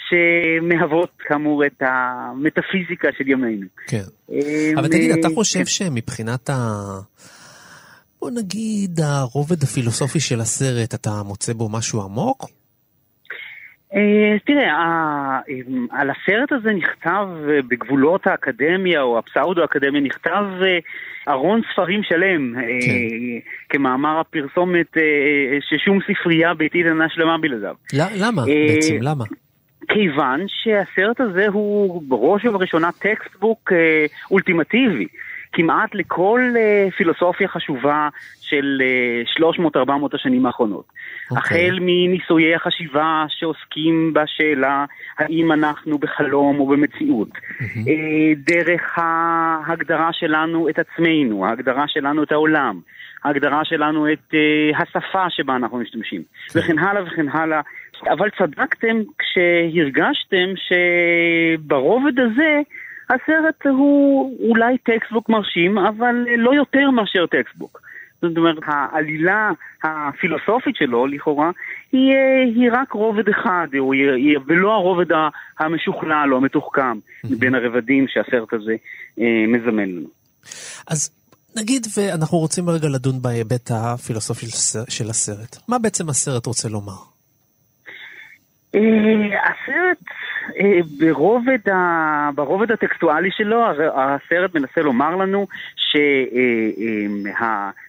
שמהוות 0.08 1.10
כאמור 1.18 1.66
את 1.66 1.82
המטאפיזיקה 1.82 3.08
של 3.18 3.28
ימינו. 3.28 3.66
כן. 3.86 4.02
אבל 4.76 4.88
תגיד, 4.88 5.10
אתה 5.10 5.28
חושב 5.34 5.58
כן. 5.58 5.64
שמבחינת 5.64 6.50
ה... 6.50 6.54
בוא 8.20 8.30
נגיד 8.30 9.00
הרובד 9.00 9.62
הפילוסופי 9.62 10.20
של 10.20 10.40
הסרט, 10.40 10.94
אתה 10.94 11.22
מוצא 11.24 11.52
בו 11.52 11.68
משהו 11.68 12.02
עמוק? 12.02 12.59
אה, 13.94 14.37
תראה, 14.46 14.72
ה- 14.72 15.40
אמ, 15.48 15.87
על 15.90 16.11
הסרט 16.11 16.53
הזה 16.53 16.72
נכתב 16.72 17.26
אה, 17.48 17.59
בגבולות 17.68 18.26
האקדמיה 18.26 19.03
או 19.03 19.18
הפסאודו-אקדמיה, 19.18 20.00
נכתב 20.00 20.44
אה, 20.62 20.79
ארון 21.29 21.61
ספרים 21.72 22.03
שלם, 22.03 22.55
אה, 22.59 22.62
כמאמר 23.68 24.20
הפרסומת 24.20 24.96
אה, 24.96 25.03
ששום 25.61 25.98
ספרייה 26.03 26.55
ביתית 26.55 26.87
אינה 26.87 27.09
שלמה 27.09 27.38
בלעדיו. 27.38 27.74
למה 27.92 28.42
אה, 28.42 28.66
בעצם? 28.74 28.96
למה? 29.00 29.24
כיוון 29.88 30.40
שהסרט 30.48 31.20
הזה 31.20 31.46
הוא 31.48 32.03
בראש 32.09 32.44
ובראשונה 32.44 32.88
textbook 32.92 33.72
אה, 33.72 34.07
אולטימטיבי. 34.31 35.07
כמעט 35.52 35.94
לכל 35.94 36.40
אה, 36.56 36.88
פילוסופיה 36.96 37.48
חשובה 37.48 38.08
של 38.40 38.82
אה, 38.82 39.48
300-400 39.86 39.90
השנים 40.12 40.46
האחרונות. 40.46 40.84
אוקיי. 41.30 41.66
החל 41.66 41.78
מניסויי 41.80 42.54
החשיבה 42.54 43.24
שעוסקים 43.28 44.12
בשאלה 44.12 44.84
האם 45.18 45.52
אנחנו 45.52 45.98
בחלום 45.98 46.60
או 46.60 46.66
במציאות, 46.66 47.28
אה, 47.60 48.34
דרך 48.36 48.98
ההגדרה 48.98 50.12
שלנו 50.12 50.68
את 50.68 50.78
עצמנו, 50.78 51.46
ההגדרה 51.46 51.88
שלנו 51.88 52.22
את 52.22 52.32
העולם, 52.32 52.80
ההגדרה 53.24 53.64
שלנו 53.64 54.12
את 54.12 54.34
אה, 54.34 54.78
השפה 54.82 55.30
שבה 55.30 55.56
אנחנו 55.56 55.78
משתמשים, 55.78 56.22
וכן 56.54 56.78
הלאה 56.78 57.02
וכן 57.04 57.28
הלאה. 57.28 57.60
אבל 58.12 58.28
צדקתם 58.38 58.96
כשהרגשתם 59.18 60.46
שברובד 60.56 62.18
הזה 62.20 62.60
הסרט 63.14 63.66
הוא 63.66 64.48
אולי 64.48 64.78
textbook 64.78 65.28
מרשים, 65.28 65.78
אבל 65.78 66.14
לא 66.38 66.54
יותר 66.54 66.90
מאשר 66.90 67.26
textbook. 67.26 67.80
זאת 68.22 68.36
אומרת, 68.36 68.56
העלילה 68.66 69.50
הפילוסופית 69.84 70.76
שלו, 70.76 71.06
לכאורה, 71.06 71.50
היא, 71.92 72.12
אה, 72.14 72.42
היא 72.54 72.70
רק 72.72 72.92
רובד 72.92 73.28
אחד, 73.28 73.66
או 73.78 73.92
היא, 73.92 74.38
ולא 74.46 74.72
הרובד 74.72 75.06
המשוכלל 75.58 76.28
או 76.32 76.36
המתוחכם 76.36 76.98
מבין 77.24 77.54
הרבדים 77.54 78.06
שהסרט 78.08 78.52
הזה 78.52 78.74
אה, 79.20 79.44
מזמן 79.48 79.88
לנו. 79.88 80.08
אז 80.86 81.10
נגיד 81.56 81.86
ואנחנו 81.96 82.38
רוצים 82.38 82.70
רגע 82.70 82.88
לדון 82.88 83.22
בהיבט 83.22 83.70
הפילוסופי 83.70 84.46
של 84.88 85.10
הסרט-. 85.10 85.58
מה 85.68 85.78
בעצם 85.78 86.08
הסרט 86.08 86.46
רוצה 86.46 86.68
לומר? 86.68 87.00
אה, 88.74 88.80
הסרט, 89.50 90.04
ברובד, 90.98 91.68
ה... 91.68 92.30
ברובד 92.34 92.72
הטקסטואלי 92.72 93.30
שלו, 93.30 93.64
הסרט 93.94 94.54
מנסה 94.54 94.80
לומר 94.80 95.16
לנו 95.16 95.46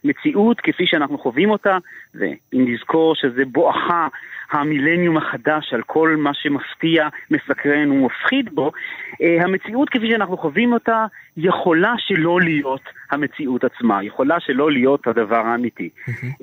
שהמציאות 0.07 0.61
כפי 0.61 0.87
שאנחנו 0.87 1.17
חווים 1.17 1.49
אותה, 1.49 1.77
ואם 2.15 2.65
נזכור 2.73 3.15
שזה 3.15 3.45
בואכה 3.45 4.07
המילניום 4.51 5.17
החדש 5.17 5.73
על 5.73 5.81
כל 5.81 6.15
מה 6.17 6.31
שמפתיע, 6.33 7.07
מסקרן 7.31 7.91
ומפחיד 7.91 8.49
בו, 8.55 8.71
אה, 9.21 9.43
המציאות 9.43 9.89
כפי 9.89 10.09
שאנחנו 10.11 10.37
חווים 10.37 10.73
אותה 10.73 11.05
יכולה 11.37 11.93
שלא 11.97 12.41
להיות 12.41 12.81
המציאות 13.11 13.63
עצמה, 13.63 14.03
יכולה 14.03 14.39
שלא 14.39 14.71
להיות 14.71 15.07
הדבר 15.07 15.35
האמיתי. 15.45 15.89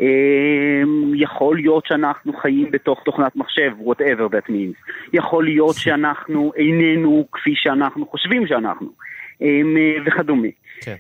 אה, 0.00 0.82
יכול 1.14 1.56
להיות 1.56 1.86
שאנחנו 1.86 2.32
חיים 2.32 2.70
בתוך 2.70 3.02
תוכנת 3.04 3.36
מחשב, 3.36 3.72
whatever 3.80 4.32
that 4.34 4.50
means. 4.50 4.92
יכול 5.12 5.44
להיות 5.44 5.74
שאנחנו 5.82 6.52
איננו 6.56 7.26
כפי 7.32 7.52
שאנחנו 7.56 8.06
חושבים 8.06 8.46
שאנחנו, 8.46 8.88
אה, 9.42 9.60
וכדומה. 10.06 10.48
כן. 10.80 10.94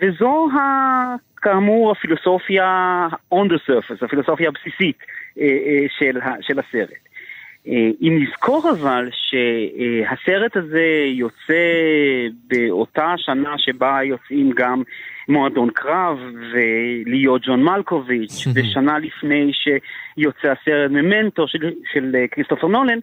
וזו 0.00 0.48
ה- 0.54 1.29
כאמור 1.42 1.92
הפילוסופיה 1.92 3.08
on 3.34 3.46
the 3.48 3.70
surface, 3.70 4.04
הפילוסופיה 4.04 4.48
הבסיסית 4.48 4.98
אה, 5.40 5.44
אה, 5.44 5.86
של, 5.98 6.18
של 6.40 6.58
הסרט. 6.58 7.10
אה, 7.68 7.90
אם 8.00 8.18
נזכור 8.22 8.70
אבל 8.70 9.08
שהסרט 9.12 10.56
הזה 10.56 11.04
יוצא 11.06 11.62
באותה 12.46 13.14
שנה 13.16 13.58
שבה 13.58 13.98
יוצאים 14.04 14.50
גם 14.54 14.82
מועדון 15.28 15.70
קרב 15.70 16.18
ולהיות 16.52 17.42
ג'ון 17.46 17.62
מלקוביץ', 17.62 18.46
ושנה 18.54 18.98
לפני 18.98 19.52
שיוצא 19.52 20.48
הסרט 20.48 20.90
ממנטו 20.90 21.48
של, 21.48 21.70
של 21.92 22.16
כריסטופר 22.30 22.66
נולן, 22.66 22.98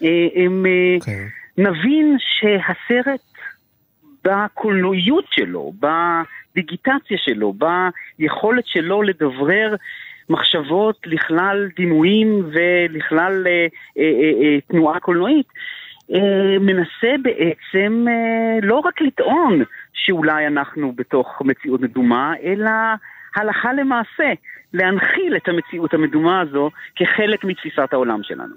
הם, 0.00 0.66
אה, 0.66 0.96
כן. 1.04 1.26
נבין 1.58 2.16
שהסרט 2.18 3.20
בקולנועיות 4.24 5.24
שלו, 5.30 5.72
בדיגיטציה 6.56 7.18
שלו, 7.18 7.54
ביכולת 8.18 8.66
שלו 8.66 9.02
לדברר 9.02 9.74
מחשבות 10.30 10.96
לכלל 11.06 11.68
דימויים 11.76 12.42
ולכלל 12.52 13.46
אה, 13.46 13.66
אה, 13.98 14.02
אה, 14.02 14.42
אה, 14.42 14.60
תנועה 14.60 15.00
קולנועית, 15.00 15.46
אה, 16.14 16.58
מנסה 16.60 17.14
בעצם 17.22 18.04
אה, 18.08 18.58
לא 18.62 18.78
רק 18.78 19.00
לטעון 19.00 19.62
שאולי 19.92 20.46
אנחנו 20.46 20.92
בתוך 20.92 21.42
מציאות 21.44 21.80
מדומה, 21.80 22.32
אלא 22.42 22.70
הלכה 23.36 23.72
למעשה 23.72 24.32
להנחיל 24.72 25.36
את 25.36 25.48
המציאות 25.48 25.94
המדומה 25.94 26.40
הזו 26.40 26.70
כחלק 26.96 27.44
מתפיסת 27.44 27.88
העולם 27.92 28.22
שלנו. 28.22 28.54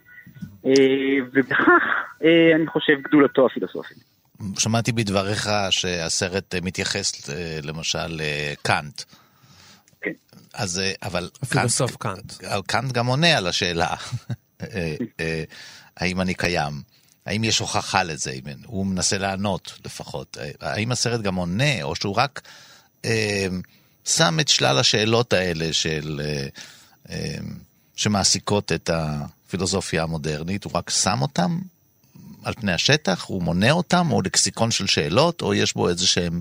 אה, 0.65 1.25
ובכך 1.33 1.83
אה, 2.23 2.51
אני 2.55 2.67
חושב 2.67 2.93
גדולתו 3.01 3.45
הפילוסופית. 3.45 4.08
שמעתי 4.57 4.91
בדבריך 4.91 5.49
שהסרט 5.69 6.55
אה, 6.55 6.61
מתייחס 6.61 7.29
אה, 7.29 7.59
למשל 7.63 8.07
לקאנט. 8.21 9.01
כן. 10.01 10.11
אז 10.53 10.79
אה, 10.79 10.91
אבל 11.03 11.29
הפילוסוף 11.41 11.95
קאנט. 11.95 12.33
קאנט, 12.37 12.67
קאנט 12.67 12.91
גם 12.91 13.07
עונה 13.07 13.37
על 13.37 13.47
השאלה, 13.47 13.95
אה, 14.61 14.95
אה, 15.19 15.43
האם 15.97 16.21
אני 16.21 16.33
קיים? 16.33 16.81
האם 17.25 17.43
יש 17.43 17.59
הוכחה 17.59 18.03
לזה? 18.03 18.35
הוא 18.65 18.85
מנסה 18.85 19.17
לענות 19.17 19.79
לפחות. 19.85 20.37
אה, 20.41 20.51
האם 20.61 20.91
הסרט 20.91 21.21
גם 21.21 21.35
עונה, 21.35 21.83
או 21.83 21.95
שהוא 21.95 22.15
רק 22.15 22.41
אה, 23.05 23.47
שם 24.05 24.39
את 24.39 24.47
שלל 24.47 24.77
השאלות 24.77 25.33
האלה 25.33 25.73
של, 25.73 26.21
אה, 26.23 26.47
אה, 27.09 27.37
שמעסיקות 27.95 28.71
את 28.71 28.89
הפילוסופיה 28.93 30.03
המודרנית, 30.03 30.63
הוא 30.63 30.71
רק 30.75 30.89
שם 30.89 31.21
אותם? 31.21 31.59
על 32.45 32.53
פני 32.53 32.71
השטח? 32.71 33.25
הוא 33.25 33.43
מונה 33.43 33.71
אותם, 33.71 34.05
או 34.11 34.21
לקסיקון 34.21 34.71
של 34.71 34.87
שאלות, 34.87 35.41
או 35.41 35.53
יש 35.53 35.73
בו 35.73 35.89
איזשהם, 35.89 36.33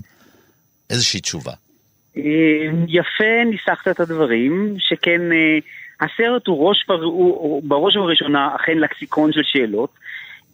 איזושהי 0.89 1.19
תשובה? 1.19 1.51
אה, 2.17 2.23
יפה 2.87 3.43
ניסחת 3.45 3.87
את 3.87 3.99
הדברים, 3.99 4.75
שכן 4.77 5.31
אה, 5.31 5.57
הסרט 6.01 6.47
הוא, 6.47 6.67
ראש, 6.67 6.85
הוא, 6.87 7.61
בראש 7.65 7.95
ובראשונה 7.95 8.55
אכן 8.55 8.77
לקסיקון 8.77 9.31
של 9.31 9.43
שאלות. 9.43 9.89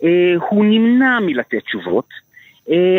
אה, 0.03 0.33
הוא 0.49 0.65
נמנע 0.65 1.19
מלתת 1.19 1.63
תשובות, 1.65 2.25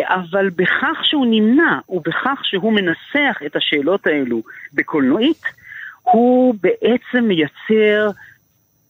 אבל 0.04 0.50
בכך 0.50 0.98
שהוא 1.02 1.26
נמנע 1.26 1.78
ובכך 1.88 2.40
שהוא 2.42 2.72
מנסח 2.72 3.36
את 3.46 3.56
השאלות 3.56 4.06
האלו 4.06 4.42
בקולנועית, 4.72 5.42
הוא 6.02 6.54
בעצם 6.62 7.24
מייצר 7.24 8.10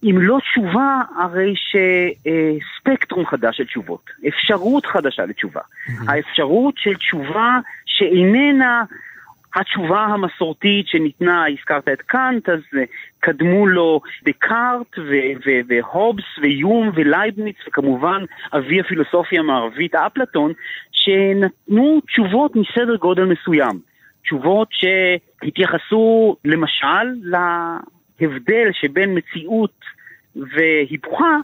אם 0.04 0.18
לא 0.18 0.38
תשובה, 0.50 1.02
הרי 1.16 1.54
שספקטרום 1.56 3.26
חדש 3.26 3.56
של 3.56 3.64
תשובות, 3.64 4.10
אפשרות 4.28 4.86
חדשה 4.86 5.24
לתשובה. 5.24 5.60
Mm-hmm. 5.60 6.12
האפשרות 6.12 6.74
של 6.78 6.94
תשובה 6.94 7.58
שאיננה 7.86 8.84
התשובה 9.56 10.00
המסורתית 10.00 10.88
שניתנה, 10.88 11.44
הזכרת 11.48 11.88
את 11.88 12.02
קאנט, 12.02 12.48
אז 12.48 12.60
אה, 12.76 12.82
קדמו 13.20 13.66
לו 13.66 14.00
דקארט 14.24 14.98
והובס 15.68 16.24
ויום 16.42 16.90
ולייבניץ 16.94 17.56
וכמובן 17.68 18.24
אבי 18.52 18.80
הפילוסופיה 18.80 19.40
המערבית 19.40 19.94
אפלטון, 19.94 20.52
שנתנו 20.92 22.00
תשובות 22.06 22.56
מסדר 22.56 22.96
גודל 22.96 23.24
מסוים. 23.24 23.80
תשובות 24.22 24.68
שהתייחסו 24.70 26.36
למשל 26.44 27.06
להבדל 28.20 28.70
שבין 28.72 29.18
מציאות 29.18 29.80
והיפוכה 30.36 31.36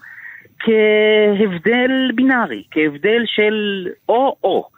כהבדל 0.58 2.10
בינארי, 2.14 2.62
כהבדל 2.70 3.22
של 3.26 3.88
או-או. 4.08 4.68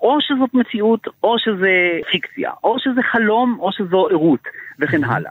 או 0.00 0.18
שזאת 0.20 0.54
מציאות, 0.54 1.06
או 1.22 1.38
שזה 1.38 1.98
פיקציה, 2.10 2.50
או 2.64 2.76
שזה 2.78 3.02
חלום, 3.02 3.56
או 3.60 3.72
שזו 3.72 4.08
ערות, 4.10 4.40
וכן 4.78 5.04
הלאה. 5.04 5.30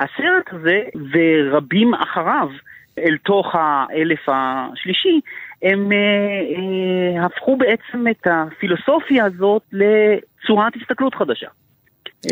הסרט 0.00 0.52
הזה, 0.52 0.82
ורבים 1.12 1.94
אחריו, 1.94 2.48
אל 2.98 3.16
תוך 3.24 3.54
האלף 3.54 4.28
השלישי, 4.28 5.20
הם 5.62 5.92
אה, 5.92 5.98
אה, 5.98 7.26
הפכו 7.26 7.56
בעצם 7.56 8.08
את 8.10 8.26
הפילוסופיה 8.26 9.24
הזאת 9.24 9.62
לצורת 9.72 10.72
הסתכלות 10.76 11.14
חדשה. 11.14 11.48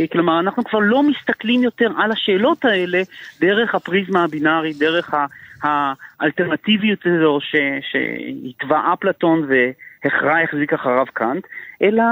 אה, 0.01 0.07
כלומר, 0.07 0.41
אנחנו 0.41 0.65
כבר 0.65 0.79
לא 0.79 1.03
מסתכלים 1.03 1.63
יותר 1.63 1.91
על 1.97 2.13
השאלות 2.13 2.65
האלה 2.65 3.03
דרך 3.41 3.75
הפריזמה 3.75 4.25
הבינארית, 4.25 4.79
דרך 4.79 5.15
האלטרנטיביות 5.63 6.99
הזו 7.07 7.39
שהתווה 7.81 8.93
אפלטון 8.93 9.49
והכרע 9.49 10.41
החזיק 10.41 10.73
אחריו 10.73 11.07
קאנט, 11.15 11.45
אלא 11.83 12.05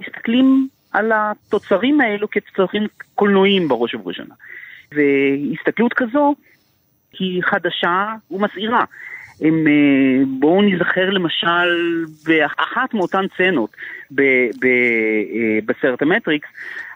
מסתכלים 0.00 0.68
על 0.92 1.12
התוצרים 1.14 2.00
האלו 2.00 2.30
כתוצרים 2.30 2.86
קולנועיים 3.14 3.68
בראש 3.68 3.94
ובראשונה. 3.94 4.34
והסתכלות 4.92 5.92
כזו 5.92 6.34
היא 7.18 7.42
חדשה 7.42 8.14
ומסעירה. 8.30 8.84
הם, 9.40 9.66
אה, 9.66 10.24
בואו 10.38 10.62
נזכר 10.62 11.10
למשל 11.10 12.04
באחת 12.26 12.94
מאותן 12.94 13.24
סצנות 13.34 13.70
ב, 14.10 14.22
ב, 14.60 14.66
אה, 14.66 15.58
בסרט 15.66 16.02
המטריקס, 16.02 16.48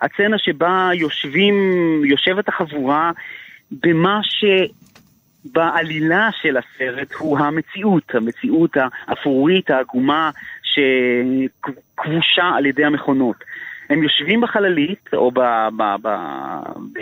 הצצנה 0.02 0.38
שבה 0.38 0.90
יושבים, 0.94 1.54
יושבת 2.04 2.48
החבורה 2.48 3.10
במה 3.82 4.20
שבעלילה 5.44 6.28
של 6.42 6.56
הסרט 6.56 7.12
הוא 7.12 7.38
המציאות, 7.38 8.14
המציאות 8.14 8.76
האפורית, 8.76 9.70
העגומה, 9.70 10.30
שכבושה 10.62 12.50
על 12.56 12.66
ידי 12.66 12.84
המכונות. 12.84 13.44
הם 13.90 14.02
יושבים 14.02 14.40
בחללית 14.40 15.08
או 15.12 15.30
ב, 15.30 15.40
ב, 15.76 15.82
ב, 16.02 16.08
ב, 16.92 17.00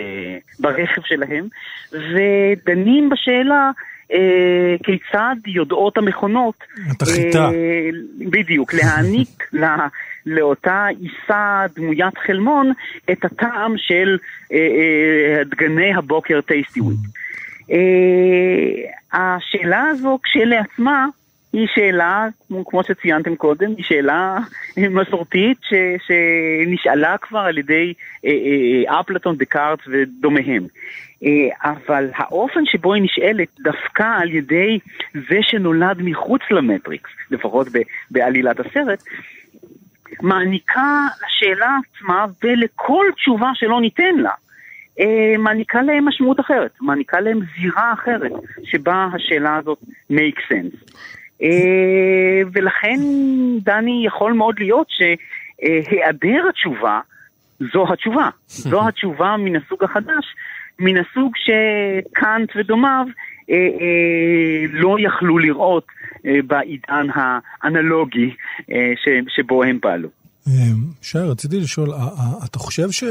ברכב 0.61 1.03
שלהם 1.05 1.48
ודנים 1.92 3.09
בשאלה 3.09 3.70
אה, 4.12 4.76
כיצד 4.82 5.36
יודעות 5.46 5.98
המכונות... 5.98 6.54
את 6.92 7.02
החיטה. 7.02 7.44
אה, 7.44 7.90
בדיוק, 8.30 8.74
להעניק 8.74 9.48
לה, 9.52 9.88
לאותה 10.26 10.86
עיסה 10.86 11.64
דמוית 11.76 12.18
חלמון 12.26 12.72
את 13.12 13.24
הטעם 13.24 13.74
של 13.76 14.18
אה, 14.52 14.56
אה, 14.58 15.44
דגני 15.44 15.94
הבוקר 15.94 16.40
טייסטי 16.40 16.80
וויק. 16.80 16.98
אה, 17.70 17.78
השאלה 19.12 19.82
הזו 19.82 20.18
כשלעצמה 20.22 21.06
היא 21.52 21.66
שאלה, 21.74 22.26
כמו 22.66 22.82
שציינתם 22.84 23.36
קודם, 23.36 23.70
היא 23.76 23.84
שאלה 23.84 24.38
מסורתית 24.76 25.58
ש, 25.62 25.74
שנשאלה 26.06 27.16
כבר 27.18 27.38
על 27.38 27.58
ידי 27.58 27.94
אה, 28.24 28.30
אה, 28.30 29.00
אפלטון, 29.00 29.36
דקארט 29.36 29.78
ודומיהם. 29.88 30.66
אה, 31.24 31.70
אבל 31.70 32.10
האופן 32.14 32.66
שבו 32.66 32.94
היא 32.94 33.02
נשאלת 33.02 33.48
דווקא 33.60 34.06
על 34.20 34.30
ידי 34.30 34.78
זה 35.12 35.38
שנולד 35.42 35.96
מחוץ 36.02 36.42
למטריקס, 36.50 37.10
לפחות 37.30 37.66
בעלילת 38.10 38.60
הסרט, 38.60 39.02
מעניקה 40.22 41.06
לשאלה 41.26 41.76
עצמה 41.96 42.26
ולכל 42.42 43.06
תשובה 43.16 43.50
שלא 43.54 43.80
ניתן 43.80 44.16
לה. 44.16 44.30
מעניקה 45.38 45.82
להם 45.82 46.08
משמעות 46.08 46.40
אחרת, 46.40 46.70
מעניקה 46.80 47.20
להם 47.20 47.40
זירה 47.56 47.92
אחרת 47.92 48.32
שבה 48.64 49.08
השאלה 49.14 49.56
הזאת 49.56 49.78
make 50.12 50.38
sense. 50.52 50.94
אה, 51.42 52.42
ולכן, 52.53 53.00
דני, 53.62 54.03
יכול 54.07 54.33
מאוד 54.33 54.55
להיות 54.59 54.87
שהיעדר 54.90 56.48
התשובה 56.48 57.00
זו 57.72 57.92
התשובה. 57.92 58.29
זו 58.46 58.81
התשובה 58.88 59.37
מן 59.38 59.57
הסוג 59.57 59.85
החדש, 59.85 60.24
מן 60.79 60.94
הסוג 60.96 61.33
שקאנט 61.37 62.57
ודומיו 62.57 63.07
אה, 63.50 63.55
אה, 63.55 64.66
לא 64.70 64.96
יכלו 64.98 65.38
לראות 65.38 65.87
בעידן 66.46 67.07
האנלוגי 67.14 68.35
שבו 69.29 69.64
הם 69.64 69.79
פעלו. 69.83 70.09
שי, 71.03 71.18
רציתי 71.18 71.57
לשאול, 71.57 71.88
אתה 72.44 72.59
חושב 72.59 72.90
ש... 72.90 73.05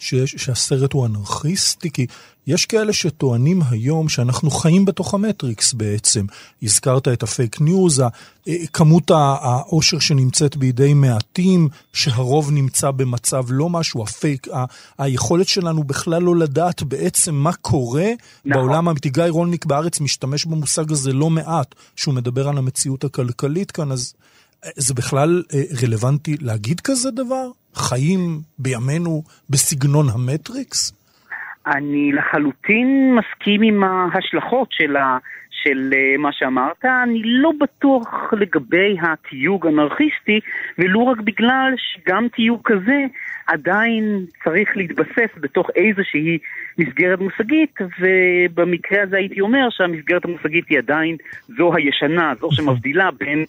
שיש, 0.00 0.34
שהסרט 0.38 0.92
הוא 0.92 1.06
אנרכיסטי? 1.06 1.90
כי 1.90 2.06
יש 2.46 2.66
כאלה 2.66 2.92
שטוענים 2.92 3.62
היום 3.70 4.08
שאנחנו 4.08 4.50
חיים 4.50 4.84
בתוך 4.84 5.14
המטריקס 5.14 5.72
בעצם. 5.72 6.26
הזכרת 6.62 7.08
את 7.08 7.22
ה 7.22 7.30
fake 7.30 7.60
news, 7.60 8.00
אה, 8.00 8.06
כמות 8.72 9.10
העושר 9.10 9.98
שנמצאת 9.98 10.56
בידי 10.56 10.94
מעטים, 10.94 11.68
שהרוב 11.92 12.50
נמצא 12.50 12.90
במצב 12.90 13.44
לא 13.48 13.68
משהו, 13.68 14.02
הפייק, 14.02 14.48
ה, 14.48 14.64
היכולת 14.98 15.48
שלנו 15.48 15.84
בכלל 15.84 16.22
לא 16.22 16.36
לדעת 16.36 16.82
בעצם 16.82 17.34
מה 17.34 17.52
קורה 17.52 18.10
נכון. 18.44 18.62
בעולם 18.62 18.88
האמיתי. 18.88 19.10
גיא 19.10 19.24
רולניק 19.28 19.64
בארץ 19.64 20.00
משתמש 20.00 20.44
במושג 20.44 20.92
הזה 20.92 21.12
לא 21.12 21.30
מעט, 21.30 21.74
שהוא 21.96 22.14
מדבר 22.14 22.48
על 22.48 22.58
המציאות 22.58 23.04
הכלכלית 23.04 23.70
כאן, 23.70 23.92
אז 23.92 24.14
זה 24.64 24.94
בכלל 24.94 25.42
אה, 25.54 25.58
רלוונטי 25.82 26.36
להגיד 26.40 26.80
כזה 26.80 27.10
דבר? 27.10 27.46
חיים 27.74 28.20
בימינו 28.58 29.22
בסגנון 29.50 30.06
המטריקס? 30.14 30.92
אני 31.66 32.12
לחלוטין 32.12 33.14
מסכים 33.14 33.62
עם 33.62 33.84
ההשלכות 33.84 34.68
של, 34.70 34.96
ה, 34.96 35.18
של 35.50 35.90
אה, 35.94 36.16
מה 36.18 36.32
שאמרת. 36.32 36.84
אני 36.84 37.22
לא 37.24 37.52
בטוח 37.60 38.32
לגבי 38.32 38.96
התיוג 39.02 39.66
אנרכיסטי, 39.66 40.40
ולו 40.78 41.06
רק 41.06 41.20
בגלל 41.20 41.74
שגם 41.76 42.28
תיוג 42.36 42.60
כזה 42.64 43.04
עדיין 43.46 44.24
צריך 44.44 44.76
להתבסס 44.76 45.30
בתוך 45.40 45.70
איזושהי 45.76 46.38
מסגרת 46.78 47.18
מושגית, 47.18 47.74
ובמקרה 48.00 49.02
הזה 49.02 49.16
הייתי 49.16 49.40
אומר 49.40 49.68
שהמסגרת 49.70 50.24
המושגית 50.24 50.64
היא 50.68 50.78
עדיין 50.78 51.16
זו 51.56 51.74
הישנה, 51.74 52.32
זו 52.40 52.48
שמבדילה 52.52 53.10
בין 53.10 53.44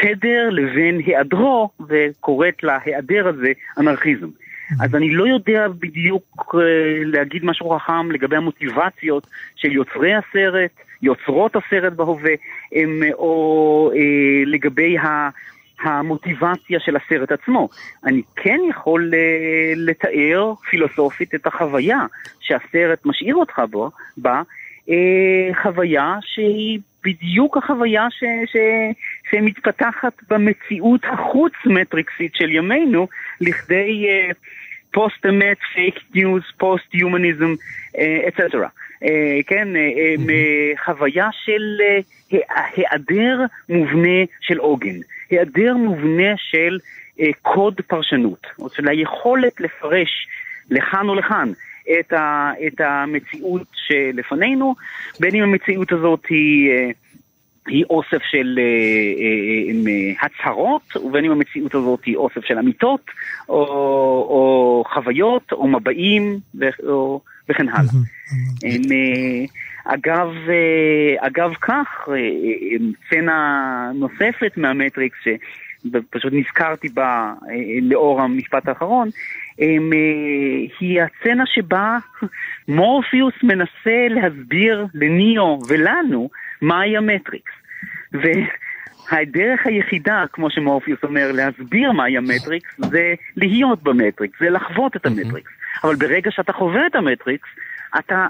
סדר 0.00 0.48
לבין 0.50 0.98
היעדרו, 0.98 1.70
וקוראת 1.88 2.62
להיעדר 2.62 3.28
הזה 3.28 3.52
אנרכיזם. 3.78 4.28
אז 4.80 4.94
אני 4.94 5.10
לא 5.10 5.26
יודע 5.26 5.68
בדיוק 5.68 6.54
אה, 6.54 6.60
להגיד 7.04 7.44
משהו 7.44 7.70
חכם 7.70 8.10
לגבי 8.10 8.36
המוטיבציות 8.36 9.26
של 9.56 9.72
יוצרי 9.72 10.14
הסרט, 10.14 10.70
יוצרות 11.02 11.56
הסרט 11.56 11.92
בהווה, 11.92 12.32
או 13.12 13.90
אה, 13.94 14.42
לגבי 14.46 14.98
ה... 14.98 15.28
המוטיבציה 15.84 16.80
של 16.80 16.96
הסרט 16.96 17.32
עצמו. 17.32 17.68
אני 18.04 18.22
כן 18.36 18.60
יכול 18.70 19.10
אה, 19.14 19.72
לתאר 19.76 20.52
פילוסופית 20.70 21.34
את 21.34 21.46
החוויה 21.46 22.06
שהסרט 22.40 23.06
משאיר 23.06 23.34
אותך 23.36 23.62
בו, 23.70 23.90
בה, 24.16 24.42
חוויה 25.62 26.16
שהיא 26.20 26.78
בדיוק 27.04 27.56
החוויה 27.56 28.06
ש, 28.10 28.24
ש, 28.52 28.56
שמתפתחת 29.30 30.12
במציאות 30.30 31.00
החוץ-מטריקסית 31.04 32.34
של 32.34 32.52
ימינו, 32.52 33.08
לכדי 33.40 34.06
פוסט-אמת, 34.90 35.56
fake 35.74 35.94
news, 36.14 36.42
פוסט-הומניזם, 36.58 37.54
et 38.28 38.37
cetera. 38.37 38.68
אה, 39.04 39.40
כן, 39.46 39.76
אה, 39.76 39.80
אה, 39.80 40.14
מ- 40.18 40.76
חוויה 40.84 41.28
של 41.44 41.78
אה, 41.80 42.38
היעדר 42.76 43.40
מובנה 43.68 44.24
של 44.40 44.58
עוגן, 44.58 44.96
היעדר 45.30 45.76
מובנה 45.76 46.32
של 46.36 46.78
אה, 47.20 47.30
קוד 47.42 47.80
פרשנות, 47.86 48.46
או 48.58 48.68
של 48.70 48.88
היכולת 48.88 49.60
לפרש 49.60 50.26
לכאן 50.70 51.08
או 51.08 51.14
לכאן 51.14 51.52
את, 52.00 52.12
ה, 52.12 52.52
את 52.66 52.80
המציאות 52.80 53.66
שלפנינו, 53.74 54.74
בין 55.20 55.34
אם 55.34 55.42
המציאות 55.42 55.92
הזאת 55.92 56.26
היא... 56.28 56.70
אה, 56.70 56.90
היא 57.66 57.84
אוסף 57.90 58.22
של 58.30 58.58
אה, 58.58 59.88
אה, 59.88 60.26
הצהרות, 60.26 60.96
ובין 60.96 61.24
אם 61.24 61.30
המציאות 61.30 61.74
הזאת 61.74 62.04
היא 62.04 62.16
אוסף 62.16 62.44
של 62.44 62.58
אמיתות, 62.58 63.00
או, 63.48 63.64
או 64.28 64.84
חוויות, 64.94 65.52
או 65.52 65.68
מבעים, 65.68 66.38
ו, 66.60 66.64
או, 66.86 67.20
וכן 67.48 67.68
הלאה. 67.68 67.92
הם, 68.62 68.82
אגב, 69.84 70.28
אגב 71.18 71.54
כך, 71.54 72.08
סצנה 73.06 73.90
נוספת 73.94 74.56
מהמטריקס, 74.56 75.18
שפשוט 75.84 76.32
נזכרתי 76.32 76.88
בה 76.88 77.32
אה, 77.48 77.54
לאור 77.82 78.20
המשפט 78.20 78.68
האחרון, 78.68 79.08
הם, 79.58 79.92
אה, 79.92 80.66
היא 80.80 81.02
הסצנה 81.02 81.44
שבה 81.46 81.98
מורפיוס 82.68 83.34
מנסה 83.42 84.06
להסביר 84.08 84.86
לניאו 84.94 85.58
ולנו 85.68 86.30
מהי 86.62 86.96
המטריקס. 86.96 87.52
והדרך 88.12 89.66
היחידה, 89.66 90.24
כמו 90.32 90.50
שמורפיוס 90.50 90.98
אומר, 91.02 91.32
להסביר 91.32 91.92
מהי 91.92 92.16
המטריקס, 92.16 92.74
זה 92.78 93.14
להיות 93.36 93.82
במטריקס, 93.82 94.38
זה 94.40 94.50
לחוות 94.50 94.96
את 94.96 95.06
המטריקס. 95.06 95.50
אבל 95.84 95.94
ברגע 95.94 96.30
שאתה 96.30 96.52
חווה 96.52 96.86
את 96.86 96.94
המטריקס, 96.94 97.48
אתה, 97.98 98.26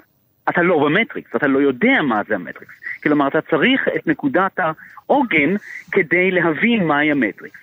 אתה 0.48 0.62
לא 0.62 0.78
במטריקס, 0.78 1.36
אתה 1.36 1.46
לא 1.46 1.58
יודע 1.58 2.02
מה 2.02 2.22
זה 2.28 2.34
המטריקס. 2.34 2.74
כלומר, 3.02 3.28
אתה 3.28 3.40
צריך 3.40 3.88
את 3.96 4.06
נקודת 4.06 4.58
העוגן 4.58 5.56
כדי 5.92 6.30
להבין 6.30 6.86
מהי 6.86 7.10
המטריקס. 7.10 7.58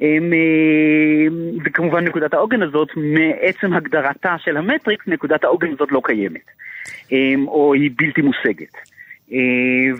הם, 0.00 0.32
אה, 0.32 1.26
וכמובן 1.64 2.04
נקודת 2.04 2.34
העוגן 2.34 2.62
הזאת, 2.62 2.88
מעצם 2.96 3.72
הגדרתה 3.72 4.36
של 4.38 4.56
המטריקס, 4.56 5.06
נקודת 5.06 5.44
העוגן 5.44 5.72
הזאת 5.72 5.92
לא 5.92 6.00
קיימת. 6.04 6.50
הם, 7.10 7.48
או 7.48 7.74
היא 7.74 7.90
בלתי 7.96 8.22
מושגת. 8.22 8.72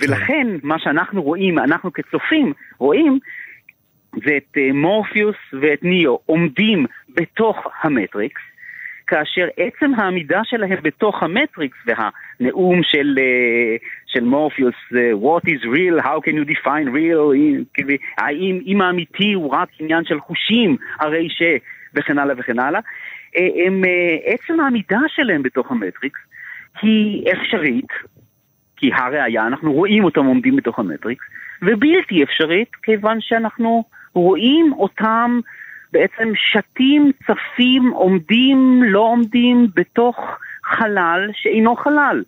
ולכן, 0.01 0.47
מה 0.63 0.79
שאנחנו 0.79 1.23
רואים, 1.23 1.59
אנחנו 1.59 1.93
כצופים 1.93 2.53
רואים, 2.79 3.19
זה 4.25 4.37
את 4.37 4.57
אה, 4.57 4.73
מורפיוס 4.73 5.37
ואת 5.61 5.85
ניאו 5.85 6.19
עומדים 6.27 6.87
בתוך 7.09 7.57
המטריקס, 7.83 8.41
כאשר 9.07 9.47
עצם 9.57 9.95
העמידה 9.97 10.41
שלהם 10.45 10.79
בתוך 10.83 11.23
המטריקס 11.23 11.79
והנאום 11.87 12.81
של, 12.83 13.19
אה, 13.19 13.77
של 14.07 14.25
מורפיוס, 14.25 14.75
אה, 14.97 15.13
What 15.13 15.43
is 15.43 15.65
real, 15.65 16.05
how 16.05 16.21
can 16.21 16.35
you 16.35 16.51
define 16.53 16.89
real, 16.89 17.35
כאילו, 17.75 17.91
האם 18.19 18.61
אם 18.67 18.81
האמיתי 18.81 19.33
הוא 19.33 19.51
רק 19.51 19.69
עניין 19.81 20.05
של 20.05 20.21
חושים, 20.21 20.77
הרי 21.01 21.29
ש... 21.31 21.43
וכן 21.95 22.19
הלאה 22.19 22.35
וכן 22.39 22.59
הלאה, 22.59 22.81
אה, 23.37 23.67
הם, 23.67 23.83
עצם 24.25 24.61
העמידה 24.61 25.01
שלהם 25.09 25.43
בתוך 25.43 25.71
המטריקס 25.71 26.21
היא 26.83 27.33
אפשרית, 27.33 27.89
כי 28.77 28.91
הראיה, 28.93 29.47
אנחנו 29.47 29.73
רואים 29.73 30.05
אותם 30.05 30.25
עומדים 30.25 30.57
בתוך 30.57 30.79
המטריקס, 30.79 31.25
ובלתי 31.63 32.23
אפשרית, 32.23 32.69
כיוון 32.83 33.21
שאנחנו 33.21 33.85
רואים 34.15 34.73
אותם 34.73 35.41
בעצם 35.93 36.29
שתים, 36.35 37.13
צפים, 37.27 37.91
עומדים, 37.95 38.81
לא 38.85 39.01
עומדים, 39.01 39.67
בתוך 39.75 40.17
חלל 40.65 41.31
שאינו 41.33 41.77
חלל. 41.77 42.23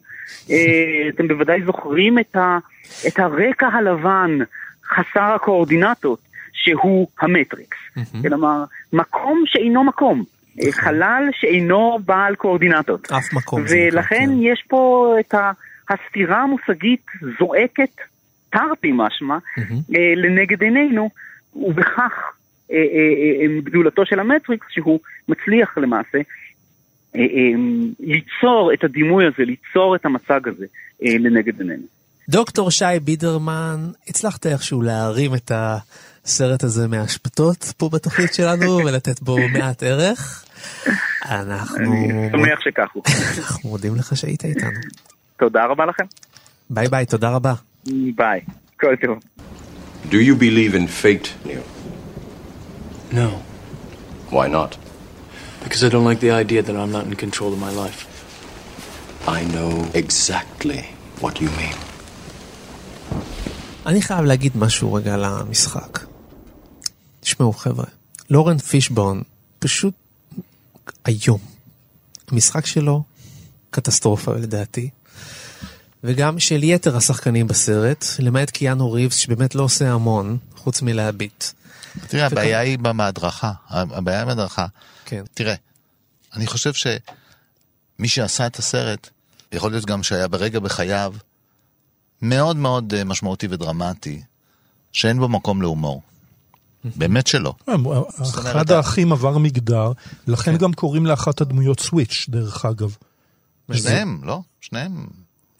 אה, 0.51 0.57
אתם 1.09 1.29
בוודאי 1.29 1.63
זוכרים 1.65 2.19
את, 2.19 2.37
ה, 2.37 2.59
את 3.09 3.19
הרקע 3.19 3.67
הלבן, 3.67 4.39
חסר 4.85 5.21
הקואורדינטות, 5.35 6.19
שהוא 6.53 7.09
המטריקס. 7.21 7.77
כלומר, 8.23 8.65
מקום 8.93 9.43
שאינו 9.47 9.85
מקום. 9.85 10.25
אה, 10.63 10.73
חלל 10.73 11.29
שאינו 11.33 11.99
בעל 12.05 12.35
קואורדינטות. 12.35 13.13
אף 13.13 13.33
מקום 13.33 13.67
זה 13.67 13.89
ולכן 13.93 14.17
כן. 14.27 14.31
יש 14.43 14.65
פה 14.69 15.15
את 15.21 15.35
ה- 15.35 15.53
הסתירה 15.91 16.43
המושגית 16.43 17.07
זועקת, 17.39 17.91
תרתי 18.51 18.91
משמע, 18.95 19.39
אה, 19.95 20.13
לנגד 20.17 20.63
עינינו, 20.63 21.11
ובכך 21.57 22.13
גדולתו 23.65 24.07
של 24.07 24.21
המטריקס, 24.21 24.67
שהוא 24.71 25.01
מצליח 25.29 25.79
למעשה 25.79 26.19
אה, 27.17 27.21
אה, 27.21 27.53
ליצור 28.01 28.71
את 28.75 28.85
הדימוי 28.85 29.27
הזה, 29.27 29.45
ליצור 29.45 29.97
את 29.97 30.07
המצג 30.07 30.49
הזה 30.49 30.67
אה, 31.05 31.19
לנגד 31.19 31.61
עינינו. 31.61 31.83
דוקטור 32.29 32.71
שי 32.71 32.85
בידרמן, 33.05 33.77
הצלחת 34.09 34.47
איכשהו 34.47 34.83
להרים 34.83 35.35
את 35.35 35.53
הסרט 35.55 36.65
הזה 36.65 36.89
מהאשפתות 36.89 37.73
פה 37.77 37.91
בתוכנית 37.93 38.35
שלנו 38.35 38.77
ולתת 38.87 39.21
בו 39.21 39.37
מעט 39.53 39.83
ערך. 39.83 40.45
אנחנו, 41.25 41.77
אני 41.77 42.31
שמח 42.31 42.61
שכך 42.61 42.89
הוא. 42.93 43.03
אנחנו 43.39 43.71
מודים 43.71 43.95
לך 43.95 44.17
שהיית 44.17 44.45
איתנו. 44.45 44.71
תודה 45.39 45.67
רבה 45.67 45.87
לכם. 45.87 46.05
ביי 46.71 46.89
ביי, 46.89 47.07
תודה 47.07 47.31
רבה. 47.31 47.53
ביי. 48.17 48.41
כל 48.81 48.97
טוב. 48.97 49.19
Do 50.11 50.15
you 50.15 50.35
believe 50.35 50.75
in 50.75 50.87
fate, 51.03 51.29
Neo? 51.47 51.78
No, 53.13 53.31
Why 54.31 54.49
not? 54.49 54.77
because 55.65 55.83
I 55.85 55.89
don't 55.89 56.05
like 56.05 56.21
the 56.21 56.31
idea 56.31 56.63
that 56.63 56.77
I'm 56.77 56.93
not 56.93 57.05
in 57.07 57.15
control 57.27 57.51
of 57.53 57.61
my 57.67 57.73
life. 57.83 58.01
I 59.27 59.41
know 59.55 59.73
exactly 59.95 60.83
what 61.21 61.41
you 61.41 61.49
mean. 61.61 61.77
אני 63.87 64.03
חייב 64.03 64.25
להגיד 64.25 64.57
משהו 64.57 64.93
רגע 64.95 65.15
על 65.15 65.25
המשחק. 65.25 65.99
תשמעו 67.21 67.53
חבר'ה, 67.53 67.85
לורן 68.31 68.59
פישבון 68.59 69.23
פשוט 69.59 69.95
איום. 71.09 71.39
המשחק 72.33 72.67
שלו 72.67 73.03
קטסטרופה 73.71 74.33
לדעתי. 74.33 74.91
וגם 76.05 76.39
של 76.39 76.65
יתר 76.65 76.97
השחקנים 76.97 77.47
בסרט, 77.47 78.05
למעט 78.19 78.51
קיאנו 78.51 78.93
ריבס 78.93 79.17
שבאמת 79.17 79.55
לא 79.55 79.63
עושה 79.63 79.93
המון, 79.93 80.39
חוץ 80.57 80.83
מלהביט. 80.83 81.45
תראה, 82.09 82.27
הבעיה 82.27 82.59
היא 82.59 82.79
במהדרכה. 82.79 83.53
הבעיה 83.71 84.19
היא 84.19 84.25
במהדרכה. 84.25 84.67
כן. 85.05 85.25
תראה, 85.35 85.55
אני 86.35 86.47
חושב 86.47 86.73
שמי 86.73 88.09
שעשה 88.09 88.47
את 88.47 88.57
הסרט, 88.57 89.11
יכול 89.53 89.71
להיות 89.71 89.85
גם 89.85 90.03
שהיה 90.03 90.29
ברגע 90.29 90.61
בחייו 90.61 91.15
מאוד 92.23 92.57
מאוד 92.57 92.95
אה, 92.95 93.05
משמעותי 93.05 93.47
ודרמטי, 93.51 94.23
שאין 94.93 95.19
בו 95.19 95.29
מקום 95.29 95.63
להומור. 95.63 96.03
באמת 96.85 97.27
שלא. 97.27 97.55
זאת 97.67 98.39
אומרת, 98.39 98.57
אחד 98.57 98.71
האחים 98.71 99.13
עבר 99.13 99.39
מגדר, 99.39 99.93
לכן 100.27 100.57
גם 100.57 100.73
קוראים 100.73 101.07
לאחת 101.07 101.41
הדמויות 101.41 101.81
סוויץ', 101.81 102.27
דרך 102.29 102.65
אגב. 102.65 102.97
שניהם, 103.73 104.21
לא? 104.23 104.41
שניהם. 104.61 105.07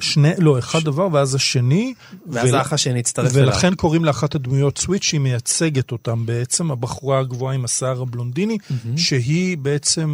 שני, 0.01 0.33
לא, 0.39 0.59
אחד 0.59 0.89
עבר 0.89 1.09
ואז 1.13 1.35
השני. 1.35 1.95
ואז 2.27 2.53
האח 2.53 2.73
השני 2.73 3.01
הצטרף 3.01 3.37
אליו. 3.37 3.47
ולכן 3.47 3.75
קוראים 3.75 4.05
לאחת 4.05 4.35
הדמויות 4.35 4.79
סוויץ', 4.79 5.03
שהיא 5.03 5.21
מייצגת 5.21 5.93
אותם 5.93 6.27
בעצם, 6.27 6.71
הבחורה 6.71 7.19
הגבוהה 7.19 7.55
עם 7.55 7.65
השיער 7.65 8.03
הבלונדיני, 8.03 8.59
שהיא 8.97 9.59
בעצם 9.59 10.09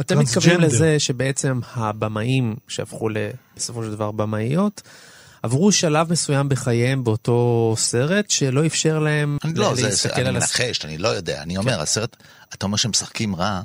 אתם 0.00 0.18
מתכוונים 0.18 0.56
טרנסג'נדר. 0.56 0.66
לזה 0.66 0.98
שבעצם 0.98 1.60
הבמאים 1.74 2.56
שהפכו 2.68 3.08
בסופו 3.56 3.82
של 3.82 3.90
דבר 3.90 4.10
במאיות, 4.10 4.82
עברו 5.42 5.72
שלב 5.72 6.12
מסוים 6.12 6.48
בחייהם 6.48 7.04
באותו 7.04 7.74
סרט 7.78 8.30
שלא 8.30 8.66
אפשר 8.66 8.98
להם 8.98 9.38
אני 9.44 9.54
לא, 9.54 9.74
זה, 9.74 9.80
זה, 9.80 9.88
להסתכל 9.88 10.20
אני. 10.20 10.30
מנחש, 10.30 10.84
אני 10.84 10.98
לא 10.98 11.08
יודע. 11.08 11.42
אני 11.42 11.56
אומר, 11.56 11.80
הסרט, 11.80 12.16
אתה 12.54 12.66
אומר 12.66 12.76
שהם 12.76 12.90
משחקים 12.90 13.36
רע, 13.36 13.60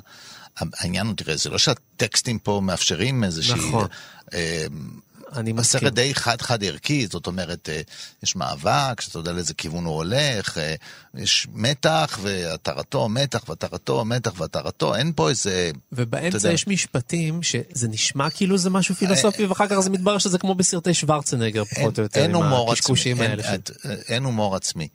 העניין 0.56 1.06
הוא, 1.06 1.14
תראה, 1.16 1.36
זה 1.36 1.50
לא 1.50 1.58
שהטקסטים 1.58 2.38
פה 2.38 2.60
מאפשרים 2.64 3.24
איזושהי... 3.24 3.68
נכון. 3.68 3.86
אה, 5.32 5.40
אני 5.40 5.52
מסכים. 5.52 5.78
הסרט 5.78 5.92
די 5.92 6.14
חד-חד 6.14 6.64
ערכי, 6.64 7.06
זאת 7.06 7.26
אומרת, 7.26 7.68
אה, 7.68 7.80
יש 8.22 8.36
מאבק, 8.36 9.00
שאתה 9.00 9.18
יודע 9.18 9.32
לאיזה 9.32 9.54
כיוון 9.54 9.84
הוא 9.84 9.94
הולך, 9.94 10.58
אה, 10.58 10.74
יש 11.14 11.46
מתח, 11.52 12.18
והתרתו 12.22 13.08
מתח, 13.08 13.44
והתרתו 13.48 14.04
מתח, 14.04 14.40
והתרתו, 14.40 14.94
אין 14.94 15.12
פה 15.16 15.28
איזה... 15.28 15.70
ובאמצע 15.92 16.36
יודע. 16.36 16.52
יש 16.52 16.66
משפטים 16.66 17.42
שזה 17.42 17.88
נשמע 17.88 18.30
כאילו 18.30 18.58
זה 18.58 18.70
משהו 18.70 18.94
פילוסופי 18.94 19.46
ואחר 19.46 19.66
כך 19.66 19.78
זה 19.78 19.90
מתברר 19.90 20.18
שזה 20.18 20.38
כמו 20.38 20.54
בסרטי 20.54 20.94
שוורצנגר 20.94 21.64
פחות 21.64 21.98
או 21.98 22.02
יותר 22.02 22.20
אין 22.20 22.34
עם 22.34 22.52
הקשקושים 22.68 23.20
האלה. 23.20 23.42
אין, 24.08 24.24
הומור 24.24 24.56
עצמי. 24.56 24.88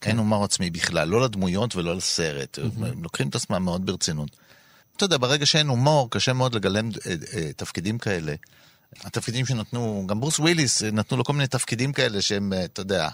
כן. 0.00 0.10
אין 0.10 0.18
הומור 0.18 0.44
עצמי 0.44 0.70
בכלל, 0.70 1.08
לא 1.08 1.24
לדמויות 1.24 1.76
ולא 1.76 1.96
לסרט. 1.96 2.58
הם 2.58 3.02
לוקחים 3.02 3.28
את 3.28 3.34
עצמם 3.34 3.64
מאוד 3.64 3.86
ברצינות. 3.86 4.36
אתה 4.96 5.04
יודע, 5.04 5.16
ברגע 5.16 5.46
שאין 5.46 5.68
הומור, 5.68 6.10
קשה 6.10 6.32
מאוד 6.32 6.54
לגלם 6.54 6.88
אה, 7.06 7.14
אה, 7.34 7.52
תפקידים 7.56 7.98
כאלה. 7.98 8.34
התפקידים 9.00 9.46
שנתנו, 9.46 10.04
גם 10.06 10.20
ברוס 10.20 10.38
וויליס, 10.38 10.82
אה, 10.82 10.90
נתנו 10.90 11.16
לו 11.16 11.24
כל 11.24 11.32
מיני 11.32 11.46
תפקידים 11.46 11.92
כאלה 11.92 12.22
שהם, 12.22 12.52
אה, 12.52 12.64
אתה 12.64 12.80
יודע, 12.80 13.08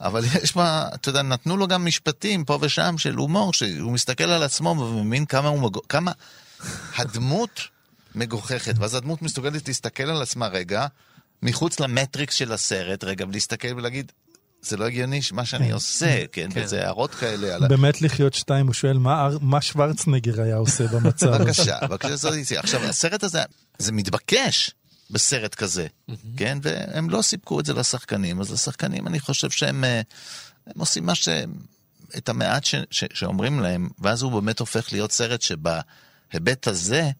אבל 0.00 0.24
יש 0.42 0.56
מה, 0.56 0.88
אתה 0.94 1.08
יודע, 1.08 1.22
נתנו 1.22 1.56
לו 1.56 1.68
גם 1.68 1.84
משפטים 1.84 2.44
פה 2.44 2.58
ושם 2.60 2.98
של 2.98 3.14
הומור, 3.14 3.52
שהוא 3.52 3.92
מסתכל 3.92 4.24
על 4.24 4.42
עצמו 4.42 4.68
ומבין 4.68 5.24
כמה 5.24 5.48
הוא, 5.48 5.60
מג... 5.60 5.76
כמה 5.88 6.12
הדמות 6.96 7.60
מגוחכת, 8.14 8.74
ואז 8.78 8.94
הדמות 8.94 9.22
מסוגלת 9.22 9.68
להסתכל 9.68 10.02
על 10.02 10.22
עצמה 10.22 10.48
רגע, 10.48 10.86
מחוץ 11.42 11.80
למטריקס 11.80 12.34
של 12.34 12.52
הסרט, 12.52 13.04
רגע, 13.04 13.24
ולהסתכל 13.28 13.74
ולהגיד, 13.76 14.12
זה 14.62 14.76
לא 14.76 14.84
הגיוני 14.84 15.20
מה 15.32 15.44
שאני 15.44 15.70
עושה, 15.70 16.24
כן, 16.32 16.48
כן. 16.54 16.62
וזה 16.64 16.84
הערות 16.84 17.14
כאלה. 17.14 17.54
על 17.54 17.68
באמת 17.68 18.02
לחיות 18.02 18.34
שתיים, 18.34 18.66
הוא 18.66 18.74
שואל 18.74 18.98
מה, 18.98 19.28
מה 19.40 19.60
שוורצנגר 19.60 20.42
היה 20.42 20.56
עושה 20.56 20.86
במצב 20.86 21.28
הזה. 21.28 21.44
בבקשה, 21.44 21.78
בבקשה. 21.82 22.58
עכשיו, 22.58 22.84
הסרט 22.84 23.24
הזה, 23.24 23.42
זה 23.78 23.92
מתבקש 23.92 24.70
בסרט 25.10 25.54
כזה, 25.54 25.86
כן? 26.36 26.58
והם 26.62 27.10
לא 27.10 27.22
סיפקו 27.22 27.60
את 27.60 27.66
זה 27.66 27.74
לשחקנים, 27.74 28.40
אז 28.40 28.52
לשחקנים 28.52 29.06
אני 29.06 29.20
חושב 29.20 29.50
שהם 29.50 29.84
אה, 29.84 30.00
הם 30.66 30.80
עושים 30.80 31.06
מה 31.06 31.14
ש... 31.14 31.28
את 32.16 32.28
המעט 32.28 32.64
ש... 32.64 32.74
ש... 32.90 33.04
שאומרים 33.14 33.60
להם, 33.60 33.88
ואז 33.98 34.22
הוא 34.22 34.32
באמת 34.32 34.60
הופך 34.60 34.92
להיות 34.92 35.12
סרט 35.12 35.42
שבהיבט 35.42 36.66
הזה, 36.66 37.10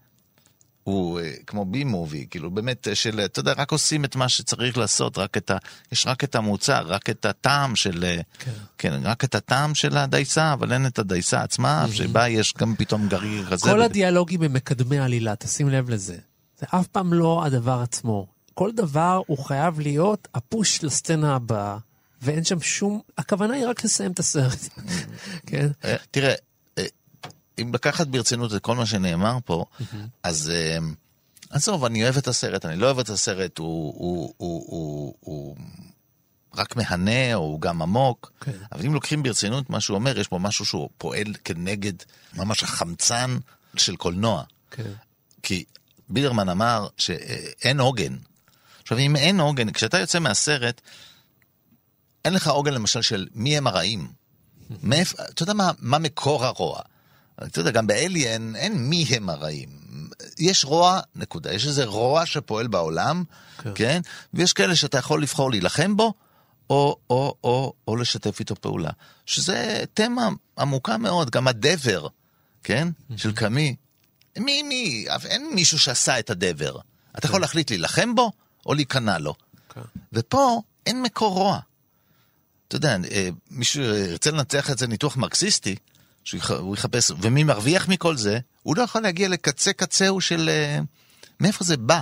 הוא 0.83 1.21
אה, 1.21 1.33
כמו 1.47 1.65
בי 1.65 1.85
מובי, 1.85 2.27
כאילו 2.31 2.51
באמת 2.51 2.89
אה, 2.89 2.95
של, 2.95 3.21
אתה 3.21 3.41
יודע, 3.41 3.53
רק 3.57 3.73
עושים 3.73 4.05
את 4.05 4.17
מה 4.17 4.29
שצריך 4.29 4.79
לעשות, 4.79 5.19
רק 5.19 5.37
את 5.37 5.51
ה... 5.51 5.57
יש 5.93 6.07
רק 6.07 6.25
את 6.25 6.35
המוצר, 6.35 6.87
רק 6.87 7.11
את 7.11 7.25
הטעם 7.25 7.77
של... 7.77 8.05
כן. 8.39 8.51
כן, 8.79 9.01
רק 9.03 9.25
את 9.25 9.35
הטעם 9.35 9.75
של 9.75 9.97
הדייסה, 9.97 10.53
אבל 10.53 10.73
אין 10.73 10.87
את 10.87 10.99
הדייסה 10.99 11.43
עצמה, 11.43 11.87
שבה 11.93 12.29
יש 12.29 12.55
גם 12.59 12.75
פתאום 12.79 13.09
גרעיר 13.09 13.47
כזה. 13.51 13.71
כל 13.71 13.81
ו- 13.81 13.85
הדיאלוגים 13.85 14.43
הם 14.43 14.53
מקדמי 14.53 14.99
עלילה, 14.99 15.37
תשים 15.37 15.69
לב 15.69 15.91
לזה. 15.91 16.17
זה 16.59 16.67
אף 16.71 16.87
פעם 16.87 17.13
לא 17.13 17.45
הדבר 17.45 17.81
עצמו. 17.83 18.27
כל 18.55 18.73
דבר 18.73 19.21
הוא 19.27 19.39
חייב 19.39 19.81
להיות 19.81 20.29
הפוש 20.35 20.85
לסצנה 20.85 21.35
הבאה, 21.35 21.79
ואין 22.23 22.45
שם 22.45 22.61
שום... 22.61 23.01
הכוונה 23.19 23.55
היא 23.55 23.67
רק 23.67 23.85
לסיים 23.85 24.13
את 24.13 24.19
הסרט. 24.19 24.59
כן? 25.47 25.69
אה, 25.85 25.97
תראה, 26.11 26.35
אה, 26.79 26.85
אם 27.59 27.71
לקחת 27.75 28.07
ברצינות 28.07 28.55
את 28.55 28.63
כל 28.63 28.77
מה 28.77 28.87
שנאמר 28.87 29.39
פה, 29.45 29.65
אז 30.23 30.53
אה, 30.55 30.79
עזוב, 31.51 31.85
אני 31.85 32.05
אוהב 32.05 32.17
את 32.17 32.29
הסרט, 32.29 32.67
אני 32.67 32.77
לא 32.77 32.87
אוהב 32.87 32.99
את 32.99 33.09
הסרט, 33.09 33.59
הוא, 33.59 33.95
הוא, 33.97 34.35
הוא, 34.37 34.65
הוא, 34.67 35.15
הוא 35.21 35.57
רק 36.55 36.77
מהנה, 36.77 37.35
או 37.35 37.41
הוא 37.41 37.61
גם 37.61 37.83
עמוק, 37.83 38.33
כן. 38.41 38.53
אבל 38.73 38.87
אם 38.87 38.95
לוקחים 38.95 39.23
ברצינות 39.23 39.71
מה 39.71 39.81
שהוא 39.81 39.95
אומר, 39.95 40.19
יש 40.19 40.29
פה 40.29 40.39
משהו 40.39 40.65
שהוא 40.65 40.89
פועל 40.99 41.35
כנגד 41.45 41.93
ממש 42.35 42.63
החמצן 42.63 43.39
של 43.77 43.97
קולנוע. 43.97 44.43
כן. 44.71 44.93
כי 45.43 45.65
בידרמן 46.09 46.49
אמר 46.49 46.89
שאין 46.97 47.81
עוגן. 47.81 48.17
עכשיו, 48.83 48.99
אם 48.99 49.17
אין 49.17 49.41
עוגן, 49.41 49.73
כשאתה 49.73 49.99
יוצא 49.99 50.19
מהסרט, 50.19 50.81
אין 52.25 52.35
לך 52.35 52.49
עוגן 52.49 52.75
למשל 52.75 53.03
של 53.03 53.27
מי 53.35 53.57
הם 53.57 53.67
הרעים. 53.67 54.09
מאיפה, 54.83 55.23
אתה 55.23 55.43
יודע 55.43 55.55
מה, 55.55 55.71
מה 55.79 55.99
מקור 55.99 56.45
הרוע? 56.45 56.81
אתה 57.43 57.61
יודע, 57.61 57.71
גם 57.71 57.87
באליאן 57.87 58.57
אין 58.57 58.79
מי 58.79 59.07
הם 59.09 59.29
הרעים. 59.29 59.69
יש 60.39 60.65
רוע, 60.65 61.01
נקודה. 61.17 61.53
יש 61.53 61.67
איזה 61.67 61.85
רוע 61.85 62.27
שפועל 62.27 62.67
בעולם, 62.67 63.25
כן. 63.59 63.71
כן? 63.75 64.01
ויש 64.35 64.53
כאלה 64.53 64.77
שאתה 64.77 64.99
יכול 64.99 65.23
לבחור 65.23 65.51
להילחם 65.51 65.97
בו, 65.97 66.15
או, 66.71 66.97
או, 67.11 67.35
או, 67.45 67.73
או 67.89 67.97
לשתף 67.97 68.41
איתו 68.41 68.55
פעולה. 68.55 68.91
שזה 69.27 69.85
תמה 69.95 70.29
עמוקה 70.59 70.99
מאוד, 70.99 71.31
גם 71.31 71.49
הדבר, 71.49 72.07
כן? 72.63 72.89
של 73.17 73.33
קאמי. 73.33 73.77
מי, 74.39 74.63
מי, 74.63 75.07
אין 75.25 75.51
מישהו 75.55 75.79
שעשה 75.79 76.19
את 76.19 76.31
הדבר. 76.31 76.77
אתה 77.19 77.27
יכול 77.27 77.41
להחליט 77.41 77.71
להילחם 77.71 78.15
בו, 78.15 78.33
או 78.67 78.75
להיכנע 78.75 79.19
לו. 79.19 79.35
כן. 79.75 79.81
ופה 80.13 80.63
אין 80.87 81.03
מקור 81.03 81.35
רוע. 81.35 81.59
אתה 82.69 82.77
יודע, 82.77 82.97
אה, 83.11 83.29
מישהו 83.51 83.83
ירצה 83.83 84.31
לנתח 84.31 84.71
את 84.71 84.79
זה 84.79 84.87
ניתוח 84.87 85.17
מרקסיסטי, 85.17 85.77
שהוא 86.25 86.39
יח- 86.39 86.51
הוא 86.51 86.75
יחפש, 86.77 87.11
ומי 87.21 87.45
מרוויח 87.45 87.89
מכל 87.89 88.17
זה, 88.17 88.39
הוא 88.63 88.77
לא 88.77 88.83
יכול 88.83 89.03
להגיע 89.03 89.29
לקצה 89.29 89.73
קצהו 89.73 90.21
של 90.21 90.49
אה, 90.49 90.79
מאיפה 91.41 91.65
זה 91.65 91.77
בא. 91.77 92.01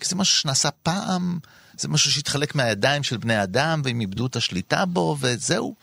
כי 0.00 0.08
זה 0.08 0.16
משהו 0.16 0.36
שנעשה 0.40 0.70
פעם, 0.70 1.38
זה 1.78 1.88
משהו 1.88 2.12
שהתחלק 2.12 2.54
מהידיים 2.54 3.02
של 3.02 3.16
בני 3.16 3.42
אדם, 3.42 3.82
והם 3.84 4.00
איבדו 4.00 4.26
את 4.26 4.36
השליטה 4.36 4.84
בו, 4.84 5.16
וזהו. 5.20 5.74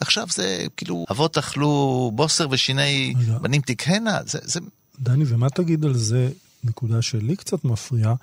עכשיו 0.00 0.26
זה 0.30 0.66
כאילו, 0.76 1.04
אבות 1.10 1.38
אכלו 1.38 2.10
בוסר 2.14 2.46
ושיני. 2.50 3.14
בנים 3.40 3.60
תקהנה, 3.66 4.18
זה, 4.26 4.38
זה 4.42 4.60
דני, 5.00 5.24
ומה 5.26 5.50
תגיד 5.50 5.84
על 5.84 5.94
זה, 5.94 6.30
נקודה 6.64 7.02
שלי 7.02 7.36
קצת 7.36 7.64
מפריעה, 7.64 8.14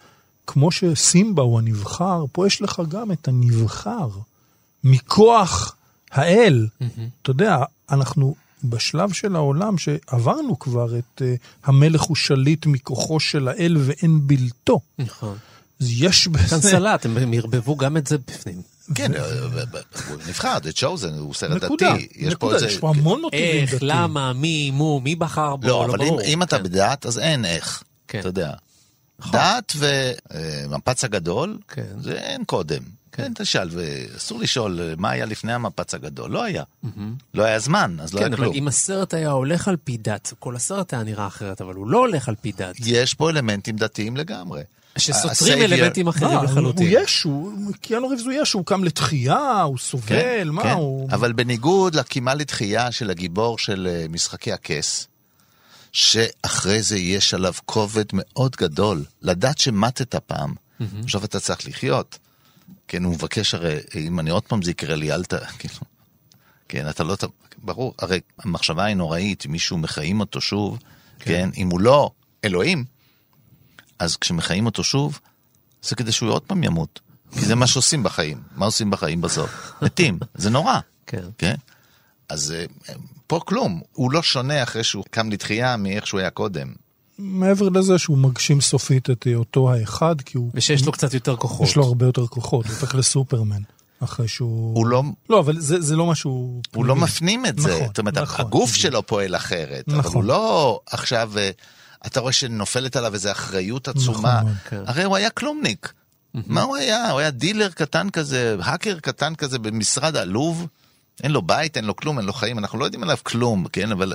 כמו 0.47 0.71
שסימבה 0.71 1.43
הוא 1.43 1.59
הנבחר, 1.59 2.25
פה 2.31 2.47
יש 2.47 2.61
לך 2.61 2.81
גם 2.89 3.11
את 3.11 3.27
הנבחר, 3.27 4.09
מכוח 4.83 5.75
האל. 6.11 6.67
אתה 7.21 7.31
יודע, 7.31 7.57
אנחנו 7.89 8.35
בשלב 8.63 9.13
של 9.13 9.35
העולם 9.35 9.77
שעברנו 9.77 10.59
כבר 10.59 10.97
את 10.97 11.21
uh, 11.21 11.23
המלך 11.63 12.01
הוא 12.01 12.15
שליט 12.15 12.65
מכוחו 12.65 13.19
של 13.19 13.47
האל 13.47 13.77
ואין 13.79 14.27
בלתו. 14.27 14.79
נכון. 14.99 15.37
יש 15.79 16.27
בזה... 16.27 16.47
כאן 16.47 16.61
סלט, 16.61 17.05
הם 17.05 17.33
ערבבו 17.33 17.75
גם 17.75 17.97
את 17.97 18.07
זה 18.07 18.17
בפנים. 18.17 18.61
כן, 18.95 19.13
אה, 19.13 19.19
אה, 19.19 19.25
אה, 19.25 19.81
הוא 20.09 20.17
נבחר, 20.27 20.57
זה 20.63 20.73
צ'וזן, 20.73 21.13
הוא 21.13 21.33
סרט 21.33 21.63
נקודה, 21.63 21.93
דתי. 21.93 22.07
יש 22.15 22.23
פה 22.23 22.29
נקודה, 22.35 22.55
איזה... 22.55 22.67
יש 22.67 22.77
פה 22.77 22.89
המון 22.89 23.21
מוטיבים 23.21 23.61
איך, 23.61 23.73
דתיים. 23.73 23.91
למה, 23.91 24.33
מי, 24.33 24.71
מו, 24.71 24.99
מי 24.99 25.15
בחר 25.15 25.55
בו, 25.55 25.67
לא, 25.67 25.73
לא 25.73 25.85
אבל 25.85 26.01
אם, 26.01 26.07
ברור. 26.07 26.21
אם 26.21 26.43
אתה 26.43 26.57
כן. 26.57 26.63
בדת, 26.63 27.05
אז 27.05 27.19
אין 27.19 27.45
איך. 27.45 27.83
כן. 28.07 28.19
אתה 28.19 28.27
יודע. 28.27 28.53
דת 29.31 29.73
ומפץ 29.75 31.03
הגדול, 31.03 31.57
כן. 31.67 31.93
זה 31.99 32.13
אין 32.13 32.43
קודם. 32.43 32.81
כן, 33.11 33.31
תשאל, 33.35 33.69
ואסור 33.71 34.39
לשאול 34.39 34.79
מה 34.97 35.09
היה 35.09 35.25
לפני 35.25 35.53
המפץ 35.53 35.93
הגדול, 35.93 36.31
לא 36.31 36.43
היה. 36.43 36.63
לא 37.33 37.43
היה 37.43 37.59
זמן, 37.59 37.97
אז 37.99 38.13
לא 38.13 38.19
כן, 38.19 38.25
היה 38.25 38.35
אבל 38.35 38.43
כלום. 38.43 38.55
אם 38.55 38.67
הסרט 38.67 39.13
היה 39.13 39.31
הולך 39.31 39.67
על 39.67 39.77
פי 39.83 39.97
דת, 39.97 40.33
כל 40.39 40.55
הסרט 40.55 40.93
היה 40.93 41.03
נראה 41.03 41.27
אחרת, 41.27 41.61
אבל 41.61 41.73
הוא 41.75 41.87
לא 41.87 41.97
הולך 41.97 42.29
על 42.29 42.35
פי 42.41 42.51
דת. 42.51 42.75
יש 42.79 43.13
פה 43.13 43.29
אלמנטים 43.29 43.75
דתיים 43.75 44.17
לגמרי. 44.17 44.61
שסותרים 44.97 45.61
אלמנטים 45.61 46.07
אחרים 46.07 46.37
הוא 46.37 46.43
לחלוטין. 46.43 46.87
יש, 46.91 47.23
הוא, 47.23 47.73
קיאנו 47.81 48.07
ריבס 48.07 48.23
הוא 48.23 48.33
יש, 48.33 48.53
הוא 48.53 48.65
קם 48.65 48.83
לתחייה, 48.83 49.61
הוא 49.61 49.77
סובל, 49.77 50.49
מה 50.49 50.63
כן. 50.63 50.71
הוא... 50.71 51.09
אבל 51.11 51.33
בניגוד 51.33 51.95
לקימה 51.95 52.33
לתחייה 52.33 52.91
של 52.91 53.09
הגיבור 53.09 53.57
של 53.57 53.87
אה, 53.91 54.05
משחקי 54.09 54.51
הכס, 54.51 55.07
שאחרי 55.91 56.81
זה 56.81 56.97
יש 56.97 57.33
עליו 57.33 57.53
כובד 57.65 58.05
מאוד 58.13 58.55
גדול, 58.55 59.03
לדעת 59.21 59.57
שמטת 59.57 60.15
פעם, 60.15 60.53
עכשיו 61.03 61.25
אתה 61.25 61.39
צריך 61.39 61.67
לחיות. 61.67 62.17
כן, 62.87 63.03
הוא 63.03 63.13
מבקש 63.13 63.53
הרי, 63.53 63.77
אם 63.95 64.19
אני 64.19 64.29
עוד 64.29 64.43
פעם 64.43 64.61
זה 64.61 64.71
יקרה 64.71 64.95
לי, 64.95 65.11
אל 65.11 65.23
ת... 65.23 65.33
כאילו, 65.59 65.75
כן, 66.69 66.89
אתה 66.89 67.03
לא... 67.03 67.15
ת- 67.15 67.23
ברור, 67.57 67.93
הרי 67.99 68.19
המחשבה 68.39 68.83
היא 68.83 68.95
נוראית, 68.95 69.45
מישהו 69.45 69.77
מחיים 69.77 70.19
אותו 70.19 70.41
שוב, 70.41 70.79
כן, 71.19 71.49
אם 71.57 71.69
הוא 71.69 71.79
לא 71.81 72.11
אלוהים, 72.45 72.85
אז 73.99 74.15
כשמחיים 74.15 74.65
אותו 74.65 74.83
שוב, 74.83 75.19
זה 75.83 75.95
כדי 75.95 76.11
שהוא 76.11 76.29
עוד 76.29 76.41
פעם 76.41 76.63
ימות. 76.63 76.99
כי 77.31 77.45
זה 77.45 77.55
מה 77.55 77.67
שעושים 77.67 78.03
בחיים. 78.03 78.41
מה 78.55 78.65
עושים 78.65 78.91
בחיים 78.91 79.21
בסוף? 79.21 79.49
מתים. 79.81 80.19
זה 80.35 80.49
נורא. 80.49 80.79
כן. 81.07 81.23
כן? 81.37 81.55
אז 82.29 82.51
אה, 82.51 82.65
פה 83.27 83.39
כלום. 83.45 83.81
הוא 83.93 84.11
לא 84.11 84.21
שונה 84.21 84.63
אחרי 84.63 84.83
שהוא 84.83 85.03
קם 85.09 85.31
לתחייה 85.31 85.77
מאיך 85.77 86.07
שהוא 86.07 86.19
היה 86.19 86.29
קודם. 86.29 86.73
מעבר 87.17 87.69
לזה 87.69 87.97
שהוא 87.97 88.17
מגשים 88.17 88.61
סופית 88.61 89.09
את 89.09 89.23
היותו 89.23 89.71
האחד, 89.73 90.21
כי 90.21 90.37
הוא... 90.37 90.51
ושיש 90.53 90.85
לו 90.85 90.91
קצת 90.91 91.13
יותר 91.13 91.35
כוחות. 91.35 91.67
יש 91.67 91.75
לו 91.75 91.83
הרבה 91.83 92.05
יותר 92.05 92.27
כוחות, 92.27 92.65
הוא 92.65 92.73
הופך 92.73 92.95
לסופרמן. 92.95 93.61
אחרי 93.99 94.27
שהוא... 94.27 94.75
הוא 94.75 94.87
לא, 94.87 95.03
לא, 95.29 95.39
אבל 95.39 95.59
זה, 95.59 95.81
זה 95.81 95.95
לא 95.95 96.05
משהו... 96.05 96.61
הוא 96.75 96.85
לא 96.85 96.95
מפנים 96.95 97.45
את 97.45 97.59
זה. 97.59 97.75
נכון, 97.75 97.87
זאת 97.87 97.99
אומרת, 97.99 98.17
נכון. 98.17 98.45
הגוף 98.45 98.73
שלו 98.75 99.07
פועל 99.07 99.35
אחרת. 99.35 99.83
אבל 99.87 99.97
נכון. 99.97 100.15
הוא 100.15 100.23
לא 100.23 100.79
עכשיו... 100.85 101.31
אתה 102.05 102.19
רואה 102.19 102.33
שנופלת 102.33 102.95
עליו 102.95 103.13
איזו 103.13 103.31
אחריות 103.31 103.87
עצומה. 103.87 104.39
נכון, 104.41 104.55
כן. 104.69 104.83
הרי 104.85 105.03
הוא 105.03 105.15
היה 105.15 105.29
כלומניק. 105.29 105.93
מה 106.33 106.61
הוא 106.61 106.75
היה? 106.77 107.11
הוא 107.11 107.19
היה 107.19 107.31
דילר 107.31 107.69
קטן 107.69 108.09
כזה, 108.09 108.55
האקר 108.61 108.99
קטן 108.99 109.35
כזה 109.35 109.59
במשרד 109.59 110.15
עלוב. 110.15 110.67
אין 111.23 111.31
לו 111.31 111.41
בית, 111.41 111.77
אין 111.77 111.85
לו 111.85 111.95
כלום, 111.95 112.17
אין 112.17 112.25
לו 112.25 112.33
חיים, 112.33 112.59
אנחנו 112.59 112.79
לא 112.79 112.85
יודעים 112.85 113.03
עליו 113.03 113.17
כלום, 113.23 113.67
כן? 113.67 113.91
אבל... 113.91 114.13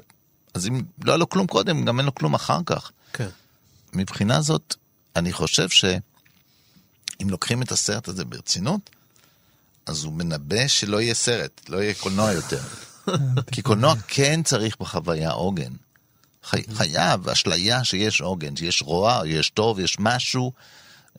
אז 0.55 0.67
אם 0.67 0.83
לא 1.05 1.13
היה 1.13 1.19
לו 1.19 1.29
כלום 1.29 1.47
קודם, 1.47 1.85
גם 1.85 1.99
אין 1.99 2.07
לו 2.07 2.15
כלום 2.15 2.35
אחר 2.35 2.61
כך. 2.67 2.91
כן. 3.13 3.29
מבחינה 3.93 4.41
זאת, 4.41 4.75
אני 5.17 5.33
חושב 5.33 5.69
שאם 5.69 6.01
לוקחים 7.31 7.63
את 7.63 7.73
הסרט 7.73 8.09
הזה 8.09 8.25
ברצינות, 8.25 8.91
אז 9.87 10.05
הוא 10.05 10.13
מנבא 10.13 10.67
שלא 10.67 11.01
יהיה 11.01 11.15
סרט, 11.15 11.61
לא 11.69 11.83
יהיה 11.83 11.95
קולנוע 11.95 12.33
יותר. 12.33 12.61
כי 13.53 13.63
קולנוע 13.63 13.95
כן 14.09 14.43
צריך 14.43 14.77
בחוויה 14.81 15.31
עוגן. 15.31 15.73
חי, 16.45 16.63
חייב, 16.75 17.29
אשליה 17.29 17.85
שיש 17.85 18.21
עוגן, 18.21 18.57
שיש 18.57 18.83
רוע, 18.83 19.23
יש 19.27 19.51
טוב, 19.51 19.81
יש 19.81 19.97
משהו, 19.99 20.53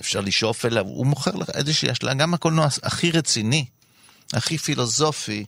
אפשר 0.01 0.21
לשאוף 0.21 0.65
אליו. 0.65 0.85
הוא 0.85 1.05
מוכר 1.05 1.31
לך 1.31 1.49
איזושהי 1.49 1.91
אשליה, 1.91 2.13
גם 2.13 2.33
הקולנוע 2.33 2.67
הכי 2.83 3.11
רציני, 3.11 3.65
הכי 4.33 4.57
פילוסופי, 4.57 5.45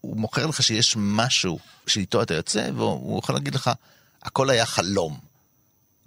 הוא 0.00 0.16
מוכר 0.16 0.46
לך 0.46 0.62
שיש 0.62 0.94
משהו 0.98 1.58
שאיתו 1.86 2.22
אתה 2.22 2.34
יוצא, 2.34 2.70
והוא 2.76 3.18
יכול 3.18 3.34
להגיד 3.34 3.54
לך, 3.54 3.70
הכל 4.22 4.50
היה 4.50 4.66
חלום. 4.66 5.18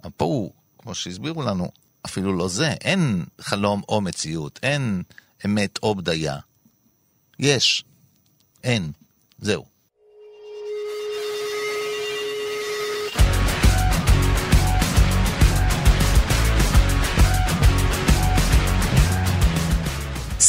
אבל 0.04 0.12
פה 0.16 0.24
הוא, 0.24 0.52
כמו 0.78 0.94
שהסבירו 0.94 1.42
לנו, 1.42 1.70
אפילו 2.06 2.36
לא 2.36 2.48
זה, 2.48 2.68
אין 2.70 3.24
חלום 3.40 3.82
או 3.88 4.00
מציאות, 4.00 4.60
אין 4.62 5.02
אמת 5.44 5.78
או 5.82 5.94
בדיה. 5.94 6.38
יש, 7.38 7.84
אין, 8.64 8.92
זהו. 9.38 9.73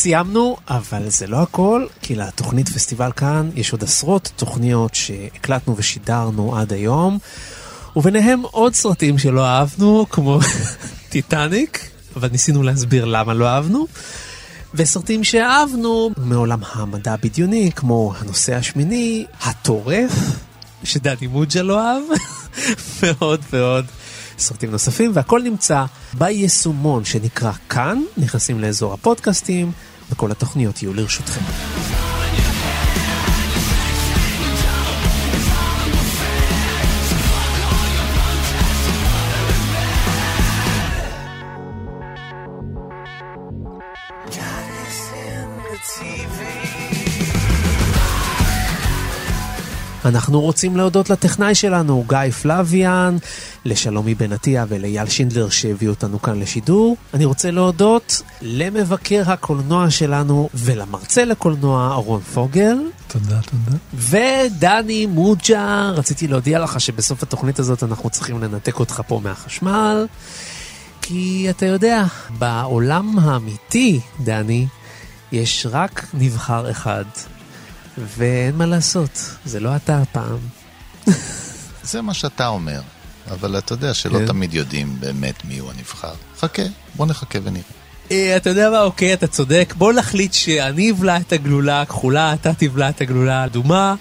סיימנו, 0.05 0.57
אבל 0.69 1.09
זה 1.09 1.27
לא 1.27 1.41
הכל, 1.41 1.85
כי 2.01 2.15
לתוכנית 2.15 2.69
פסטיבל 2.69 3.11
כאן 3.11 3.49
יש 3.55 3.71
עוד 3.71 3.83
עשרות 3.83 4.31
תוכניות 4.35 4.95
שהקלטנו 4.95 5.77
ושידרנו 5.77 6.57
עד 6.57 6.73
היום, 6.73 7.17
וביניהם 7.95 8.41
עוד 8.41 8.73
סרטים 8.73 9.17
שלא 9.17 9.45
אהבנו, 9.45 10.05
כמו 10.09 10.39
טיטניק, 11.09 11.89
אבל 12.15 12.29
ניסינו 12.31 12.63
להסביר 12.63 13.05
למה 13.05 13.33
לא 13.33 13.47
אהבנו. 13.47 13.87
וסרטים 14.73 15.23
שאהבנו 15.23 16.09
מעולם 16.17 16.59
המדע 16.71 17.13
הבדיוני, 17.13 17.71
כמו 17.75 18.13
הנושא 18.19 18.55
השמיני, 18.55 19.25
הטורף, 19.41 20.11
שדני 20.83 21.27
מוג'ה 21.27 21.61
לא 21.61 21.81
אהב, 21.81 22.03
ועוד 22.99 23.41
ועוד 23.53 23.85
סרטים 24.37 24.71
נוספים, 24.71 25.11
והכל 25.13 25.41
נמצא 25.41 25.85
ביישומון 26.13 27.05
שנקרא 27.05 27.51
כאן, 27.69 28.01
נכנסים 28.17 28.59
לאזור 28.59 28.93
הפודקאסטים, 28.93 29.71
וכל 30.11 30.31
התוכניות 30.31 30.81
יהיו 30.81 30.93
לרשותכם. 30.93 31.41
אנחנו 50.05 50.41
רוצים 50.41 50.77
להודות 50.77 51.09
לטכנאי 51.09 51.55
שלנו, 51.55 52.05
גיא 52.07 52.31
פלוויאן, 52.41 53.17
לשלומי 53.65 54.15
בן 54.15 54.33
עטיה 54.33 54.65
ולאייל 54.67 55.09
שינדלר 55.09 55.49
שהביאו 55.49 55.91
אותנו 55.91 56.21
כאן 56.21 56.39
לשידור. 56.39 56.97
אני 57.13 57.25
רוצה 57.25 57.51
להודות 57.51 58.21
למבקר 58.41 59.23
הקולנוע 59.25 59.89
שלנו 59.89 60.49
ולמרצה 60.53 61.25
לקולנוע 61.25 61.93
אורון 61.95 62.21
פוגל. 62.21 62.77
תודה, 63.07 63.39
תודה. 63.41 63.77
ודני 63.93 65.05
מוג'ה, 65.05 65.91
רציתי 65.95 66.27
להודיע 66.27 66.59
לך 66.59 66.79
שבסוף 66.79 67.23
התוכנית 67.23 67.59
הזאת 67.59 67.83
אנחנו 67.83 68.09
צריכים 68.09 68.43
לנתק 68.43 68.79
אותך 68.79 69.01
פה 69.07 69.21
מהחשמל, 69.23 70.05
כי 71.01 71.47
אתה 71.49 71.65
יודע, 71.65 72.03
בעולם 72.37 73.19
האמיתי, 73.19 73.99
דני, 74.23 74.67
יש 75.31 75.67
רק 75.71 76.05
נבחר 76.13 76.71
אחד. 76.71 77.05
ואין 77.97 78.55
מה 78.55 78.65
לעשות, 78.65 79.31
זה 79.45 79.59
לא 79.59 79.75
אתה 79.75 80.01
הפעם. 80.01 80.37
זה 81.83 82.01
מה 82.01 82.13
שאתה 82.13 82.47
אומר, 82.47 82.81
אבל 83.31 83.57
אתה 83.57 83.73
יודע 83.73 83.93
שלא 83.93 84.19
כן. 84.19 84.25
תמיד 84.25 84.53
יודעים 84.53 84.97
באמת 84.99 85.45
מי 85.45 85.57
הוא 85.57 85.71
הנבחר. 85.71 86.13
חכה, 86.39 86.63
בוא 86.95 87.05
נחכה 87.05 87.39
ונראה. 87.43 87.63
אה, 88.11 88.37
אתה 88.37 88.49
יודע 88.49 88.69
מה, 88.69 88.81
אוקיי, 88.81 89.13
אתה 89.13 89.27
צודק, 89.27 89.73
בוא 89.77 89.93
נחליט 89.93 90.33
שאני 90.33 90.91
אבלע 90.91 91.17
את 91.17 91.33
הגלולה 91.33 91.81
הכחולה, 91.81 92.33
אתה 92.33 92.53
תבלע 92.53 92.89
את 92.89 93.01
הגלולה 93.01 93.41
האדומה, 93.41 93.95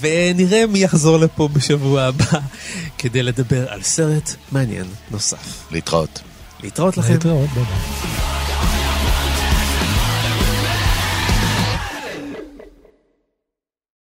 ונראה 0.00 0.66
מי 0.66 0.78
יחזור 0.78 1.18
לפה 1.18 1.48
בשבוע 1.52 2.02
הבא 2.02 2.24
כדי 2.98 3.22
לדבר 3.22 3.68
על 3.72 3.82
סרט 3.82 4.34
מעניין 4.52 4.86
נוסף. 5.10 5.64
להתראות. 5.70 6.20
להתראות 6.62 6.96
לכם. 6.96 7.12
להתראות, 7.12 7.48
ביי 7.54 7.64
ביי. 7.64 8.77